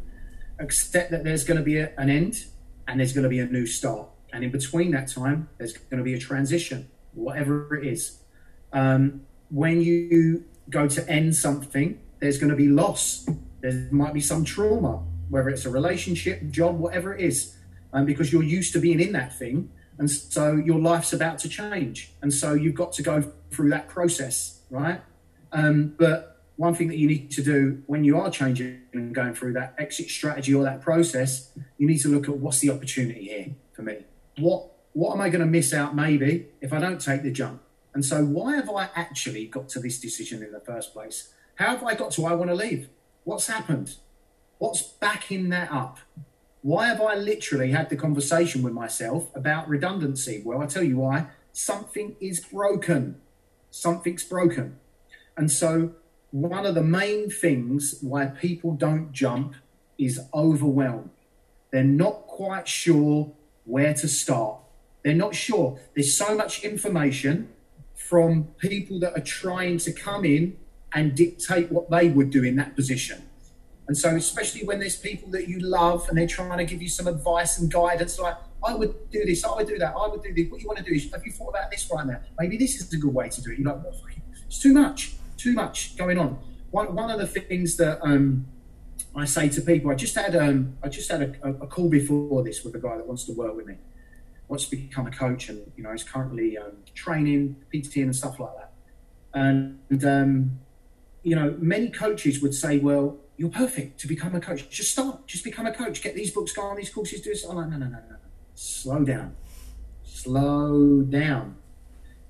Accept 0.60 1.12
that 1.12 1.24
there's 1.24 1.44
going 1.44 1.58
to 1.58 1.64
be 1.64 1.78
a, 1.78 1.92
an 1.98 2.10
end 2.10 2.46
and 2.88 3.00
there's 3.00 3.14
going 3.14 3.24
to 3.24 3.30
be 3.30 3.40
a 3.40 3.46
new 3.46 3.66
start. 3.66 4.08
And 4.32 4.44
in 4.44 4.52
between 4.52 4.92
that 4.92 5.08
time, 5.08 5.50
there's 5.58 5.74
going 5.74 6.00
to 6.00 6.04
be 6.04 6.14
a 6.14 6.20
transition, 6.20 6.90
whatever 7.14 7.76
it 7.76 7.86
is. 7.88 8.20
Um, 8.72 9.22
when 9.50 9.82
you 9.82 10.46
go 10.70 10.88
to 10.88 11.08
end 11.10 11.36
something, 11.36 12.00
there's 12.20 12.38
going 12.38 12.50
to 12.50 12.56
be 12.56 12.68
loss. 12.68 13.28
There 13.62 13.88
might 13.92 14.14
be 14.14 14.22
some 14.22 14.44
trauma, 14.44 15.04
whether 15.30 15.50
it's 15.50 15.66
a 15.66 15.70
relationship, 15.70 16.50
job, 16.50 16.80
whatever 16.80 17.14
it 17.14 17.22
is, 17.22 17.56
um, 17.94 18.06
because 18.06 18.34
you're 18.34 18.44
used 18.44 18.74
to 18.74 18.80
being 18.80 19.00
in 19.00 19.12
that 19.12 19.38
thing. 19.38 19.70
And 20.00 20.10
so 20.10 20.56
your 20.56 20.80
life's 20.80 21.14
about 21.14 21.38
to 21.40 21.50
change. 21.50 22.12
And 22.22 22.34
so 22.34 22.54
you've 22.54 22.76
got 22.76 22.94
to 22.94 23.04
go 23.04 23.32
through 23.52 23.70
that 23.70 23.88
process, 23.88 24.62
right? 24.72 25.02
Um, 25.52 25.94
but 25.98 26.33
one 26.64 26.74
thing 26.74 26.88
that 26.88 26.98
you 26.98 27.08
need 27.08 27.30
to 27.30 27.44
do 27.44 27.84
when 27.88 28.06
you 28.06 28.18
are 28.18 28.30
changing 28.30 28.84
and 28.94 29.14
going 29.14 29.34
through 29.34 29.52
that 29.52 29.76
exit 29.78 30.08
strategy 30.10 30.56
or 30.56 30.64
that 30.64 30.80
process, 30.80 31.52
you 31.78 31.86
need 31.86 31.98
to 31.98 32.08
look 32.08 32.30
at 32.30 32.38
what's 32.38 32.60
the 32.60 32.70
opportunity 32.70 33.26
here 33.26 33.48
for 33.74 33.82
me. 33.82 33.98
What 34.38 34.70
what 34.94 35.14
am 35.14 35.20
I 35.20 35.28
going 35.28 35.42
to 35.42 35.48
miss 35.48 35.74
out 35.74 35.94
maybe 35.94 36.48
if 36.62 36.72
I 36.72 36.80
don't 36.80 37.02
take 37.02 37.22
the 37.24 37.32
jump? 37.32 37.62
And 37.94 38.06
so 38.06 38.24
why 38.24 38.56
have 38.56 38.70
I 38.70 38.90
actually 38.96 39.46
got 39.48 39.68
to 39.70 39.80
this 39.82 40.00
decision 40.00 40.42
in 40.42 40.54
the 40.54 40.62
first 40.62 40.94
place? 40.94 41.34
How 41.56 41.72
have 41.72 41.84
I 41.84 41.96
got 41.96 42.12
to 42.12 42.26
I 42.26 42.34
want 42.34 42.50
to 42.50 42.56
leave? 42.56 42.88
What's 43.26 43.48
happened? 43.48 43.96
What's 44.58 44.84
backing 44.84 45.50
that 45.50 45.70
up? 45.70 46.00
Why 46.62 46.88
have 46.88 47.02
I 47.02 47.16
literally 47.16 47.72
had 47.72 47.90
the 47.90 47.98
conversation 47.98 48.64
with 48.64 48.74
myself 48.74 49.36
about 49.36 49.68
redundancy? 49.68 50.42
Well, 50.46 50.62
I 50.62 50.68
tell 50.68 50.84
you 50.84 50.98
why. 50.98 51.28
Something 51.52 52.16
is 52.22 52.40
broken. 52.40 53.20
Something's 53.70 54.24
broken. 54.24 54.78
And 55.36 55.52
so 55.52 55.96
one 56.34 56.66
of 56.66 56.74
the 56.74 56.82
main 56.82 57.30
things 57.30 58.00
why 58.02 58.26
people 58.26 58.74
don't 58.74 59.12
jump 59.12 59.54
is 60.00 60.20
overwhelmed. 60.34 61.12
They're 61.72 61.84
not 61.84 62.26
quite 62.26 62.68
sure 62.68 63.32
where 63.66 63.94
to 63.94 64.08
start. 64.08 64.58
They're 65.04 65.14
not 65.14 65.36
sure. 65.36 65.80
There's 65.94 66.18
so 66.18 66.36
much 66.36 66.64
information 66.64 67.50
from 67.94 68.46
people 68.58 69.00
that 69.02 69.16
are 69.16 69.22
trying 69.24 69.78
to 69.80 69.94
come 69.94 70.26
in 70.26 70.58
and 70.92 71.14
dictate 71.14 71.72
what 71.72 71.92
they 71.92 72.10
would 72.10 72.32
do 72.32 72.44
in 72.44 72.56
that 72.56 72.76
position. 72.76 73.22
And 73.88 73.96
so, 73.96 74.16
especially 74.16 74.66
when 74.66 74.80
there's 74.80 74.98
people 74.98 75.30
that 75.32 75.48
you 75.48 75.60
love 75.60 76.10
and 76.10 76.18
they're 76.18 76.26
trying 76.26 76.58
to 76.58 76.66
give 76.66 76.82
you 76.82 76.90
some 76.90 77.06
advice 77.06 77.60
and 77.60 77.72
guidance, 77.72 78.18
like, 78.18 78.38
I 78.66 78.74
would 78.74 79.12
do 79.12 79.24
this, 79.24 79.44
I 79.44 79.56
would 79.56 79.68
do 79.68 79.78
that, 79.78 79.94
I 79.96 80.08
would 80.08 80.24
do 80.24 80.34
this. 80.34 80.50
What 80.50 80.62
you 80.62 80.68
want 80.68 80.80
to 80.80 80.84
do 80.84 80.96
is, 80.96 81.12
have 81.12 81.24
you 81.24 81.32
thought 81.32 81.50
about 81.50 81.70
this 81.70 81.88
right 81.94 82.08
now? 82.08 82.22
Maybe 82.40 82.58
this 82.58 82.82
is 82.82 82.92
a 82.92 82.98
good 82.98 83.14
way 83.14 83.30
to 83.30 83.42
do 83.42 83.52
it. 83.52 83.60
You're 83.60 83.72
like, 83.72 83.84
it's 84.48 84.58
too 84.58 84.74
much 84.74 85.14
too 85.38 85.54
much 85.54 85.98
going 85.98 86.18
on. 86.18 86.40
One, 86.72 86.96
one 86.96 87.10
of 87.12 87.20
the 87.20 87.28
things 87.28 87.78
that 87.78 88.00
um, 88.02 88.46
I 89.16 89.26
say 89.26 89.50
to 89.50 89.62
people, 89.62 89.92
I 89.92 89.96
just 89.96 90.16
had 90.16 90.36
um, 90.36 90.78
I 90.84 90.90
just 90.90 91.10
had 91.12 91.40
a, 91.44 91.50
a, 91.50 91.68
call 91.68 91.90
before 91.90 92.44
this 92.44 92.64
with 92.64 92.76
a 92.76 92.80
guy 92.80 92.98
that 92.98 93.06
wants 93.06 93.26
to 93.26 93.34
work 93.34 93.56
with 93.56 93.68
me, 93.68 93.76
wants 94.48 94.66
to 94.66 94.76
become 94.76 95.06
a 95.06 95.12
coach, 95.12 95.50
and 95.50 95.72
you 95.76 95.84
know 95.84 95.92
he's 95.92 96.04
currently 96.04 96.58
um, 96.58 96.72
training 96.96 97.58
PT 97.72 97.98
and 97.98 98.16
stuff 98.16 98.40
like 98.40 98.56
that. 98.58 98.72
And, 99.34 99.80
and 99.90 100.06
um, 100.06 100.60
you 101.22 101.36
know, 101.36 101.56
many 101.60 101.90
coaches 101.90 102.42
would 102.42 102.56
say, 102.56 102.80
"Well, 102.80 103.18
you're 103.38 103.50
perfect 103.50 104.00
to 104.02 104.08
become 104.08 104.34
a 104.36 104.40
coach. 104.40 104.68
Just 104.70 104.92
start. 104.92 105.28
Just 105.28 105.44
become 105.44 105.68
a 105.68 105.74
coach. 105.74 106.02
Get 106.02 106.16
these 106.16 106.32
books, 106.32 106.52
go 106.52 106.64
on 106.64 106.78
these 106.78 106.90
courses, 106.90 107.22
do 107.22 107.30
this." 107.30 107.46
I'm 107.46 107.56
like, 107.56 107.70
no, 107.70 107.78
no, 107.78 107.86
no, 107.86 108.00
no. 108.10 108.16
Slow 108.56 109.04
down. 109.04 109.36
Slow 110.04 111.02
down. 111.02 111.58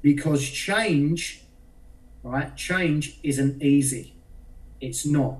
Because 0.01 0.43
change 0.43 1.42
right? 2.23 2.55
Change 2.55 3.19
isn't 3.21 3.61
easy. 3.61 4.15
It's 4.81 5.05
not, 5.05 5.37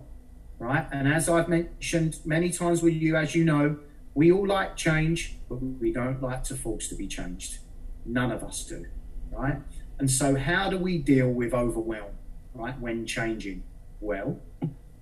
right? 0.60 0.88
And 0.91 1.08
as 1.08 1.30
I've 1.30 1.48
mentioned 1.48 2.19
many 2.26 2.50
times 2.50 2.84
with 2.84 2.93
you, 2.93 3.15
as 3.15 3.34
you 3.34 3.46
know, 3.46 3.78
we 4.13 4.32
all 4.32 4.46
like 4.46 4.76
change, 4.76 5.38
but 5.50 5.56
we 5.56 5.91
don't 5.91 6.22
like 6.22 6.43
to 6.46 6.56
force 6.56 6.88
to 6.89 6.96
be 6.96 7.08
changed. 7.08 7.60
None 8.06 8.32
of 8.32 8.43
us 8.43 8.63
do, 8.65 8.86
right? 9.32 9.58
And 9.98 10.12
so, 10.12 10.36
how 10.36 10.69
do 10.69 10.78
we 10.78 10.98
deal 10.98 11.30
with 11.30 11.54
overwhelm, 11.54 12.12
right, 12.54 12.80
when 12.80 13.06
changing? 13.06 13.63
Well, 14.02 14.39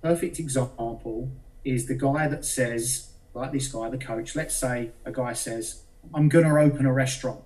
perfect 0.02 0.40
example 0.40 1.32
is 1.66 1.88
the 1.88 1.96
guy 1.96 2.28
that 2.28 2.46
says, 2.46 3.12
like 3.34 3.52
this 3.52 3.68
guy, 3.68 3.90
the 3.90 3.98
coach, 3.98 4.36
let's 4.36 4.56
say 4.56 4.92
a 5.06 5.12
guy 5.12 5.34
says, 5.34 5.84
I'm 6.14 6.30
going 6.30 6.46
to 6.46 6.58
open 6.58 6.86
a 6.86 6.94
restaurant. 6.94 7.42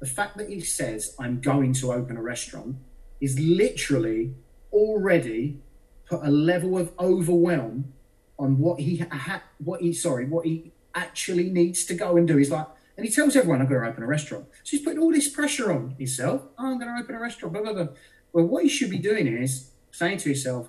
The 0.00 0.06
fact 0.06 0.36
that 0.36 0.48
he 0.48 0.60
says, 0.60 1.16
I'm 1.18 1.40
going 1.40 1.72
to 1.74 1.92
open 1.92 2.16
a 2.16 2.22
restaurant 2.22 2.76
is 3.20 3.38
literally 3.38 4.34
already 4.72 5.60
put 6.08 6.24
a 6.24 6.30
level 6.30 6.78
of 6.78 6.92
overwhelm 6.98 7.92
on 8.38 8.58
what 8.58 8.80
he 8.80 8.96
had, 8.96 9.42
what 9.58 9.80
he, 9.80 9.92
sorry, 9.92 10.26
what 10.26 10.46
he 10.46 10.72
actually 10.94 11.50
needs 11.50 11.84
to 11.86 11.94
go 11.94 12.16
and 12.16 12.28
do. 12.28 12.36
He's 12.36 12.50
like, 12.50 12.66
and 12.96 13.04
he 13.04 13.12
tells 13.12 13.36
everyone, 13.36 13.60
I'm 13.60 13.68
going 13.68 13.82
to 13.82 13.88
open 13.88 14.02
a 14.02 14.06
restaurant. 14.06 14.46
So 14.62 14.76
he's 14.76 14.82
putting 14.82 14.98
all 14.98 15.12
this 15.12 15.28
pressure 15.28 15.70
on 15.72 15.94
himself. 15.98 16.42
Oh, 16.58 16.66
I'm 16.66 16.78
going 16.78 16.94
to 16.94 17.02
open 17.02 17.14
a 17.14 17.20
restaurant, 17.20 17.52
blah, 17.52 17.62
blah, 17.62 17.72
blah. 17.72 17.88
Well, 18.32 18.46
what 18.46 18.62
he 18.62 18.68
should 18.68 18.90
be 18.90 18.98
doing 18.98 19.26
is 19.26 19.70
saying 19.90 20.18
to 20.18 20.30
himself, 20.30 20.68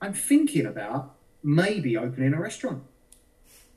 I'm 0.00 0.12
thinking 0.12 0.66
about 0.66 1.14
maybe 1.42 1.96
opening 1.96 2.34
a 2.34 2.40
restaurant. 2.40 2.82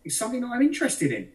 It's 0.04 0.18
something 0.18 0.42
that 0.42 0.48
I'm 0.48 0.62
interested 0.62 1.12
in. 1.12 1.32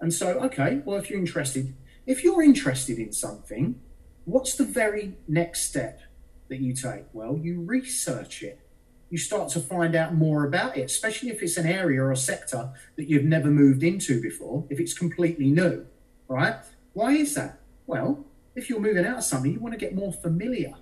And 0.00 0.12
so, 0.12 0.40
okay, 0.40 0.80
well, 0.84 0.98
if 0.98 1.10
you're 1.10 1.18
interested, 1.18 1.74
if 2.06 2.24
you're 2.24 2.42
interested 2.42 2.98
in 2.98 3.12
something, 3.12 3.80
what's 4.24 4.54
the 4.56 4.64
very 4.64 5.14
next 5.28 5.68
step 5.68 6.00
that 6.48 6.60
you 6.60 6.74
take? 6.74 7.04
Well, 7.12 7.38
you 7.38 7.60
research 7.60 8.42
it. 8.42 8.60
you 9.08 9.18
start 9.18 9.48
to 9.50 9.60
find 9.60 9.96
out 9.96 10.14
more 10.14 10.44
about 10.44 10.76
it, 10.76 10.82
especially 10.82 11.30
if 11.30 11.42
it's 11.42 11.56
an 11.56 11.66
area 11.66 12.00
or 12.00 12.12
a 12.12 12.16
sector 12.16 12.70
that 12.96 13.08
you've 13.08 13.24
never 13.24 13.48
moved 13.48 13.82
into 13.82 14.22
before, 14.22 14.64
if 14.70 14.78
it's 14.78 14.94
completely 14.94 15.46
new, 15.46 15.84
right? 16.28 16.56
Why 16.92 17.12
is 17.12 17.34
that? 17.34 17.58
Well, 17.86 18.24
if 18.54 18.70
you're 18.70 18.78
moving 18.80 19.04
out 19.04 19.18
of 19.18 19.24
something, 19.24 19.52
you 19.52 19.58
want 19.58 19.74
to 19.74 19.78
get 19.78 19.94
more 19.96 20.12
familiar 20.12 20.74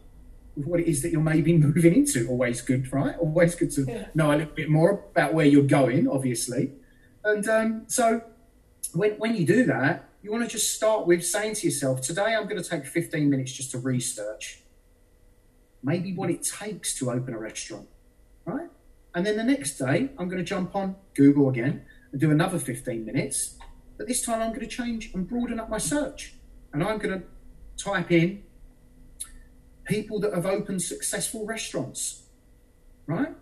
with 0.56 0.66
what 0.66 0.80
it 0.80 0.86
is 0.86 1.00
that 1.02 1.10
you're 1.10 1.22
maybe 1.22 1.56
moving 1.66 1.94
into. 1.94 2.28
Always 2.28 2.60
good, 2.60 2.92
right? 2.92 3.16
Always 3.18 3.54
good 3.54 3.70
to 3.72 3.84
yeah. 3.84 4.06
know 4.14 4.30
a 4.30 4.36
little 4.36 4.54
bit 4.54 4.68
more 4.68 5.04
about 5.10 5.32
where 5.32 5.46
you're 5.46 5.62
going, 5.62 6.06
obviously. 6.06 6.72
And 7.24 7.48
um, 7.48 7.82
so 7.86 8.22
when, 8.92 9.12
when 9.12 9.34
you 9.36 9.46
do 9.46 9.64
that, 9.66 10.07
you 10.22 10.32
want 10.32 10.44
to 10.44 10.50
just 10.50 10.74
start 10.74 11.06
with 11.06 11.24
saying 11.24 11.54
to 11.56 11.66
yourself, 11.66 12.00
today 12.00 12.34
I'm 12.34 12.48
going 12.48 12.62
to 12.62 12.68
take 12.68 12.86
15 12.86 13.28
minutes 13.30 13.52
just 13.52 13.70
to 13.72 13.78
research 13.78 14.62
maybe 15.82 16.12
what 16.12 16.30
it 16.30 16.42
takes 16.42 16.98
to 16.98 17.10
open 17.10 17.34
a 17.34 17.38
restaurant, 17.38 17.88
right? 18.44 18.68
And 19.14 19.24
then 19.24 19.36
the 19.36 19.44
next 19.44 19.78
day, 19.78 20.10
I'm 20.18 20.28
going 20.28 20.38
to 20.38 20.44
jump 20.44 20.74
on 20.74 20.96
Google 21.14 21.48
again 21.48 21.84
and 22.12 22.20
do 22.20 22.30
another 22.30 22.58
15 22.58 23.04
minutes. 23.04 23.56
But 23.96 24.06
this 24.06 24.22
time, 24.24 24.40
I'm 24.40 24.50
going 24.50 24.60
to 24.60 24.66
change 24.66 25.12
and 25.14 25.28
broaden 25.28 25.58
up 25.58 25.68
my 25.68 25.78
search. 25.78 26.34
And 26.72 26.82
I'm 26.84 26.98
going 26.98 27.20
to 27.20 27.26
type 27.82 28.12
in 28.12 28.42
people 29.84 30.20
that 30.20 30.34
have 30.34 30.46
opened 30.46 30.82
successful 30.82 31.46
restaurants, 31.46 32.24
right? 33.06 33.34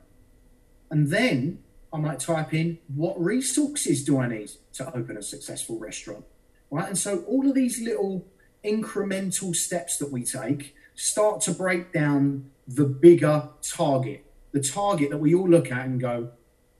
And 0.90 1.08
then 1.08 1.62
I 1.92 1.98
might 1.98 2.20
type 2.20 2.54
in 2.54 2.78
what 2.94 3.20
resources 3.20 4.04
do 4.04 4.18
I 4.18 4.28
need 4.28 4.50
to 4.74 4.96
open 4.96 5.16
a 5.16 5.22
successful 5.22 5.78
restaurant, 5.78 6.24
right? 6.70 6.88
And 6.88 6.98
so 6.98 7.20
all 7.26 7.48
of 7.48 7.54
these 7.54 7.80
little 7.80 8.26
incremental 8.64 9.54
steps 9.54 9.98
that 9.98 10.10
we 10.10 10.24
take 10.24 10.74
start 10.94 11.40
to 11.42 11.52
break 11.52 11.92
down 11.92 12.50
the 12.66 12.84
bigger 12.84 13.48
target, 13.62 14.24
the 14.52 14.60
target 14.60 15.10
that 15.10 15.18
we 15.18 15.34
all 15.34 15.48
look 15.48 15.70
at 15.70 15.84
and 15.84 16.00
go, 16.00 16.30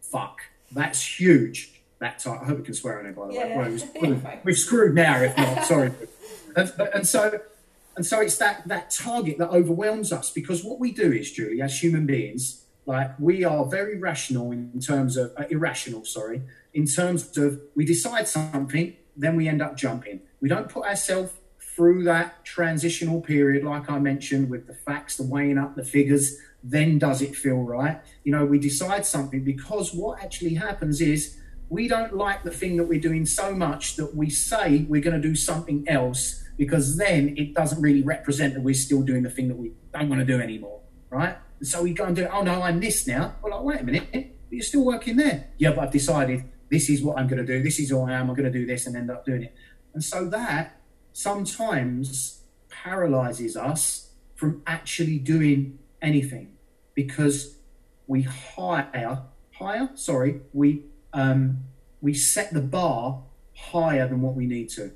fuck, 0.01 0.41
that's 0.73 1.21
huge. 1.21 1.73
That 1.99 2.27
I 2.27 2.45
hope 2.45 2.59
we 2.59 2.65
can 2.65 2.75
swear 2.75 2.99
on 2.99 3.07
it, 3.07 3.17
by 3.17 3.29
the 3.29 3.35
yeah. 3.35 3.59
way. 3.59 3.79
Well, 4.03 4.41
we're 4.45 4.55
screwed 4.55 4.95
now, 4.95 5.19
if 5.23 5.37
not. 5.37 5.65
Sorry. 5.65 5.93
and, 6.57 6.73
and 6.93 7.09
so 7.09 7.41
and 7.97 8.05
so 8.05 8.21
it's 8.21 8.37
that 8.37 8.69
that 8.69 8.91
target 8.91 9.39
that 9.39 9.49
overwhelms 9.49 10.13
us 10.13 10.31
because 10.31 10.63
what 10.63 10.79
we 10.79 10.93
do 10.93 11.11
is, 11.11 11.33
Julie, 11.33 11.63
as 11.63 11.83
human 11.83 12.05
beings, 12.05 12.65
like 12.85 13.19
we 13.19 13.45
are 13.45 13.65
very 13.65 13.99
rational 13.99 14.53
in 14.53 14.79
terms 14.81 15.17
of 15.17 15.33
uh, 15.37 15.45
irrational, 15.49 16.05
sorry, 16.05 16.43
in 16.75 16.87
terms 16.87 17.37
of 17.39 17.61
we 17.75 17.87
decide 17.87 18.29
something, 18.29 18.95
then 19.17 19.37
we 19.37 19.49
end 19.49 19.63
up 19.63 19.77
jumping. 19.77 20.21
We 20.41 20.49
don't 20.49 20.69
put 20.69 20.87
ourselves 20.87 21.33
through 21.75 22.05
that 22.05 22.45
transitional 22.45 23.21
period, 23.21 23.65
like 23.65 23.91
I 23.91 23.99
mentioned, 23.99 24.49
with 24.51 24.67
the 24.67 24.75
facts, 24.75 25.17
the 25.17 25.25
weighing 25.25 25.59
up, 25.59 25.77
the 25.77 25.85
figures, 25.85 26.39
then 26.63 26.99
does 26.99 27.23
it 27.23 27.37
feel 27.37 27.59
right? 27.59 28.01
You 28.25 28.33
know, 28.33 28.45
we 28.45 28.59
decide 28.59 29.05
something 29.05 29.45
because 29.45 29.93
what 29.93 30.23
actually 30.23 30.55
happens 30.55 31.01
is 31.01 31.39
we 31.69 31.87
don't 31.87 32.17
like 32.17 32.45
the 32.45 32.51
thing 32.51 32.77
that 32.77 32.85
we're 32.85 33.01
doing 33.01 33.27
so 33.27 33.55
much 33.55 33.97
that 33.97 34.17
we 34.17 34.31
say 34.31 34.87
we're 34.89 35.03
going 35.03 35.21
to 35.21 35.29
do 35.29 35.35
something 35.35 35.85
else 35.89 36.43
because 36.57 36.97
then 36.97 37.35
it 37.37 37.55
doesn't 37.55 37.81
really 37.83 38.03
represent 38.03 38.55
that 38.55 38.63
we're 38.63 38.75
still 38.75 39.03
doing 39.03 39.23
the 39.23 39.31
thing 39.31 39.49
that 39.49 39.57
we 39.57 39.73
don't 39.93 40.09
want 40.09 40.21
to 40.21 40.27
do 40.27 40.41
anymore, 40.41 40.81
right? 41.11 41.37
So 41.63 41.83
we 41.83 41.93
go 41.93 42.05
and 42.05 42.17
do, 42.17 42.27
oh 42.33 42.43
no, 42.43 42.63
I'm 42.63 42.81
this 42.81 43.07
now. 43.07 43.35
Well, 43.43 43.53
like, 43.53 43.65
wait 43.65 43.81
a 43.81 43.85
minute, 43.85 44.09
but 44.13 44.25
you're 44.51 44.63
still 44.63 44.85
working 44.85 45.17
there. 45.17 45.49
Yeah, 45.59 45.73
but 45.73 45.85
I've 45.85 45.93
decided 45.93 46.45
this 46.69 46.89
is 46.91 47.03
what 47.03 47.19
I'm 47.19 47.29
going 47.29 47.45
to 47.45 47.47
do. 47.47 47.63
This 47.63 47.79
is 47.79 47.91
who 47.91 48.01
I 48.03 48.13
am. 48.13 48.29
I'm 48.29 48.37
going 48.37 48.51
to 48.51 48.59
do 48.59 48.67
this 48.67 48.87
and 48.87 48.97
end 48.97 49.11
up 49.11 49.25
doing 49.25 49.43
it. 49.43 49.55
And 49.95 50.03
so 50.03 50.29
that 50.29 50.81
sometimes 51.13 52.43
paralyzes 52.69 53.57
us 53.57 54.11
from 54.35 54.63
actually 54.67 55.19
doing 55.19 55.79
anything 56.03 56.57
because 56.95 57.57
we 58.07 58.23
hire, 58.23 59.23
higher, 59.53 59.91
sorry, 59.95 60.41
we 60.53 60.85
um, 61.13 61.65
we 62.03 62.13
set 62.13 62.53
the 62.53 62.61
bar 62.61 63.23
higher 63.55 64.07
than 64.07 64.21
what 64.21 64.35
we 64.35 64.47
need 64.47 64.69
to. 64.69 64.93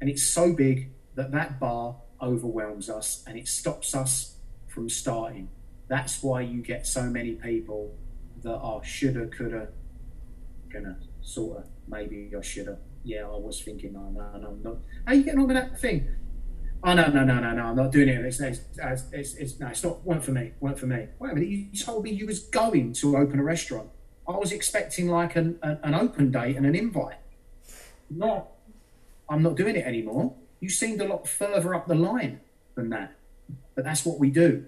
And 0.00 0.08
it's 0.08 0.22
so 0.22 0.52
big 0.52 0.90
that 1.14 1.32
that 1.32 1.60
bar 1.60 1.96
overwhelms 2.20 2.88
us 2.88 3.22
and 3.26 3.36
it 3.36 3.46
stops 3.46 3.94
us 3.94 4.36
from 4.66 4.88
starting. 4.88 5.48
That's 5.88 6.22
why 6.22 6.40
you 6.40 6.62
get 6.62 6.86
so 6.86 7.02
many 7.02 7.32
people 7.32 7.94
that 8.42 8.56
are 8.56 8.82
shoulda, 8.82 9.26
coulda, 9.26 9.68
gonna, 10.80 10.98
sorta, 11.22 11.64
maybe 11.88 12.30
I 12.36 12.40
shoulda. 12.40 12.78
Yeah, 13.04 13.24
I 13.24 13.36
was 13.36 13.62
thinking, 13.62 13.92
no, 13.92 14.10
no, 14.10 14.58
no. 14.62 14.78
How 15.04 15.12
are 15.12 15.14
you 15.14 15.22
getting 15.22 15.40
on 15.40 15.46
with 15.46 15.56
that 15.56 15.78
thing? 15.80 16.08
Oh 16.82 16.92
no, 16.94 17.06
no, 17.08 17.24
no, 17.24 17.40
no, 17.40 17.52
no! 17.52 17.64
I'm 17.64 17.76
not 17.76 17.90
doing 17.90 18.08
it. 18.08 18.24
It's, 18.24 18.40
it's, 18.40 18.60
it's, 19.12 19.34
it's 19.34 19.58
no, 19.58 19.68
it's 19.68 19.82
not. 19.82 20.04
Weren't 20.04 20.24
for 20.24 20.32
me. 20.32 20.52
Weren't 20.60 20.78
for 20.78 20.86
me. 20.86 21.06
Wait 21.18 21.32
a 21.32 21.34
minute. 21.34 21.48
You 21.48 21.68
told 21.78 22.04
me 22.04 22.10
you 22.10 22.26
was 22.26 22.40
going 22.40 22.92
to 22.94 23.16
open 23.16 23.40
a 23.40 23.42
restaurant. 23.42 23.88
I 24.28 24.32
was 24.32 24.52
expecting 24.52 25.08
like 25.08 25.36
an, 25.36 25.58
an, 25.62 25.78
an 25.82 25.94
open 25.94 26.30
date 26.30 26.56
and 26.56 26.66
an 26.66 26.74
invite. 26.74 27.16
Not 28.10 28.48
I'm 29.28 29.42
not 29.42 29.56
doing 29.56 29.76
it 29.76 29.86
anymore. 29.86 30.34
You 30.60 30.68
seemed 30.68 31.00
a 31.00 31.08
lot 31.08 31.26
further 31.28 31.74
up 31.74 31.86
the 31.86 31.94
line 31.94 32.40
than 32.74 32.90
that. 32.90 33.14
But 33.74 33.84
that's 33.84 34.04
what 34.04 34.18
we 34.18 34.30
do. 34.30 34.66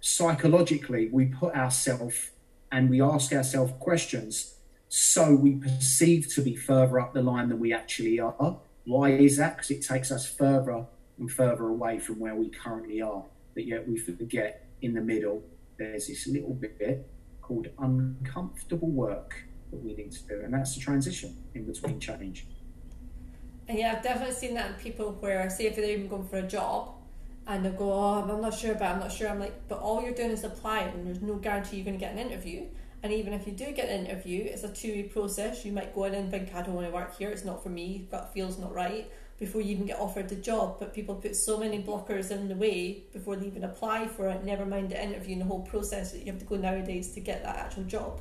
Psychologically, 0.00 1.08
we 1.12 1.26
put 1.26 1.54
ourselves 1.54 2.30
and 2.70 2.88
we 2.88 3.00
ask 3.00 3.32
ourselves 3.32 3.72
questions 3.78 4.56
so 4.94 5.34
we 5.34 5.52
perceive 5.52 6.28
to 6.34 6.42
be 6.42 6.54
further 6.54 7.00
up 7.00 7.14
the 7.14 7.22
line 7.22 7.48
than 7.48 7.58
we 7.58 7.72
actually 7.72 8.20
are. 8.20 8.58
Why 8.84 9.12
is 9.12 9.38
that? 9.38 9.56
Because 9.56 9.70
it 9.70 9.80
takes 9.80 10.12
us 10.12 10.26
further 10.26 10.84
and 11.18 11.32
further 11.32 11.64
away 11.64 11.98
from 11.98 12.18
where 12.18 12.34
we 12.34 12.50
currently 12.50 13.00
are. 13.00 13.24
But 13.54 13.66
yet 13.66 13.88
we 13.88 13.96
forget 13.96 14.68
in 14.82 14.92
the 14.92 15.00
middle, 15.00 15.44
there's 15.78 16.08
this 16.08 16.26
little 16.26 16.52
bit 16.52 17.08
called 17.40 17.68
uncomfortable 17.78 18.90
work 18.90 19.34
that 19.70 19.82
we 19.82 19.94
need 19.94 20.12
to 20.12 20.22
do. 20.24 20.42
And 20.44 20.52
that's 20.52 20.74
the 20.74 20.82
transition 20.82 21.38
in 21.54 21.64
between 21.64 21.98
change. 21.98 22.46
And 23.68 23.78
yeah, 23.78 23.94
I've 23.96 24.02
definitely 24.02 24.34
seen 24.34 24.52
that 24.56 24.72
in 24.72 24.74
people 24.74 25.12
where, 25.20 25.48
say, 25.48 25.68
if 25.68 25.76
they're 25.76 25.86
even 25.86 26.08
going 26.08 26.28
for 26.28 26.36
a 26.36 26.46
job 26.46 26.96
and 27.46 27.64
they 27.64 27.70
go, 27.70 27.90
Oh, 27.90 28.28
I'm 28.30 28.42
not 28.42 28.52
sure, 28.52 28.74
but 28.74 28.82
I'm 28.82 29.00
not 29.00 29.10
sure. 29.10 29.30
I'm 29.30 29.40
like, 29.40 29.54
But 29.68 29.78
all 29.78 30.02
you're 30.02 30.12
doing 30.12 30.32
is 30.32 30.44
applying, 30.44 30.92
and 30.92 31.06
there's 31.06 31.22
no 31.22 31.36
guarantee 31.36 31.76
you're 31.76 31.86
going 31.86 31.98
to 31.98 32.04
get 32.04 32.12
an 32.12 32.18
interview. 32.18 32.66
And 33.02 33.12
even 33.12 33.32
if 33.32 33.46
you 33.46 33.52
do 33.52 33.72
get 33.72 33.88
an 33.88 34.06
interview, 34.06 34.44
it's 34.44 34.62
a 34.62 34.68
two 34.68 34.92
way 34.92 35.02
process. 35.04 35.64
You 35.64 35.72
might 35.72 35.94
go 35.94 36.04
in 36.04 36.14
and 36.14 36.30
think, 36.30 36.54
I 36.54 36.62
don't 36.62 36.74
want 36.74 36.86
to 36.86 36.92
work 36.92 37.16
here, 37.18 37.30
it's 37.30 37.44
not 37.44 37.62
for 37.62 37.68
me, 37.68 38.06
gut 38.10 38.32
feels 38.32 38.58
not 38.58 38.72
right, 38.72 39.10
before 39.38 39.60
you 39.60 39.72
even 39.72 39.86
get 39.86 39.98
offered 39.98 40.28
the 40.28 40.36
job. 40.36 40.76
But 40.78 40.94
people 40.94 41.16
put 41.16 41.34
so 41.34 41.58
many 41.58 41.82
blockers 41.82 42.30
in 42.30 42.48
the 42.48 42.54
way 42.54 43.02
before 43.12 43.34
they 43.34 43.46
even 43.46 43.64
apply 43.64 44.06
for 44.06 44.28
it, 44.28 44.44
never 44.44 44.64
mind 44.64 44.90
the 44.90 45.02
interview 45.02 45.32
and 45.32 45.40
the 45.40 45.46
whole 45.46 45.62
process 45.62 46.12
that 46.12 46.20
you 46.20 46.26
have 46.26 46.38
to 46.38 46.44
go 46.44 46.56
nowadays 46.56 47.12
to 47.14 47.20
get 47.20 47.42
that 47.42 47.56
actual 47.56 47.84
job. 47.84 48.20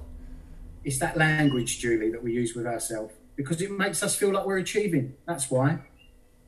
It's 0.83 0.97
that 0.97 1.15
language, 1.15 1.79
Julie, 1.79 2.09
that 2.09 2.23
we 2.23 2.33
use 2.33 2.55
with 2.55 2.65
ourselves 2.65 3.13
because 3.35 3.61
it 3.61 3.69
makes 3.69 4.01
us 4.01 4.15
feel 4.15 4.33
like 4.33 4.47
we're 4.47 4.57
achieving. 4.57 5.13
That's 5.27 5.51
why. 5.51 5.79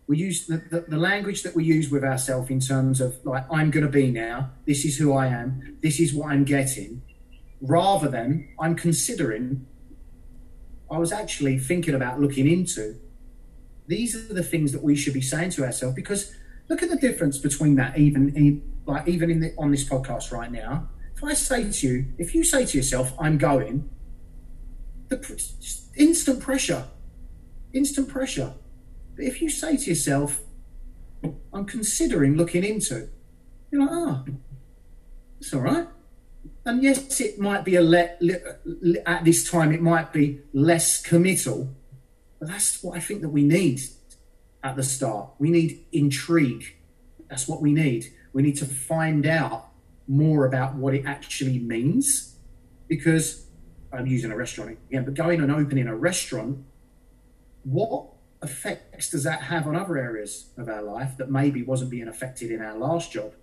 We 0.07 0.17
use 0.17 0.47
the, 0.47 0.57
the, 0.57 0.81
the 0.81 0.97
language 0.97 1.43
that 1.43 1.55
we 1.55 1.63
use 1.63 1.89
with 1.89 2.03
ourselves 2.03 2.49
in 2.49 2.59
terms 2.59 2.99
of 2.99 3.23
like, 3.25 3.45
I'm 3.51 3.69
going 3.69 3.85
to 3.85 3.91
be 3.91 4.11
now, 4.11 4.49
this 4.65 4.83
is 4.85 4.97
who 4.97 5.13
I 5.13 5.27
am, 5.27 5.77
this 5.81 5.99
is 5.99 6.13
what 6.13 6.31
I'm 6.31 6.43
getting, 6.43 7.03
rather 7.63 8.07
than 8.07 8.49
I'm 8.59 8.75
considering, 8.75 9.65
I 10.91 10.99
was 10.99 11.11
actually 11.11 11.57
thinking 11.57 11.95
about 11.95 12.19
looking 12.21 12.47
into. 12.47 12.99
These 13.87 14.15
are 14.15 14.33
the 14.33 14.43
things 14.43 14.71
that 14.73 14.83
we 14.83 14.95
should 14.95 15.13
be 15.13 15.21
saying 15.21 15.49
to 15.51 15.65
ourselves 15.65 15.95
because 15.95 16.35
look 16.69 16.83
at 16.83 16.89
the 16.89 16.97
difference 16.97 17.39
between 17.39 17.75
that 17.75 17.97
even 17.97 18.35
in, 18.35 18.61
like 18.85 19.07
even 19.07 19.31
in 19.31 19.39
the, 19.39 19.53
on 19.57 19.71
this 19.71 19.87
podcast 19.87 20.31
right 20.31 20.51
now 20.51 20.87
if 21.15 21.21
i 21.23 21.33
say 21.33 21.69
to 21.69 21.87
you 21.87 22.05
if 22.17 22.33
you 22.33 22.41
say 22.43 22.65
to 22.65 22.77
yourself 22.77 23.13
i'm 23.19 23.37
going 23.37 23.89
the 25.09 25.43
instant 25.95 26.39
pressure, 26.39 26.85
instant 27.73 28.09
pressure. 28.09 28.53
But 29.15 29.25
if 29.25 29.41
you 29.41 29.49
say 29.49 29.77
to 29.77 29.89
yourself, 29.89 30.41
I'm 31.53 31.65
considering 31.65 32.35
looking 32.35 32.63
into, 32.63 33.09
you're 33.71 33.81
like, 33.81 33.89
ah, 33.91 34.23
oh, 34.27 34.33
it's 35.39 35.53
all 35.53 35.61
right. 35.61 35.87
And 36.65 36.81
yes, 36.81 37.19
it 37.19 37.39
might 37.39 37.65
be 37.65 37.75
a 37.75 37.81
let, 37.81 38.21
at 39.05 39.25
this 39.25 39.49
time, 39.49 39.73
it 39.73 39.81
might 39.81 40.13
be 40.13 40.41
less 40.53 41.01
committal, 41.01 41.69
but 42.39 42.47
that's 42.47 42.81
what 42.81 42.97
I 42.97 43.01
think 43.01 43.21
that 43.21 43.29
we 43.29 43.43
need 43.43 43.81
at 44.63 44.75
the 44.75 44.83
start. 44.83 45.31
We 45.39 45.49
need 45.49 45.85
intrigue. 45.91 46.77
That's 47.29 47.47
what 47.47 47.61
we 47.61 47.73
need. 47.73 48.13
We 48.31 48.41
need 48.41 48.57
to 48.57 48.65
find 48.65 49.25
out 49.25 49.69
more 50.07 50.45
about 50.45 50.75
what 50.75 50.93
it 50.93 51.05
actually 51.05 51.59
means 51.59 52.35
because 52.87 53.47
I'm 53.91 54.07
using 54.07 54.31
a 54.31 54.37
restaurant 54.37 54.77
again, 54.89 55.05
but 55.05 55.13
going 55.13 55.41
and 55.41 55.51
opening 55.51 55.87
a 55.87 55.95
restaurant, 55.95 56.65
what 57.63 58.07
effects 58.41 59.09
does 59.09 59.23
that 59.23 59.43
have 59.43 59.67
on 59.67 59.75
other 59.75 59.97
areas 59.97 60.49
of 60.57 60.67
our 60.67 60.81
life 60.81 61.17
that 61.17 61.29
maybe 61.29 61.63
wasn't 61.63 61.91
being 61.91 62.07
affected 62.07 62.51
in 62.51 62.61
our 62.61 62.77
last 62.77 63.11
job? 63.11 63.33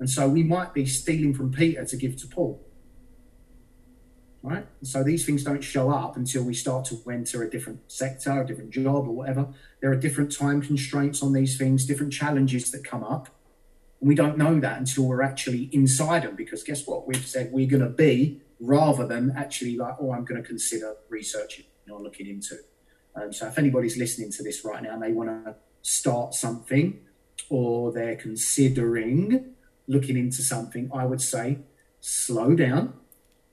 And 0.00 0.08
so 0.08 0.28
we 0.28 0.42
might 0.42 0.74
be 0.74 0.86
stealing 0.86 1.34
from 1.34 1.52
Peter 1.52 1.84
to 1.84 1.96
give 1.96 2.16
to 2.18 2.26
Paul. 2.28 2.64
Right? 4.42 4.66
So 4.82 5.02
these 5.02 5.26
things 5.26 5.42
don't 5.42 5.62
show 5.62 5.90
up 5.90 6.16
until 6.16 6.44
we 6.44 6.54
start 6.54 6.84
to 6.86 7.02
enter 7.10 7.42
a 7.42 7.50
different 7.50 7.80
sector, 7.90 8.42
a 8.42 8.46
different 8.46 8.70
job, 8.70 9.08
or 9.08 9.10
whatever. 9.10 9.48
There 9.80 9.90
are 9.90 9.96
different 9.96 10.34
time 10.34 10.62
constraints 10.62 11.22
on 11.22 11.32
these 11.32 11.58
things, 11.58 11.84
different 11.84 12.12
challenges 12.12 12.70
that 12.70 12.84
come 12.84 13.02
up. 13.02 13.28
And 14.00 14.08
we 14.08 14.14
don't 14.14 14.38
know 14.38 14.58
that 14.60 14.78
until 14.78 15.06
we're 15.06 15.22
actually 15.22 15.68
inside 15.72 16.22
them 16.22 16.36
because 16.36 16.62
guess 16.62 16.86
what? 16.86 17.06
We've 17.08 17.26
said 17.26 17.50
we're 17.52 17.68
going 17.68 17.82
to 17.82 17.88
be 17.88 18.40
rather 18.60 19.06
than 19.06 19.32
actually 19.36 19.76
like, 19.76 19.94
oh, 20.00 20.12
I'm 20.12 20.24
going 20.24 20.40
to 20.40 20.46
consider 20.46 20.94
researching 21.08 21.64
or 21.90 22.00
looking 22.00 22.28
into. 22.28 22.58
Um, 23.16 23.32
so 23.32 23.48
if 23.48 23.58
anybody's 23.58 23.96
listening 23.96 24.30
to 24.32 24.42
this 24.44 24.64
right 24.64 24.82
now 24.82 24.94
and 24.94 25.02
they 25.02 25.12
want 25.12 25.44
to 25.44 25.56
start 25.82 26.34
something 26.34 27.00
or 27.48 27.92
they're 27.92 28.16
considering 28.16 29.54
looking 29.88 30.16
into 30.16 30.42
something, 30.42 30.90
I 30.94 31.04
would 31.06 31.20
say 31.20 31.58
slow 32.00 32.54
down, 32.54 32.92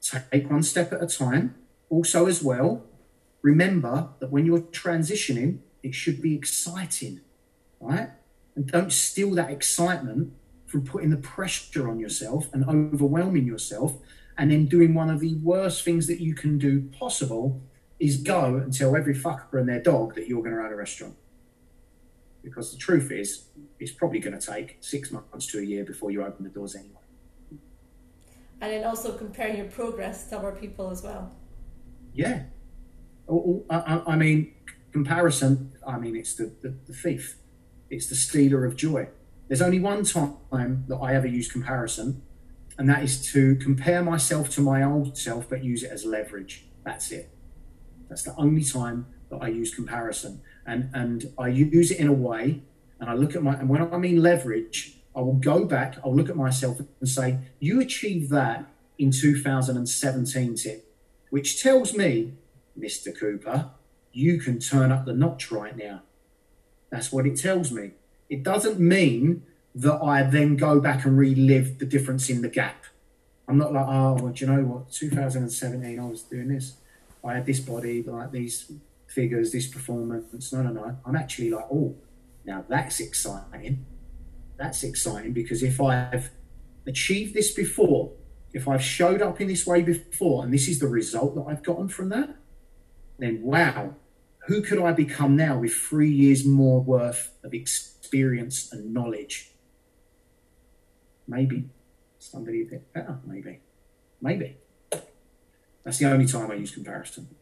take 0.02 0.50
one 0.50 0.62
step 0.62 0.94
at 0.94 1.02
a 1.02 1.08
time. 1.08 1.56
Also, 1.90 2.28
as 2.28 2.44
well, 2.44 2.84
remember 3.42 4.10
that 4.20 4.32
when 4.32 4.46
you're 4.46 4.60
transitioning, 4.60 5.60
it 5.82 5.96
should 5.96 6.22
be 6.22 6.36
exciting, 6.36 7.22
right? 7.80 8.10
And 8.56 8.68
don't 8.68 8.92
steal 8.92 9.32
that 9.32 9.50
excitement 9.50 10.34
from 10.68 10.84
putting 10.84 11.10
the 11.10 11.18
pressure 11.18 11.90
on 11.90 12.00
yourself 12.00 12.50
and 12.54 12.68
overwhelming 12.68 13.46
yourself 13.46 13.98
and 14.38 14.52
then 14.52 14.66
doing 14.66 14.94
one 14.94 15.10
of 15.10 15.20
the 15.20 15.36
worst 15.36 15.84
things 15.84 16.08
that 16.08 16.20
you 16.20 16.36
can 16.36 16.58
do 16.58 16.90
possible 17.00 17.62
is 18.00 18.18
go 18.18 18.56
and 18.56 18.74
tell 18.74 18.96
every 18.96 19.16
fucker 19.16 19.60
and 19.60 19.70
their 19.70 19.82
dog 19.82 20.16
that 20.16 20.28
you're 20.28 20.42
going 20.42 20.52
to 20.52 20.58
run 20.58 20.72
a 20.72 20.76
restaurant. 20.76 21.16
Because 22.46 22.72
the 22.72 22.78
truth 22.78 23.12
is, 23.12 23.46
it's 23.80 23.92
probably 23.92 24.20
going 24.20 24.40
to 24.40 24.46
take 24.46 24.78
six 24.80 25.12
months 25.12 25.48
to 25.48 25.58
a 25.60 25.64
year 25.64 25.84
before 25.84 26.12
you 26.12 26.24
open 26.24 26.44
the 26.44 26.52
doors 26.52 26.76
anyway. 26.76 26.94
And 28.62 28.72
then 28.72 28.84
also 28.86 29.18
comparing 29.18 29.58
your 29.58 29.66
progress 29.66 30.30
to 30.30 30.38
other 30.38 30.52
people 30.52 30.92
as 30.92 31.02
well. 31.04 31.32
Yeah. 32.14 32.44
I, 33.28 34.02
I 34.08 34.16
mean, 34.16 34.54
comparison, 34.92 35.74
I 35.86 35.98
mean, 35.98 36.16
it's 36.16 36.36
the, 36.36 36.54
the, 36.62 36.76
the 36.86 36.94
thief, 36.94 37.38
it's 37.90 38.08
the 38.08 38.16
stealer 38.16 38.64
of 38.64 38.76
joy. 38.76 39.10
There's 39.48 39.62
only 39.62 39.80
one 39.80 40.04
time 40.04 40.86
that 40.88 40.98
I 40.98 41.16
ever 41.16 41.28
use 41.28 41.52
comparison, 41.52 42.22
and 42.78 42.88
that 42.90 43.04
is 43.04 43.26
to 43.34 43.56
compare 43.56 44.04
myself 44.04 44.50
to 44.52 44.62
my 44.62 44.84
old 44.84 45.18
self, 45.18 45.50
but 45.50 45.64
use 45.64 45.82
it 45.82 45.92
as 45.92 46.06
leverage. 46.06 46.68
That's 46.84 47.12
it. 47.12 47.32
That's 48.08 48.22
the 48.22 48.36
only 48.38 48.64
time 48.64 49.08
that 49.30 49.38
I 49.38 49.48
use 49.48 49.74
comparison, 49.74 50.42
and 50.66 50.90
and 50.94 51.32
I 51.38 51.48
use 51.50 51.92
it 51.92 52.00
in 52.00 52.08
a 52.08 52.14
way, 52.14 52.62
and 53.00 53.10
I 53.10 53.14
look 53.14 53.36
at 53.36 53.44
my 53.44 53.54
and 53.54 53.70
when 53.70 53.82
I 53.82 53.98
mean 53.98 54.22
leverage, 54.22 54.98
I 55.16 55.22
will 55.22 55.34
go 55.34 55.66
back. 55.66 55.98
I'll 56.04 56.16
look 56.16 56.30
at 56.30 56.36
myself 56.36 56.80
and 56.80 57.10
say, 57.10 57.40
"You 57.60 57.80
achieved 57.82 58.30
that 58.32 58.66
in 58.98 59.12
2017, 59.12 60.56
Tim," 60.56 60.80
which 61.30 61.62
tells 61.62 61.96
me, 61.96 62.34
Mister 62.76 63.12
Cooper, 63.12 63.72
you 64.12 64.40
can 64.40 64.60
turn 64.60 64.92
up 64.92 65.06
the 65.06 65.14
notch 65.14 65.52
right 65.52 65.76
now. 65.76 66.02
That's 66.90 67.12
what 67.12 67.26
it 67.26 67.38
tells 67.38 67.72
me. 67.72 67.92
It 68.30 68.44
doesn't 68.44 68.80
mean 68.80 69.44
that 69.76 70.02
I 70.02 70.24
then 70.24 70.56
go 70.56 70.80
back 70.80 71.06
and 71.06 71.18
relive 71.18 71.80
the 71.80 71.86
difference 71.86 72.30
in 72.30 72.42
the 72.42 72.48
gap. 72.48 72.86
I'm 73.48 73.58
not 73.58 73.74
like, 73.74 73.86
oh, 73.88 74.14
well, 74.14 74.34
do 74.34 74.46
you 74.46 74.52
know 74.52 74.64
what? 74.64 74.92
2017, 74.92 76.00
I 76.00 76.06
was 76.06 76.24
doing 76.24 76.48
this. 76.48 76.78
I 77.24 77.34
had 77.36 77.46
this 77.46 77.60
body, 77.60 78.04
like 78.04 78.32
these 78.32 78.72
figures, 79.16 79.52
this 79.52 79.68
performance. 79.68 80.52
No, 80.54 80.62
no, 80.62 80.72
no. 80.72 80.98
I'm 81.06 81.16
actually 81.16 81.50
like, 81.50 81.66
oh, 81.72 81.96
now 82.46 82.66
that's 82.68 83.00
exciting. 83.00 83.86
That's 84.58 84.84
exciting 84.84 85.34
because 85.34 85.64
if 85.64 85.82
I've 85.82 86.30
achieved 86.86 87.34
this 87.34 87.54
before, 87.54 88.12
if 88.54 88.68
I've 88.68 88.84
showed 88.84 89.22
up 89.22 89.42
in 89.42 89.48
this 89.48 89.66
way 89.66 89.82
before, 89.82 90.44
and 90.44 90.54
this 90.54 90.68
is 90.68 90.80
the 90.80 90.88
result 90.88 91.36
that 91.36 91.46
I've 91.48 91.64
gotten 91.64 91.88
from 91.88 92.10
that, 92.10 92.36
then 93.18 93.42
wow, 93.42 93.96
who 94.48 94.62
could 94.62 94.80
I 94.80 94.92
become 94.92 95.36
now 95.36 95.60
with 95.60 95.74
three 95.74 96.12
years 96.12 96.46
more 96.46 96.82
worth 96.82 97.32
of 97.44 97.54
experience 97.54 98.72
and 98.72 98.94
knowledge? 98.94 99.52
Maybe 101.28 101.70
somebody 102.20 102.62
a 102.62 102.66
bit 102.66 102.94
better, 102.94 103.20
maybe. 103.26 103.60
Maybe. 104.22 104.58
That's 105.84 105.98
the 106.00 106.12
only 106.12 106.26
time 106.26 106.52
I 106.52 106.56
use 106.56 106.72
comparison. 106.72 107.35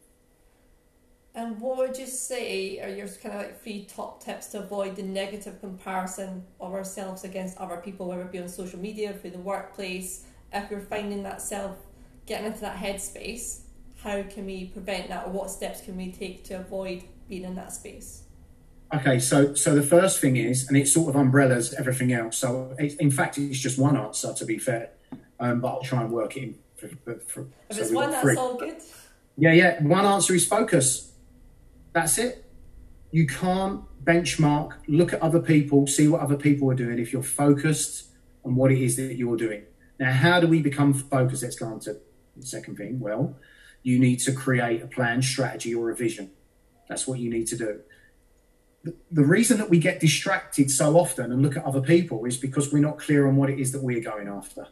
And 1.35 1.59
what 1.59 1.77
would 1.77 1.97
you 1.97 2.05
say 2.05 2.79
are 2.79 2.89
your 2.89 3.07
kind 3.07 3.35
of 3.35 3.41
like 3.41 3.63
three 3.63 3.85
top 3.85 4.23
tips 4.23 4.47
to 4.47 4.59
avoid 4.59 4.95
the 4.95 5.03
negative 5.03 5.59
comparison 5.59 6.43
of 6.59 6.73
ourselves 6.73 7.23
against 7.23 7.57
other 7.57 7.77
people, 7.77 8.07
whether 8.07 8.21
it 8.21 8.31
be 8.31 8.39
on 8.39 8.47
social 8.47 8.79
media, 8.79 9.13
through 9.13 9.31
the 9.31 9.39
workplace? 9.39 10.25
If 10.51 10.69
you're 10.69 10.81
finding 10.81 11.23
that 11.23 11.41
self 11.41 11.77
getting 12.27 12.45
into 12.45 12.61
that 12.61 12.77
headspace, 12.77 13.61
how 14.03 14.21
can 14.23 14.45
we 14.45 14.65
prevent 14.65 15.09
that, 15.09 15.25
or 15.25 15.31
what 15.31 15.49
steps 15.49 15.81
can 15.81 15.97
we 15.97 16.11
take 16.11 16.43
to 16.45 16.55
avoid 16.55 17.03
being 17.27 17.43
in 17.43 17.55
that 17.55 17.73
space? 17.73 18.23
Okay, 18.93 19.17
so 19.17 19.55
so 19.55 19.73
the 19.73 19.81
first 19.81 20.19
thing 20.19 20.35
is, 20.35 20.67
and 20.67 20.77
it 20.77 20.87
sort 20.87 21.09
of 21.09 21.15
umbrellas 21.15 21.73
everything 21.73 22.13
else. 22.13 22.37
So 22.37 22.75
it, 22.77 22.99
in 22.99 23.09
fact, 23.09 23.39
it's 23.39 23.57
just 23.57 23.79
one 23.79 23.97
answer 23.97 24.33
to 24.33 24.45
be 24.45 24.59
fair, 24.59 24.91
um, 25.39 25.61
but 25.61 25.69
I'll 25.69 25.81
try 25.81 26.01
and 26.01 26.11
work 26.11 26.37
it 26.37 26.43
in. 26.43 26.55
For, 26.75 26.89
for, 26.89 27.15
for, 27.21 27.47
if 27.69 27.77
so 27.77 27.81
it's 27.81 27.91
one, 27.91 28.11
that's 28.11 28.37
all 28.37 28.55
good. 28.55 28.75
Yeah, 29.35 29.53
yeah. 29.53 29.81
One 29.81 30.05
answer 30.05 30.35
is 30.35 30.45
focus. 30.45 31.12
That's 31.93 32.17
it. 32.17 32.45
You 33.11 33.27
can't 33.27 33.81
benchmark, 34.03 34.73
look 34.87 35.13
at 35.13 35.21
other 35.21 35.39
people, 35.39 35.87
see 35.87 36.07
what 36.07 36.21
other 36.21 36.35
people 36.35 36.69
are 36.71 36.75
doing 36.75 36.99
if 36.99 37.13
you're 37.13 37.23
focused 37.23 38.09
on 38.43 38.55
what 38.55 38.71
it 38.71 38.81
is 38.81 38.97
that 38.97 39.15
you're 39.15 39.37
doing. 39.37 39.63
Now, 39.99 40.11
how 40.11 40.39
do 40.39 40.47
we 40.47 40.61
become 40.61 40.93
focused? 40.93 41.43
Let's 41.43 41.55
go 41.55 41.67
on 41.67 41.79
to 41.81 41.97
the 42.35 42.45
second 42.45 42.75
thing. 42.75 42.99
Well, 42.99 43.37
you 43.83 43.99
need 43.99 44.17
to 44.21 44.33
create 44.33 44.81
a 44.81 44.87
plan, 44.87 45.21
strategy, 45.21 45.73
or 45.73 45.91
a 45.91 45.95
vision. 45.95 46.31
That's 46.89 47.07
what 47.07 47.19
you 47.19 47.29
need 47.29 47.47
to 47.47 47.57
do 47.57 47.81
the 49.11 49.23
reason 49.23 49.57
that 49.57 49.69
we 49.69 49.79
get 49.79 49.99
distracted 49.99 50.69
so 50.69 50.97
often 50.97 51.31
and 51.31 51.41
look 51.41 51.55
at 51.55 51.63
other 51.63 51.81
people 51.81 52.25
is 52.25 52.37
because 52.37 52.73
we're 52.73 52.79
not 52.79 52.99
clear 52.99 53.27
on 53.27 53.35
what 53.37 53.49
it 53.49 53.59
is 53.59 53.71
that 53.71 53.81
we're 53.81 54.01
going 54.01 54.27
after. 54.27 54.67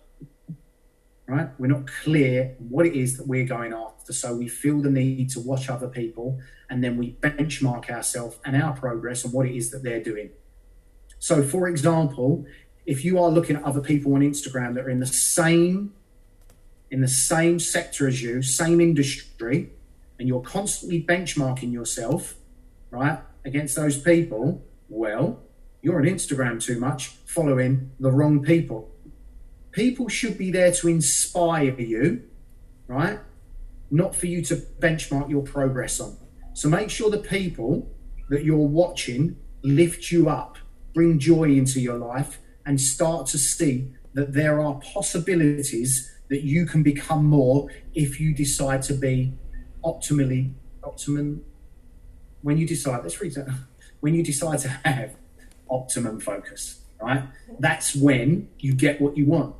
Right? 1.32 1.50
We're 1.58 1.68
not 1.68 1.88
clear 2.04 2.56
what 2.58 2.86
it 2.86 2.94
is 2.94 3.16
that 3.18 3.26
we're 3.26 3.46
going 3.46 3.72
after. 3.72 4.12
So 4.12 4.36
we 4.36 4.50
feel 4.50 4.82
the 4.82 4.90
need 4.90 5.30
to 5.30 5.40
watch 5.40 5.70
other 5.70 5.88
people 5.88 6.40
and 6.70 6.84
then 6.84 6.98
we 6.98 7.14
benchmark 7.22 7.90
ourselves 7.90 8.38
and 8.44 8.62
our 8.62 8.74
progress 8.74 9.24
on 9.24 9.32
what 9.32 9.46
it 9.46 9.56
is 9.56 9.72
that 9.72 9.82
they're 9.82 10.04
doing. 10.04 10.32
So, 11.20 11.42
for 11.42 11.70
example, 11.70 12.46
if 12.86 13.06
you 13.06 13.18
are 13.18 13.30
looking 13.30 13.56
at 13.56 13.64
other 13.64 13.80
people 13.80 14.14
on 14.16 14.22
Instagram 14.22 14.74
that 14.76 14.86
are 14.86 14.90
in 14.90 15.00
the 15.00 15.08
same 15.08 15.94
in 16.90 17.00
the 17.00 17.08
same 17.08 17.58
sector 17.58 18.06
as 18.06 18.22
you, 18.22 18.42
same 18.42 18.82
industry, 18.82 19.72
and 20.20 20.28
you're 20.28 20.42
constantly 20.42 21.02
benchmarking 21.02 21.72
yourself, 21.72 22.36
right? 22.90 23.20
against 23.46 23.76
those 23.76 23.98
people, 23.98 24.64
well, 24.90 25.40
you're 25.82 25.98
on 25.98 26.04
Instagram 26.04 26.64
too 26.64 26.80
much, 26.80 27.08
following 27.26 27.92
the 28.00 28.12
wrong 28.12 28.44
people. 28.44 28.91
People 29.72 30.08
should 30.10 30.38
be 30.38 30.52
there 30.52 30.72
to 30.74 30.88
inspire 30.88 31.80
you, 31.80 32.24
right? 32.88 33.20
Not 33.90 34.16
for 34.16 34.28
you 34.28 34.42
to 34.44 34.56
benchmark 34.56 35.30
your 35.30 35.44
progress 35.44 36.00
on. 36.00 36.18
So 36.54 36.70
make 36.70 36.90
sure 36.90 37.10
the 37.10 37.18
people 37.18 37.90
that 38.30 38.44
you're 38.44 38.58
watching 38.58 39.38
lift 39.64 40.12
you 40.12 40.30
up, 40.30 40.58
bring 40.94 41.20
joy 41.20 41.44
into 41.44 41.80
your 41.80 41.98
life, 41.98 42.40
and 42.66 42.80
start 42.80 43.28
to 43.28 43.38
see 43.38 43.92
that 44.14 44.34
there 44.34 44.62
are 44.62 44.76
possibilities 44.76 46.12
that 46.30 46.44
you 46.44 46.66
can 46.66 46.84
become 46.84 47.26
more 47.26 47.70
if 47.94 48.20
you 48.20 48.34
decide 48.34 48.82
to 48.84 48.94
be 48.94 49.34
optimally 49.84 50.54
optimum 50.84 51.44
when 52.42 52.58
you 52.58 52.68
decide, 52.68 53.04
let's 53.04 53.20
read 53.22 53.36
that, 53.36 53.48
when 54.00 54.14
you 54.14 54.24
decide 54.24 54.60
to 54.60 54.70
have 54.70 55.16
optimum 55.70 56.20
focus, 56.20 56.82
right? 57.02 57.24
That's 57.60 57.95
when 57.95 58.49
you 58.60 58.74
get 58.74 59.02
what 59.02 59.18
you 59.18 59.26
want, 59.26 59.56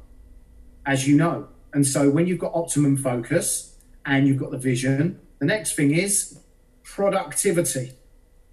as 0.86 1.08
you 1.08 1.16
know. 1.16 1.48
And 1.74 1.86
so 1.86 2.10
when 2.10 2.28
you've 2.28 2.40
got 2.40 2.54
optimum 2.54 2.98
focus 2.98 3.76
and 4.06 4.28
you've 4.28 4.38
got 4.38 4.52
the 4.52 4.58
vision, 4.58 5.20
the 5.40 5.46
next 5.46 5.76
thing 5.76 5.94
is 5.94 6.40
productivity, 6.84 7.94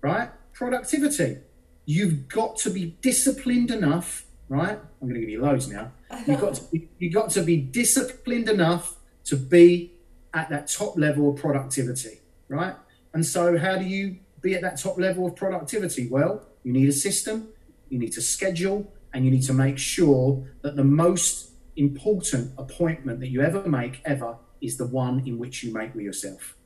right? 0.01 0.30
Productivity. 0.53 1.39
You've 1.84 2.28
got 2.28 2.57
to 2.59 2.70
be 2.70 2.97
disciplined 3.01 3.70
enough, 3.70 4.24
right? 4.49 4.78
I'm 5.01 5.09
going 5.09 5.14
to 5.14 5.20
give 5.20 5.28
you 5.28 5.43
loads 5.43 5.68
now. 5.68 5.93
You've 6.26 6.41
got 6.41 6.55
to 6.55 6.64
be, 6.64 6.89
you've 6.99 7.14
got 7.14 7.30
to 7.30 7.43
be 7.43 7.57
disciplined 7.57 8.49
enough 8.49 8.97
to 9.24 9.36
be 9.36 9.93
at 10.34 10.49
that 10.51 10.68
top 10.68 10.97
level 10.97 11.30
of 11.30 11.36
productivity, 11.36 12.20
right? 12.49 12.74
And 13.12 13.24
so, 13.24 13.57
how 13.59 13.76
do 13.76 13.84
you 13.84 14.18
be 14.41 14.55
at 14.55 14.62
that 14.62 14.78
top 14.78 14.99
level 14.99 15.26
of 15.26 15.34
productivity? 15.34 16.09
Well, 16.09 16.43
you 16.62 16.72
need 16.72 16.89
a 16.89 16.93
system, 16.93 17.49
you 17.89 17.99
need 17.99 18.12
to 18.12 18.20
schedule, 18.20 18.93
and 19.12 19.24
you 19.24 19.30
need 19.30 19.43
to 19.45 19.53
make 19.53 19.78
sure 19.78 20.47
that 20.62 20.76
the 20.76 20.84
most 20.84 21.51
important 21.76 22.53
appointment 22.59 23.20
that 23.20 23.28
you 23.28 23.41
ever 23.41 23.66
make, 23.68 24.01
ever, 24.05 24.36
is 24.61 24.76
the 24.76 24.86
one 24.86 25.22
in 25.26 25.39
which 25.39 25.62
you 25.62 25.72
make 25.72 25.95
with 25.95 26.05
yourself. 26.05 26.57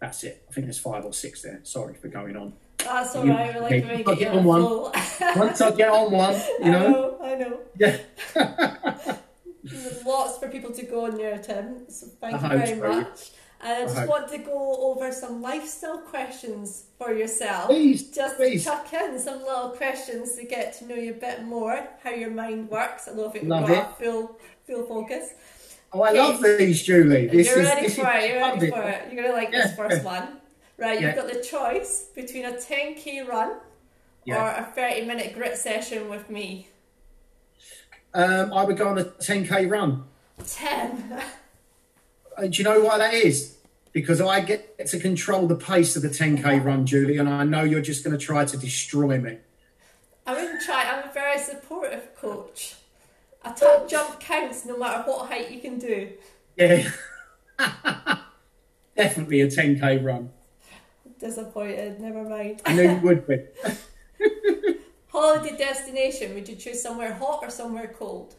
That's 0.00 0.24
it. 0.24 0.44
I 0.48 0.52
think 0.52 0.66
there's 0.66 0.80
five 0.80 1.04
or 1.04 1.12
six 1.12 1.42
there. 1.42 1.60
Sorry 1.62 1.94
for 1.94 2.08
going 2.08 2.36
on. 2.36 2.54
That's 2.78 3.14
all 3.14 3.24
you, 3.24 3.30
right. 3.30 3.54
We're 3.54 3.60
like 3.60 4.08
okay, 4.08 4.18
get 4.18 4.34
on 4.34 4.44
one. 4.44 4.62
Once 5.36 5.60
I 5.60 5.70
get 5.70 5.88
on 5.88 6.10
one, 6.10 6.40
you 6.60 6.70
know. 6.72 7.18
I 7.22 7.34
know. 7.34 7.34
I 7.34 7.34
know. 7.36 7.60
Yeah. 7.78 9.16
There's 9.62 10.04
lots 10.06 10.38
for 10.38 10.48
people 10.48 10.72
to 10.72 10.82
go 10.84 11.06
on 11.06 11.16
there, 11.16 11.38
Tim. 11.38 11.88
So 11.88 12.08
thank 12.20 12.42
I 12.42 12.66
you 12.66 12.74
very 12.74 13.02
much. 13.02 13.30
And 13.62 13.72
I 13.72 13.82
just 13.84 13.96
Right. 13.96 14.08
want 14.08 14.28
to 14.30 14.38
go 14.38 14.76
over 14.90 15.12
some 15.12 15.40
lifestyle 15.40 15.98
questions 15.98 16.84
for 16.98 17.12
yourself. 17.12 17.66
Please, 17.66 18.02
Just 18.10 18.36
please. 18.36 18.64
chuck 18.64 18.92
in 18.92 19.18
some 19.20 19.40
little 19.44 19.70
questions 19.70 20.34
to 20.34 20.44
get 20.44 20.72
to 20.78 20.84
know 20.86 20.96
you 20.96 21.12
a 21.12 21.14
bit 21.14 21.42
more, 21.44 21.86
how 22.02 22.10
your 22.10 22.30
mind 22.30 22.68
works. 22.70 23.06
I 23.06 23.12
love 23.12 23.36
it. 23.36 23.46
Love 23.46 23.70
it. 23.70 23.84
full, 24.00 24.36
full 24.66 24.84
focus. 24.86 25.30
Oh, 25.92 26.02
I 26.02 26.08
Okay. 26.10 26.18
love 26.18 26.42
these, 26.58 26.82
Julie. 26.82 27.28
This 27.28 27.46
you're 27.48 27.60
is, 27.60 27.68
ready 27.68 27.82
this 27.86 27.94
for 27.96 28.10
is 28.10 28.24
it. 28.24 28.30
You're 28.30 28.40
ready 28.40 28.70
for 28.70 28.82
it. 28.82 29.12
You're 29.12 29.22
gonna 29.22 29.34
like 29.34 29.52
Yeah, 29.52 29.66
this 29.68 29.76
first 29.76 30.02
one, 30.04 30.40
right? 30.78 30.94
You've 30.94 31.10
Yeah. 31.10 31.14
got 31.14 31.28
the 31.32 31.40
choice 31.40 32.04
between 32.14 32.44
a 32.46 32.52
10k 32.56 33.20
run 33.22 33.58
Yeah. 34.24 34.42
or 34.42 34.48
a 34.60 34.64
30 34.74 35.02
minute 35.06 35.34
grit 35.34 35.56
session 35.56 36.08
with 36.08 36.28
me. 36.30 36.68
Um, 38.14 38.52
I 38.52 38.64
would 38.64 38.76
go 38.76 38.88
on 38.88 38.98
a 38.98 39.04
10k 39.04 39.66
run. 39.66 40.04
10. 40.46 41.22
Uh, 42.34 42.46
do 42.46 42.48
you 42.48 42.64
know 42.64 42.80
why 42.80 42.96
that 42.96 43.12
is? 43.12 43.51
Because 43.92 44.20
I 44.20 44.40
get 44.40 44.86
to 44.86 44.98
control 44.98 45.46
the 45.46 45.56
pace 45.56 45.96
of 45.96 46.02
the 46.02 46.08
10k 46.08 46.64
run, 46.64 46.86
Julie, 46.86 47.18
and 47.18 47.28
I 47.28 47.44
know 47.44 47.62
you're 47.62 47.82
just 47.82 48.02
going 48.04 48.16
to 48.16 48.24
try 48.24 48.44
to 48.44 48.56
destroy 48.56 49.18
me. 49.18 49.38
I 50.26 50.34
wouldn't 50.34 50.62
try. 50.62 50.84
I'm 50.84 51.08
a 51.08 51.12
very 51.12 51.38
supportive 51.38 52.14
coach. 52.16 52.76
A 53.44 53.52
top 53.52 53.88
jump 53.88 54.20
counts 54.20 54.64
no 54.64 54.78
matter 54.78 55.02
what 55.02 55.28
height 55.28 55.50
you 55.50 55.60
can 55.60 55.78
do. 55.78 56.12
Yeah. 56.56 56.90
Definitely 58.96 59.40
a 59.40 59.48
10k 59.48 60.02
run. 60.04 60.30
Disappointed. 61.18 62.00
Never 62.00 62.24
mind. 62.24 62.62
I 62.64 62.74
knew 62.74 62.82
you 62.82 63.00
would 63.00 63.26
be. 63.26 63.38
Holiday 65.08 65.56
destination. 65.56 66.34
Would 66.34 66.48
you 66.48 66.56
choose 66.56 66.82
somewhere 66.82 67.14
hot 67.14 67.40
or 67.42 67.50
somewhere 67.50 67.94
cold? 67.98 68.34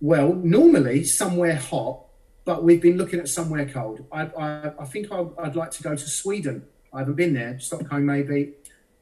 Well, 0.00 0.34
normally 0.34 1.04
somewhere 1.04 1.56
hot, 1.56 2.05
but 2.46 2.62
we've 2.62 2.80
been 2.80 2.96
looking 2.96 3.18
at 3.18 3.28
somewhere 3.28 3.68
cold. 3.68 4.06
I, 4.12 4.22
I, 4.22 4.72
I 4.78 4.84
think 4.86 5.10
I, 5.10 5.26
I'd 5.40 5.56
like 5.56 5.72
to 5.72 5.82
go 5.82 5.96
to 5.96 6.08
Sweden. 6.08 6.64
I 6.94 7.00
haven't 7.00 7.16
been 7.16 7.34
there. 7.34 7.58
Stockholm, 7.58 8.06
maybe. 8.06 8.54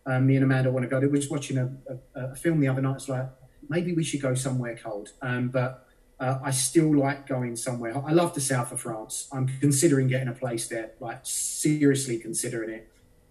Um, 0.07 0.27
me 0.27 0.37
and 0.37 0.45
Amanda 0.45 0.71
want 0.71 0.85
to 0.85 0.89
go. 0.89 0.99
We 0.99 1.09
was 1.09 1.29
watching 1.29 1.59
a, 1.59 1.71
a, 2.17 2.33
a 2.33 2.37
film 2.37 2.59
the 2.59 2.69
other 2.69 2.81
night. 2.81 2.97
It's 2.97 3.09
like 3.09 3.29
maybe 3.69 3.93
we 3.93 4.03
should 4.03 4.23
go 4.23 4.35
somewhere 4.35 4.77
cold. 4.83 5.11
Um, 5.21 5.49
but 5.49 5.87
uh, 6.19 6.39
I 6.43 6.53
still 6.53 6.97
like 6.97 7.29
going 7.29 7.55
somewhere. 7.57 7.95
I 7.95 8.13
love 8.13 8.35
the 8.35 8.41
south 8.41 8.73
of 8.73 8.81
France. 8.81 9.29
I'm 9.31 9.47
considering 9.61 10.09
getting 10.09 10.29
a 10.29 10.33
place 10.33 10.67
there. 10.69 10.93
Like 10.99 11.21
seriously 11.23 12.19
considering 12.19 12.71
it. 12.71 12.91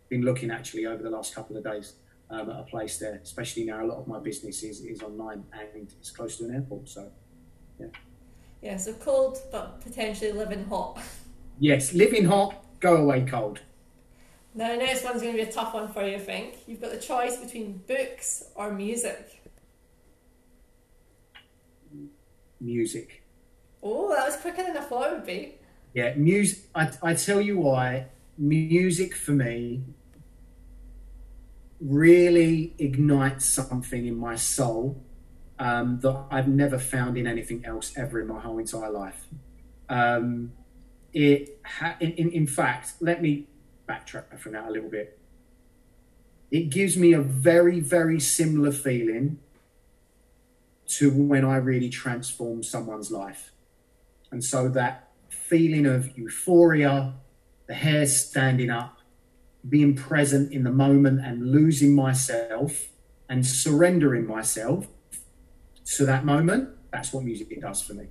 Been 0.10 0.22
looking 0.22 0.52
actually 0.52 0.86
over 0.86 1.02
the 1.02 1.10
last 1.10 1.34
couple 1.34 1.58
of 1.58 1.64
days 1.64 1.94
um, 2.30 2.52
at 2.52 2.60
a 2.60 2.64
place 2.64 3.00
there. 3.00 3.20
Especially 3.24 3.66
now, 3.66 3.84
a 3.84 3.88
lot 3.88 3.98
of 3.98 4.08
my 4.08 4.20
business 4.20 4.62
is, 4.62 4.82
is 4.82 5.02
online 5.02 5.44
and 5.54 5.92
it's 6.00 6.12
close 6.12 6.38
to 6.38 6.46
an 6.46 6.54
airport. 6.54 6.88
So. 6.88 7.12
Yeah, 7.80 7.88
so 8.78 8.94
cold 8.94 9.40
but 9.52 9.82
potentially 9.82 10.32
living 10.32 10.66
hot. 10.66 11.00
Yes, 11.60 11.94
living 11.94 12.26
hot, 12.26 12.56
go 12.80 12.96
away 12.98 13.26
cold. 13.26 13.60
Now, 14.56 14.70
the 14.70 14.78
next 14.78 15.04
one's 15.04 15.22
going 15.22 15.36
to 15.36 15.44
be 15.44 15.50
a 15.50 15.52
tough 15.52 15.74
one 15.74 15.92
for 15.92 16.06
you, 16.06 16.16
I 16.16 16.20
think. 16.20 16.60
You've 16.68 16.82
got 16.82 16.92
the 16.92 17.00
choice 17.00 17.38
between 17.38 17.82
books 17.88 18.44
or 18.56 18.72
music. 18.72 19.42
Music. 22.62 23.24
Oh, 23.82 24.14
that 24.16 24.26
was 24.26 24.38
quicker 24.38 24.64
than 24.64 24.78
I 24.78 24.82
thought 24.82 25.12
it 25.12 25.16
would 25.16 25.26
be. 25.26 25.56
Yeah, 25.94 26.14
music. 26.16 26.66
I, 26.74 26.92
I 27.02 27.14
tell 27.16 27.42
you 27.42 27.58
why, 27.60 28.08
music 28.38 29.16
for 29.16 29.32
me 29.32 29.84
really 31.82 32.74
ignites 32.80 33.46
something 33.46 34.06
in 34.06 34.16
my 34.16 34.36
soul 34.36 35.04
um, 35.64 35.98
that 36.02 36.26
I've 36.30 36.50
never 36.50 36.78
found 36.78 37.18
in 37.18 37.26
anything 37.26 37.64
else 37.66 37.94
ever 37.96 38.20
in 38.20 38.28
my 38.28 38.42
whole 38.42 38.60
entire 38.60 38.92
life. 38.92 39.28
Um, 39.88 40.52
it 41.14 41.58
ha- 41.64 41.96
in, 42.02 42.12
in, 42.12 42.32
in 42.32 42.48
fact, 42.48 42.96
let 43.00 43.22
me 43.22 43.48
backtrack 43.88 44.38
from 44.40 44.52
that 44.52 44.68
a 44.68 44.72
little 44.72 44.90
bit. 44.90 45.18
It 46.52 46.70
gives 46.70 46.98
me 46.98 47.14
a 47.14 47.22
very, 47.22 47.80
very 47.80 48.20
similar 48.20 48.74
feeling 48.74 49.40
to 50.98 51.10
when 51.10 51.46
I 51.46 51.56
really 51.56 51.90
transform 51.90 52.62
someone's 52.62 53.10
life. 53.10 53.52
And 54.32 54.44
so 54.44 54.68
that 54.68 55.12
feeling 55.30 55.86
of 55.86 56.18
euphoria, 56.18 57.14
the 57.68 57.74
hair 57.74 58.06
standing 58.06 58.70
up, 58.70 58.98
being 59.70 59.96
present 59.96 60.52
in 60.52 60.66
the 60.66 60.72
moment 60.72 61.22
and 61.24 61.54
losing 61.54 61.96
myself 61.96 62.90
and 63.30 63.46
surrendering 63.46 64.28
myself 64.28 64.88
to 65.86 66.06
that 66.06 66.26
moment, 66.26 66.70
that's 66.92 67.14
what 67.14 67.24
music 67.24 67.60
does 67.62 67.82
for 67.82 67.94
me. 67.94 68.08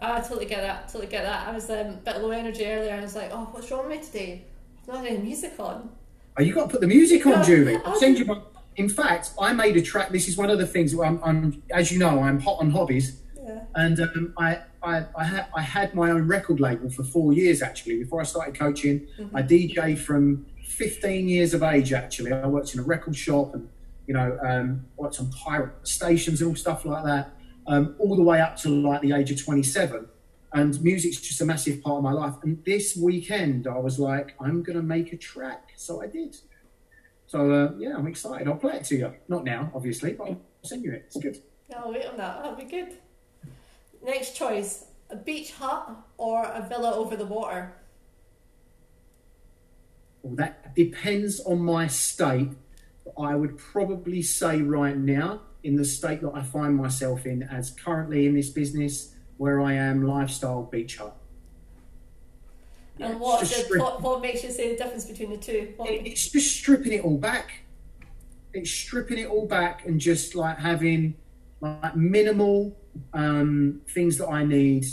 Ah, 0.00 0.16
I 0.16 0.20
totally 0.20 0.46
get 0.46 0.60
that. 0.62 0.88
Totally 0.88 1.06
get 1.10 1.24
that. 1.24 1.48
I 1.48 1.52
was 1.52 1.70
um, 1.70 1.76
a 1.76 1.92
bit 2.04 2.18
low 2.20 2.30
energy 2.30 2.66
earlier. 2.66 2.94
I 2.94 3.00
was 3.00 3.14
like, 3.16 3.30
"Oh, 3.32 3.48
what's 3.52 3.70
wrong 3.70 3.88
with 3.88 3.98
me 3.98 4.04
today? 4.04 4.44
I've 4.82 4.88
not 4.88 4.96
had 4.98 5.06
any 5.06 5.18
music 5.22 5.54
on." 5.58 5.90
Oh, 6.38 6.42
you 6.42 6.52
got 6.52 6.64
to 6.64 6.68
put 6.68 6.80
the 6.82 6.86
music 6.86 7.24
on. 7.26 7.42
Julie. 7.44 7.78
I'll 7.84 7.96
send 7.98 8.18
you 8.18 8.26
my. 8.26 8.40
In 8.76 8.90
fact, 8.90 9.30
I 9.40 9.54
made 9.54 9.76
a 9.78 9.82
track. 9.82 10.10
This 10.10 10.28
is 10.28 10.36
one 10.36 10.50
of 10.50 10.58
the 10.58 10.66
things. 10.66 10.94
where 10.94 11.06
I'm, 11.06 11.18
I'm 11.24 11.62
as 11.70 11.90
you 11.90 11.98
know, 11.98 12.20
I'm 12.22 12.38
hot 12.40 12.58
on 12.60 12.70
hobbies, 12.70 13.22
Yeah. 13.42 13.60
and 13.74 13.98
um, 14.00 14.34
I, 14.36 14.58
I, 14.82 15.06
I, 15.16 15.24
had, 15.24 15.46
I 15.56 15.62
had 15.62 15.94
my 15.94 16.10
own 16.10 16.28
record 16.28 16.60
label 16.60 16.90
for 16.90 17.02
four 17.02 17.32
years 17.32 17.62
actually. 17.62 17.98
Before 17.98 18.20
I 18.20 18.24
started 18.24 18.54
coaching, 18.54 19.06
I 19.34 19.42
DJ 19.42 19.96
from 19.98 20.44
15 20.66 21.26
years 21.26 21.54
of 21.54 21.62
age. 21.62 21.94
Actually, 21.94 22.32
I 22.34 22.46
worked 22.46 22.74
in 22.74 22.80
a 22.80 22.82
record 22.82 23.16
shop 23.16 23.54
and 23.54 23.66
you 24.06 24.14
know 24.14 24.38
um, 24.42 24.86
worked 24.96 25.20
on 25.20 25.30
pirate 25.30 25.74
stations 25.86 26.40
and 26.40 26.50
all 26.50 26.56
stuff 26.56 26.84
like 26.84 27.04
that. 27.04 27.32
Um, 27.66 27.96
all 27.98 28.14
the 28.14 28.22
way 28.22 28.40
up 28.40 28.56
to 28.58 28.68
like 28.68 29.00
the 29.00 29.12
age 29.12 29.30
of 29.32 29.42
27. 29.42 30.06
And 30.52 30.80
music's 30.82 31.20
just 31.20 31.40
a 31.40 31.44
massive 31.44 31.82
part 31.82 31.96
of 31.96 32.04
my 32.04 32.12
life. 32.12 32.34
And 32.44 32.64
this 32.64 32.96
weekend, 32.96 33.66
I 33.66 33.76
was 33.76 33.98
like, 33.98 34.36
I'm 34.40 34.62
going 34.62 34.76
to 34.76 34.82
make 34.84 35.12
a 35.12 35.16
track. 35.16 35.70
So 35.76 36.00
I 36.00 36.06
did. 36.06 36.36
So 37.26 37.50
uh, 37.50 37.72
yeah, 37.76 37.96
I'm 37.96 38.06
excited. 38.06 38.46
I'll 38.46 38.56
play 38.56 38.76
it 38.76 38.84
to 38.84 38.96
you. 38.96 39.14
Not 39.28 39.44
now, 39.44 39.70
obviously, 39.74 40.12
but 40.12 40.28
I'll 40.28 40.40
send 40.62 40.84
you 40.84 40.92
it. 40.92 41.04
It's 41.06 41.16
good. 41.16 41.42
I'll 41.76 41.92
wait 41.92 42.06
on 42.06 42.16
that. 42.16 42.42
That'll 42.42 42.56
be 42.56 42.64
good. 42.64 42.94
Next 44.04 44.36
choice: 44.36 44.84
a 45.10 45.16
beach 45.16 45.52
hut 45.52 45.90
or 46.16 46.44
a 46.44 46.66
villa 46.68 46.94
over 46.94 47.16
the 47.16 47.26
water. 47.26 47.72
Well, 50.22 50.36
that 50.36 50.74
depends 50.74 51.40
on 51.40 51.60
my 51.60 51.88
state. 51.88 52.50
I 53.18 53.34
would 53.34 53.56
probably 53.56 54.22
say 54.22 54.62
right 54.62 54.96
now, 54.96 55.42
in 55.62 55.76
the 55.76 55.84
state 55.84 56.20
that 56.22 56.32
I 56.34 56.42
find 56.42 56.76
myself 56.76 57.26
in, 57.26 57.42
as 57.42 57.70
currently 57.70 58.26
in 58.26 58.34
this 58.34 58.50
business 58.50 59.14
where 59.36 59.60
I 59.60 59.74
am, 59.74 60.06
lifestyle 60.06 60.62
beach 60.62 60.96
hut. 60.96 61.16
Yeah, 62.98 63.10
and 63.10 63.20
what, 63.20 63.40
the, 63.40 63.46
strip- 63.46 63.80
what 63.80 64.00
what 64.00 64.22
makes 64.22 64.42
you 64.42 64.50
say 64.50 64.70
the 64.70 64.76
difference 64.76 65.04
between 65.04 65.30
the 65.30 65.36
two? 65.36 65.74
What, 65.76 65.90
it's 65.90 66.30
just 66.30 66.56
stripping 66.56 66.92
it 66.92 67.04
all 67.04 67.18
back. 67.18 67.64
It's 68.54 68.70
stripping 68.70 69.18
it 69.18 69.28
all 69.28 69.46
back 69.46 69.84
and 69.84 70.00
just 70.00 70.34
like 70.34 70.58
having 70.58 71.14
like 71.60 71.94
minimal 71.96 72.76
um, 73.12 73.82
things 73.88 74.16
that 74.18 74.28
I 74.28 74.44
need, 74.44 74.86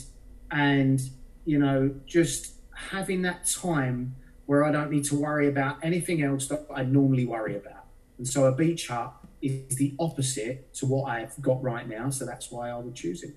and 0.51 0.99
you 1.45 1.59
know, 1.59 1.93
just 2.05 2.53
having 2.75 3.21
that 3.21 3.45
time 3.45 4.15
where 4.47 4.65
I 4.65 4.71
don't 4.71 4.91
need 4.91 5.05
to 5.05 5.15
worry 5.15 5.47
about 5.47 5.77
anything 5.83 6.21
else 6.23 6.47
that 6.47 6.65
I 6.73 6.83
normally 6.83 7.25
worry 7.25 7.55
about. 7.55 7.82
And 8.23 8.27
so 8.29 8.45
a 8.45 8.53
beach 8.53 8.87
hut 8.87 9.13
is 9.41 9.75
the 9.75 9.93
opposite 9.99 10.73
to 10.75 10.85
what 10.85 11.09
I've 11.09 11.35
got 11.41 11.61
right 11.61 11.85
now. 11.85 12.09
So 12.09 12.25
that's 12.25 12.49
why 12.49 12.69
I 12.69 12.77
would 12.77 12.95
choose 12.95 13.21
it. 13.21 13.35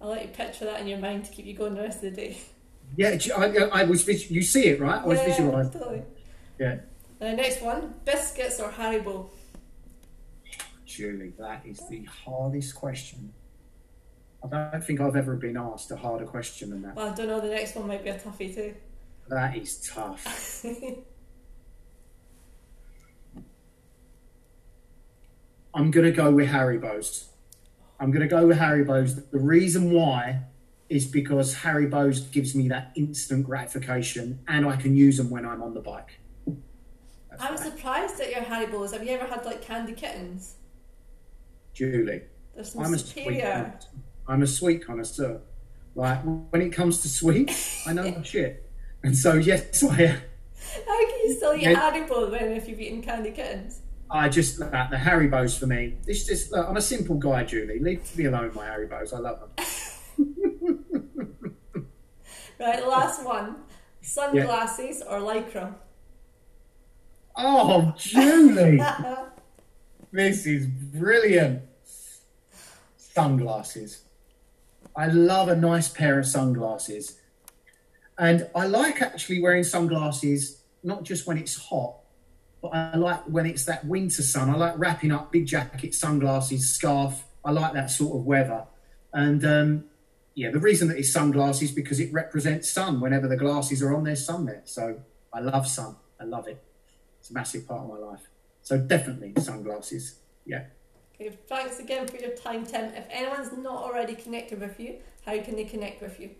I'll 0.00 0.08
let 0.08 0.22
you 0.22 0.28
picture 0.30 0.64
that 0.64 0.80
in 0.80 0.88
your 0.88 0.98
mind 0.98 1.24
to 1.26 1.30
keep 1.30 1.46
you 1.46 1.54
going 1.54 1.76
the 1.76 1.82
rest 1.82 2.02
of 2.02 2.10
the 2.10 2.10
day. 2.10 2.36
Yeah, 2.96 3.16
I, 3.36 3.82
I 3.82 3.84
was. 3.84 4.08
You 4.28 4.42
see 4.42 4.66
it, 4.66 4.80
right? 4.80 5.00
I 5.00 5.06
was 5.06 5.20
yeah, 5.20 5.26
visualising. 5.26 5.72
totally. 5.72 6.02
Yeah. 6.58 6.78
Uh, 7.20 7.30
next 7.30 7.62
one: 7.62 7.94
biscuits 8.04 8.58
or 8.58 8.70
Haribo. 8.70 9.28
Julie, 10.84 11.32
that 11.38 11.62
is 11.64 11.80
the 11.88 12.08
hardest 12.24 12.74
question. 12.74 13.32
I 14.44 14.70
don't 14.70 14.82
think 14.82 15.00
I've 15.00 15.14
ever 15.14 15.36
been 15.36 15.56
asked 15.56 15.92
a 15.92 15.96
harder 15.96 16.26
question 16.26 16.70
than 16.70 16.82
that. 16.82 16.96
Well, 16.96 17.12
I 17.12 17.14
don't 17.14 17.28
know. 17.28 17.40
The 17.40 17.50
next 17.50 17.76
one 17.76 17.86
might 17.86 18.02
be 18.02 18.10
a 18.10 18.18
toughie 18.18 18.52
too. 18.52 18.74
That 19.28 19.56
is 19.56 19.78
tough. 19.88 20.64
I'm 25.76 25.90
going 25.90 26.06
to 26.06 26.12
go 26.12 26.30
with 26.30 26.48
Harry 26.48 26.78
Haribo's. 26.78 27.28
I'm 28.00 28.10
going 28.10 28.22
to 28.22 28.28
go 28.28 28.46
with 28.46 28.56
Harry 28.56 28.82
Haribo's. 28.82 29.26
The 29.26 29.38
reason 29.38 29.90
why 29.90 30.40
is 30.88 31.04
because 31.04 31.52
Harry 31.52 31.86
Haribo's 31.86 32.20
gives 32.20 32.54
me 32.54 32.68
that 32.68 32.92
instant 32.94 33.44
gratification 33.44 34.40
and 34.48 34.66
I 34.66 34.76
can 34.76 34.96
use 34.96 35.18
them 35.18 35.28
when 35.28 35.44
I'm 35.44 35.62
on 35.62 35.74
the 35.74 35.80
bike. 35.80 36.18
That's 37.30 37.42
I'm 37.42 37.56
surprised 37.58 38.18
at 38.20 38.30
your 38.30 38.40
Harry 38.40 38.66
Haribos. 38.66 38.92
Have 38.92 39.04
you 39.04 39.10
ever 39.10 39.26
had 39.26 39.44
like 39.44 39.60
candy 39.60 39.92
kittens? 39.92 40.54
Julie, 41.74 42.22
I'm 42.78 42.94
a 42.94 42.98
sweet 42.98 43.42
connoisseur. 43.42 43.78
I'm 44.26 44.42
a 44.42 44.46
sweet 44.46 44.86
connoisseur. 44.86 45.40
Like 45.94 46.20
when 46.22 46.62
it 46.62 46.70
comes 46.70 47.02
to 47.02 47.08
sweets, 47.08 47.86
I 47.86 47.92
know 47.92 48.10
my 48.10 48.22
shit. 48.22 48.70
And 49.02 49.14
so 49.16 49.34
yes, 49.34 49.82
I 49.84 50.02
am. 50.04 50.20
How 50.86 51.06
can 51.06 51.18
you 51.24 51.34
still 51.36 51.54
eat 51.54 51.62
Yeah. 51.62 51.74
Haribo 51.74 52.30
then 52.30 52.52
if 52.52 52.66
you've 52.66 52.80
eaten 52.80 53.02
candy 53.02 53.30
kittens? 53.30 53.82
I 54.10 54.28
just 54.28 54.60
uh, 54.60 54.86
the 54.90 54.96
Haribo's 54.96 55.56
for 55.58 55.66
me. 55.66 55.96
It's 56.06 56.24
just 56.24 56.52
look, 56.52 56.68
I'm 56.68 56.76
a 56.76 56.80
simple 56.80 57.16
guy, 57.16 57.44
Julie. 57.44 57.80
Leave 57.80 58.16
me 58.16 58.26
alone, 58.26 58.44
with 58.44 58.54
my 58.54 58.66
Haribo's. 58.66 59.12
I 59.12 59.18
love 59.18 59.40
them. 59.40 59.50
right, 62.60 62.86
last 62.86 63.24
one. 63.24 63.56
Sunglasses 64.00 65.02
yeah. 65.04 65.12
or 65.12 65.20
lycra? 65.20 65.74
Oh, 67.36 67.92
Julie! 67.98 68.80
this 70.12 70.46
is 70.46 70.66
brilliant. 70.66 71.62
Sunglasses. 72.96 74.02
I 74.96 75.08
love 75.08 75.48
a 75.48 75.56
nice 75.56 75.88
pair 75.88 76.18
of 76.18 76.26
sunglasses. 76.26 77.18
And 78.18 78.48
I 78.54 78.66
like 78.66 79.02
actually 79.02 79.42
wearing 79.42 79.64
sunglasses, 79.64 80.62
not 80.82 81.02
just 81.02 81.26
when 81.26 81.36
it's 81.36 81.56
hot, 81.56 81.96
but 82.70 82.76
I 82.76 82.96
like 82.96 83.24
when 83.24 83.46
it's 83.46 83.64
that 83.64 83.84
winter 83.84 84.22
sun. 84.22 84.50
I 84.50 84.56
like 84.56 84.74
wrapping 84.76 85.12
up 85.12 85.32
big 85.32 85.46
jacket, 85.46 85.94
sunglasses, 85.94 86.68
scarf. 86.68 87.24
I 87.44 87.50
like 87.52 87.72
that 87.74 87.90
sort 87.90 88.16
of 88.16 88.24
weather. 88.24 88.64
And 89.12 89.44
um, 89.44 89.84
yeah, 90.34 90.50
the 90.50 90.58
reason 90.58 90.88
that 90.88 90.98
it's 90.98 91.12
sunglasses 91.12 91.72
because 91.72 92.00
it 92.00 92.12
represents 92.12 92.68
sun. 92.68 93.00
Whenever 93.00 93.28
the 93.28 93.36
glasses 93.36 93.82
are 93.82 93.94
on, 93.94 94.04
there's 94.04 94.24
sun 94.24 94.44
there. 94.46 94.62
So 94.64 95.00
I 95.32 95.40
love 95.40 95.66
sun. 95.66 95.96
I 96.20 96.24
love 96.24 96.48
it. 96.48 96.62
It's 97.20 97.30
a 97.30 97.34
massive 97.34 97.66
part 97.66 97.82
of 97.82 97.88
my 97.88 97.98
life. 97.98 98.28
So 98.62 98.78
definitely 98.78 99.32
sunglasses. 99.40 100.16
Yeah. 100.44 100.64
Okay, 101.14 101.36
thanks 101.48 101.78
again 101.78 102.06
for 102.06 102.16
your 102.16 102.32
time, 102.32 102.66
Tim. 102.66 102.92
If 102.94 103.06
anyone's 103.10 103.56
not 103.56 103.82
already 103.82 104.14
connected 104.14 104.60
with 104.60 104.78
you, 104.78 104.96
how 105.24 105.40
can 105.40 105.56
they 105.56 105.64
connect 105.64 106.02
with 106.02 106.20
you? 106.20 106.30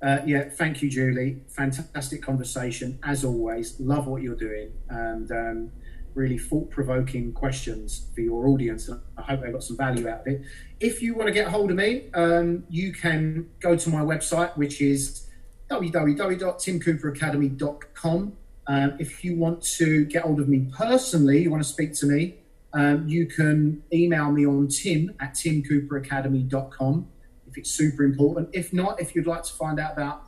Uh, 0.00 0.18
yeah, 0.24 0.48
thank 0.48 0.80
you, 0.80 0.88
Julie. 0.88 1.42
Fantastic 1.48 2.22
conversation 2.22 3.00
as 3.02 3.24
always. 3.24 3.80
Love 3.80 4.06
what 4.06 4.22
you're 4.22 4.36
doing 4.36 4.70
and 4.88 5.32
um, 5.32 5.72
really 6.14 6.38
thought-provoking 6.38 7.32
questions 7.32 8.06
for 8.14 8.20
your 8.20 8.46
audience. 8.46 8.86
And 8.88 9.00
I 9.16 9.22
hope 9.22 9.42
they 9.42 9.50
got 9.50 9.64
some 9.64 9.76
value 9.76 10.08
out 10.08 10.20
of 10.20 10.28
it. 10.28 10.42
If 10.78 11.02
you 11.02 11.14
want 11.14 11.26
to 11.26 11.32
get 11.32 11.48
hold 11.48 11.70
of 11.70 11.76
me, 11.76 12.10
um, 12.14 12.62
you 12.68 12.92
can 12.92 13.48
go 13.60 13.74
to 13.76 13.90
my 13.90 14.00
website, 14.00 14.56
which 14.56 14.80
is 14.80 15.26
www.timcooperacademy.com. 15.70 18.32
Um, 18.70 18.96
if 18.98 19.24
you 19.24 19.34
want 19.36 19.62
to 19.62 20.04
get 20.04 20.22
hold 20.22 20.40
of 20.40 20.48
me 20.48 20.70
personally, 20.76 21.42
you 21.42 21.50
want 21.50 21.62
to 21.62 21.68
speak 21.68 21.94
to 21.94 22.04
me, 22.06 22.34
um, 22.74 23.08
you 23.08 23.24
can 23.26 23.82
email 23.92 24.30
me 24.30 24.46
on 24.46 24.68
tim 24.68 25.14
at 25.20 25.34
timcooperacademy.com 25.34 27.08
if 27.48 27.58
it's 27.58 27.70
super 27.70 28.04
important. 28.04 28.50
If 28.52 28.72
not, 28.72 29.00
if 29.00 29.14
you'd 29.14 29.26
like 29.26 29.42
to 29.44 29.52
find 29.52 29.78
out 29.80 29.92
about 29.92 30.22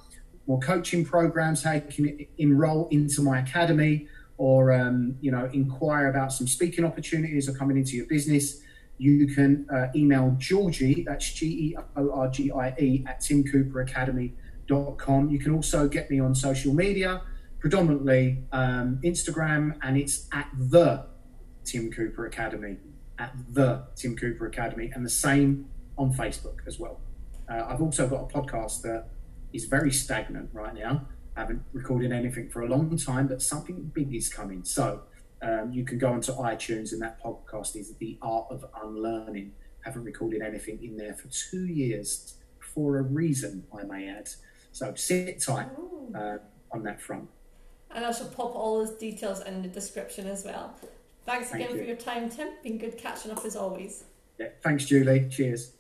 more 0.47 0.59
coaching 0.59 1.05
programs, 1.05 1.63
how 1.63 1.73
you 1.73 1.83
can 1.83 2.27
enroll 2.39 2.89
into 2.91 3.21
my 3.23 3.41
academy, 3.41 4.09
or 4.37 4.73
um, 4.73 5.17
you 5.21 5.31
know 5.31 5.49
inquire 5.53 6.09
about 6.09 6.33
some 6.33 6.49
speaking 6.49 6.85
opportunities 6.85 7.49
or 7.49 7.53
coming 7.53 7.77
into 7.77 7.97
your 7.97 8.07
business, 8.07 8.61
you 8.97 9.27
can 9.27 9.67
uh, 9.73 9.87
email 9.95 10.35
Georgie. 10.39 11.05
That's 11.07 11.33
G 11.33 11.47
E 11.47 11.77
O 11.97 12.11
R 12.11 12.29
G 12.29 12.51
I 12.51 12.75
E 12.79 13.05
at 13.07 13.21
timcooperacademy.com. 13.21 15.31
You 15.31 15.39
can 15.39 15.55
also 15.55 15.89
get 15.89 16.11
me 16.11 16.19
on 16.21 16.35
social 16.35 16.75
media, 16.75 17.23
predominantly 17.59 18.45
um, 18.53 18.99
Instagram, 19.05 19.77
and 19.83 19.99
it's 19.99 20.27
at 20.33 20.49
the 20.59 21.07
Tim 21.65 21.93
Cooper 21.93 22.27
Academy. 22.27 22.79
At 23.19 23.35
the 23.51 23.87
Tim 23.95 24.17
Cooper 24.17 24.47
Academy, 24.47 24.91
and 24.95 25.05
the 25.05 25.11
same 25.11 25.67
on 25.99 26.15
Facebook 26.15 26.67
as 26.67 26.79
well. 26.79 27.03
Uh, 27.51 27.65
I've 27.69 27.83
also 27.83 28.07
got 28.07 28.23
a 28.23 28.27
podcast 28.27 28.83
that 28.83 29.09
is 29.53 29.65
very 29.65 29.91
stagnant 29.91 30.51
right 30.53 30.75
now. 30.75 31.07
I 31.37 31.41
haven't 31.41 31.63
recorded 31.73 32.13
anything 32.13 32.49
for 32.49 32.63
a 32.63 32.69
long 32.69 32.97
time, 32.97 33.27
but 33.27 33.43
something 33.43 33.91
big 33.95 34.15
is 34.15 34.29
coming. 34.29 34.65
So 34.65 35.03
um, 35.43 35.73
you 35.73 35.85
can 35.85 35.99
go 35.99 36.13
onto 36.13 36.33
iTunes, 36.33 36.93
and 36.93 37.03
that 37.03 37.23
podcast 37.23 37.77
is 37.77 37.95
The 37.99 38.19
Art 38.23 38.47
of 38.51 38.65
Unlearning. 38.83 39.53
haven't 39.85 40.05
recorded 40.05 40.43
anything 40.43 40.83
in 40.83 40.97
there 40.97 41.15
for 41.15 41.29
two 41.29 41.67
years 41.67 42.35
for 42.61 42.99
a 42.99 43.03
reason, 43.03 43.65
I 43.77 43.83
may 43.85 44.09
add. 44.09 44.29
So 44.73 44.95
sit 44.95 45.43
tight 45.43 45.69
uh, 46.15 46.37
on 46.71 46.83
that 46.85 47.01
front. 47.01 47.29
And 47.91 48.05
I 48.05 48.13
shall 48.13 48.29
pop 48.29 48.55
all 48.55 48.85
those 48.85 48.97
details 48.97 49.41
in 49.41 49.63
the 49.63 49.69
description 49.69 50.29
as 50.29 50.45
well. 50.45 50.77
Thanks 51.27 51.53
again 51.53 51.69
Thank 51.69 51.81
for 51.81 51.87
your 51.87 51.97
time, 51.97 52.29
Tim. 52.29 52.49
Been 52.63 52.79
good 52.79 52.97
catching 52.97 53.33
up 53.33 53.45
as 53.45 53.57
always. 53.57 54.05
Yeah, 54.39 54.49
thanks, 54.63 54.85
Julie. 54.85 55.29
Cheers. 55.29 55.73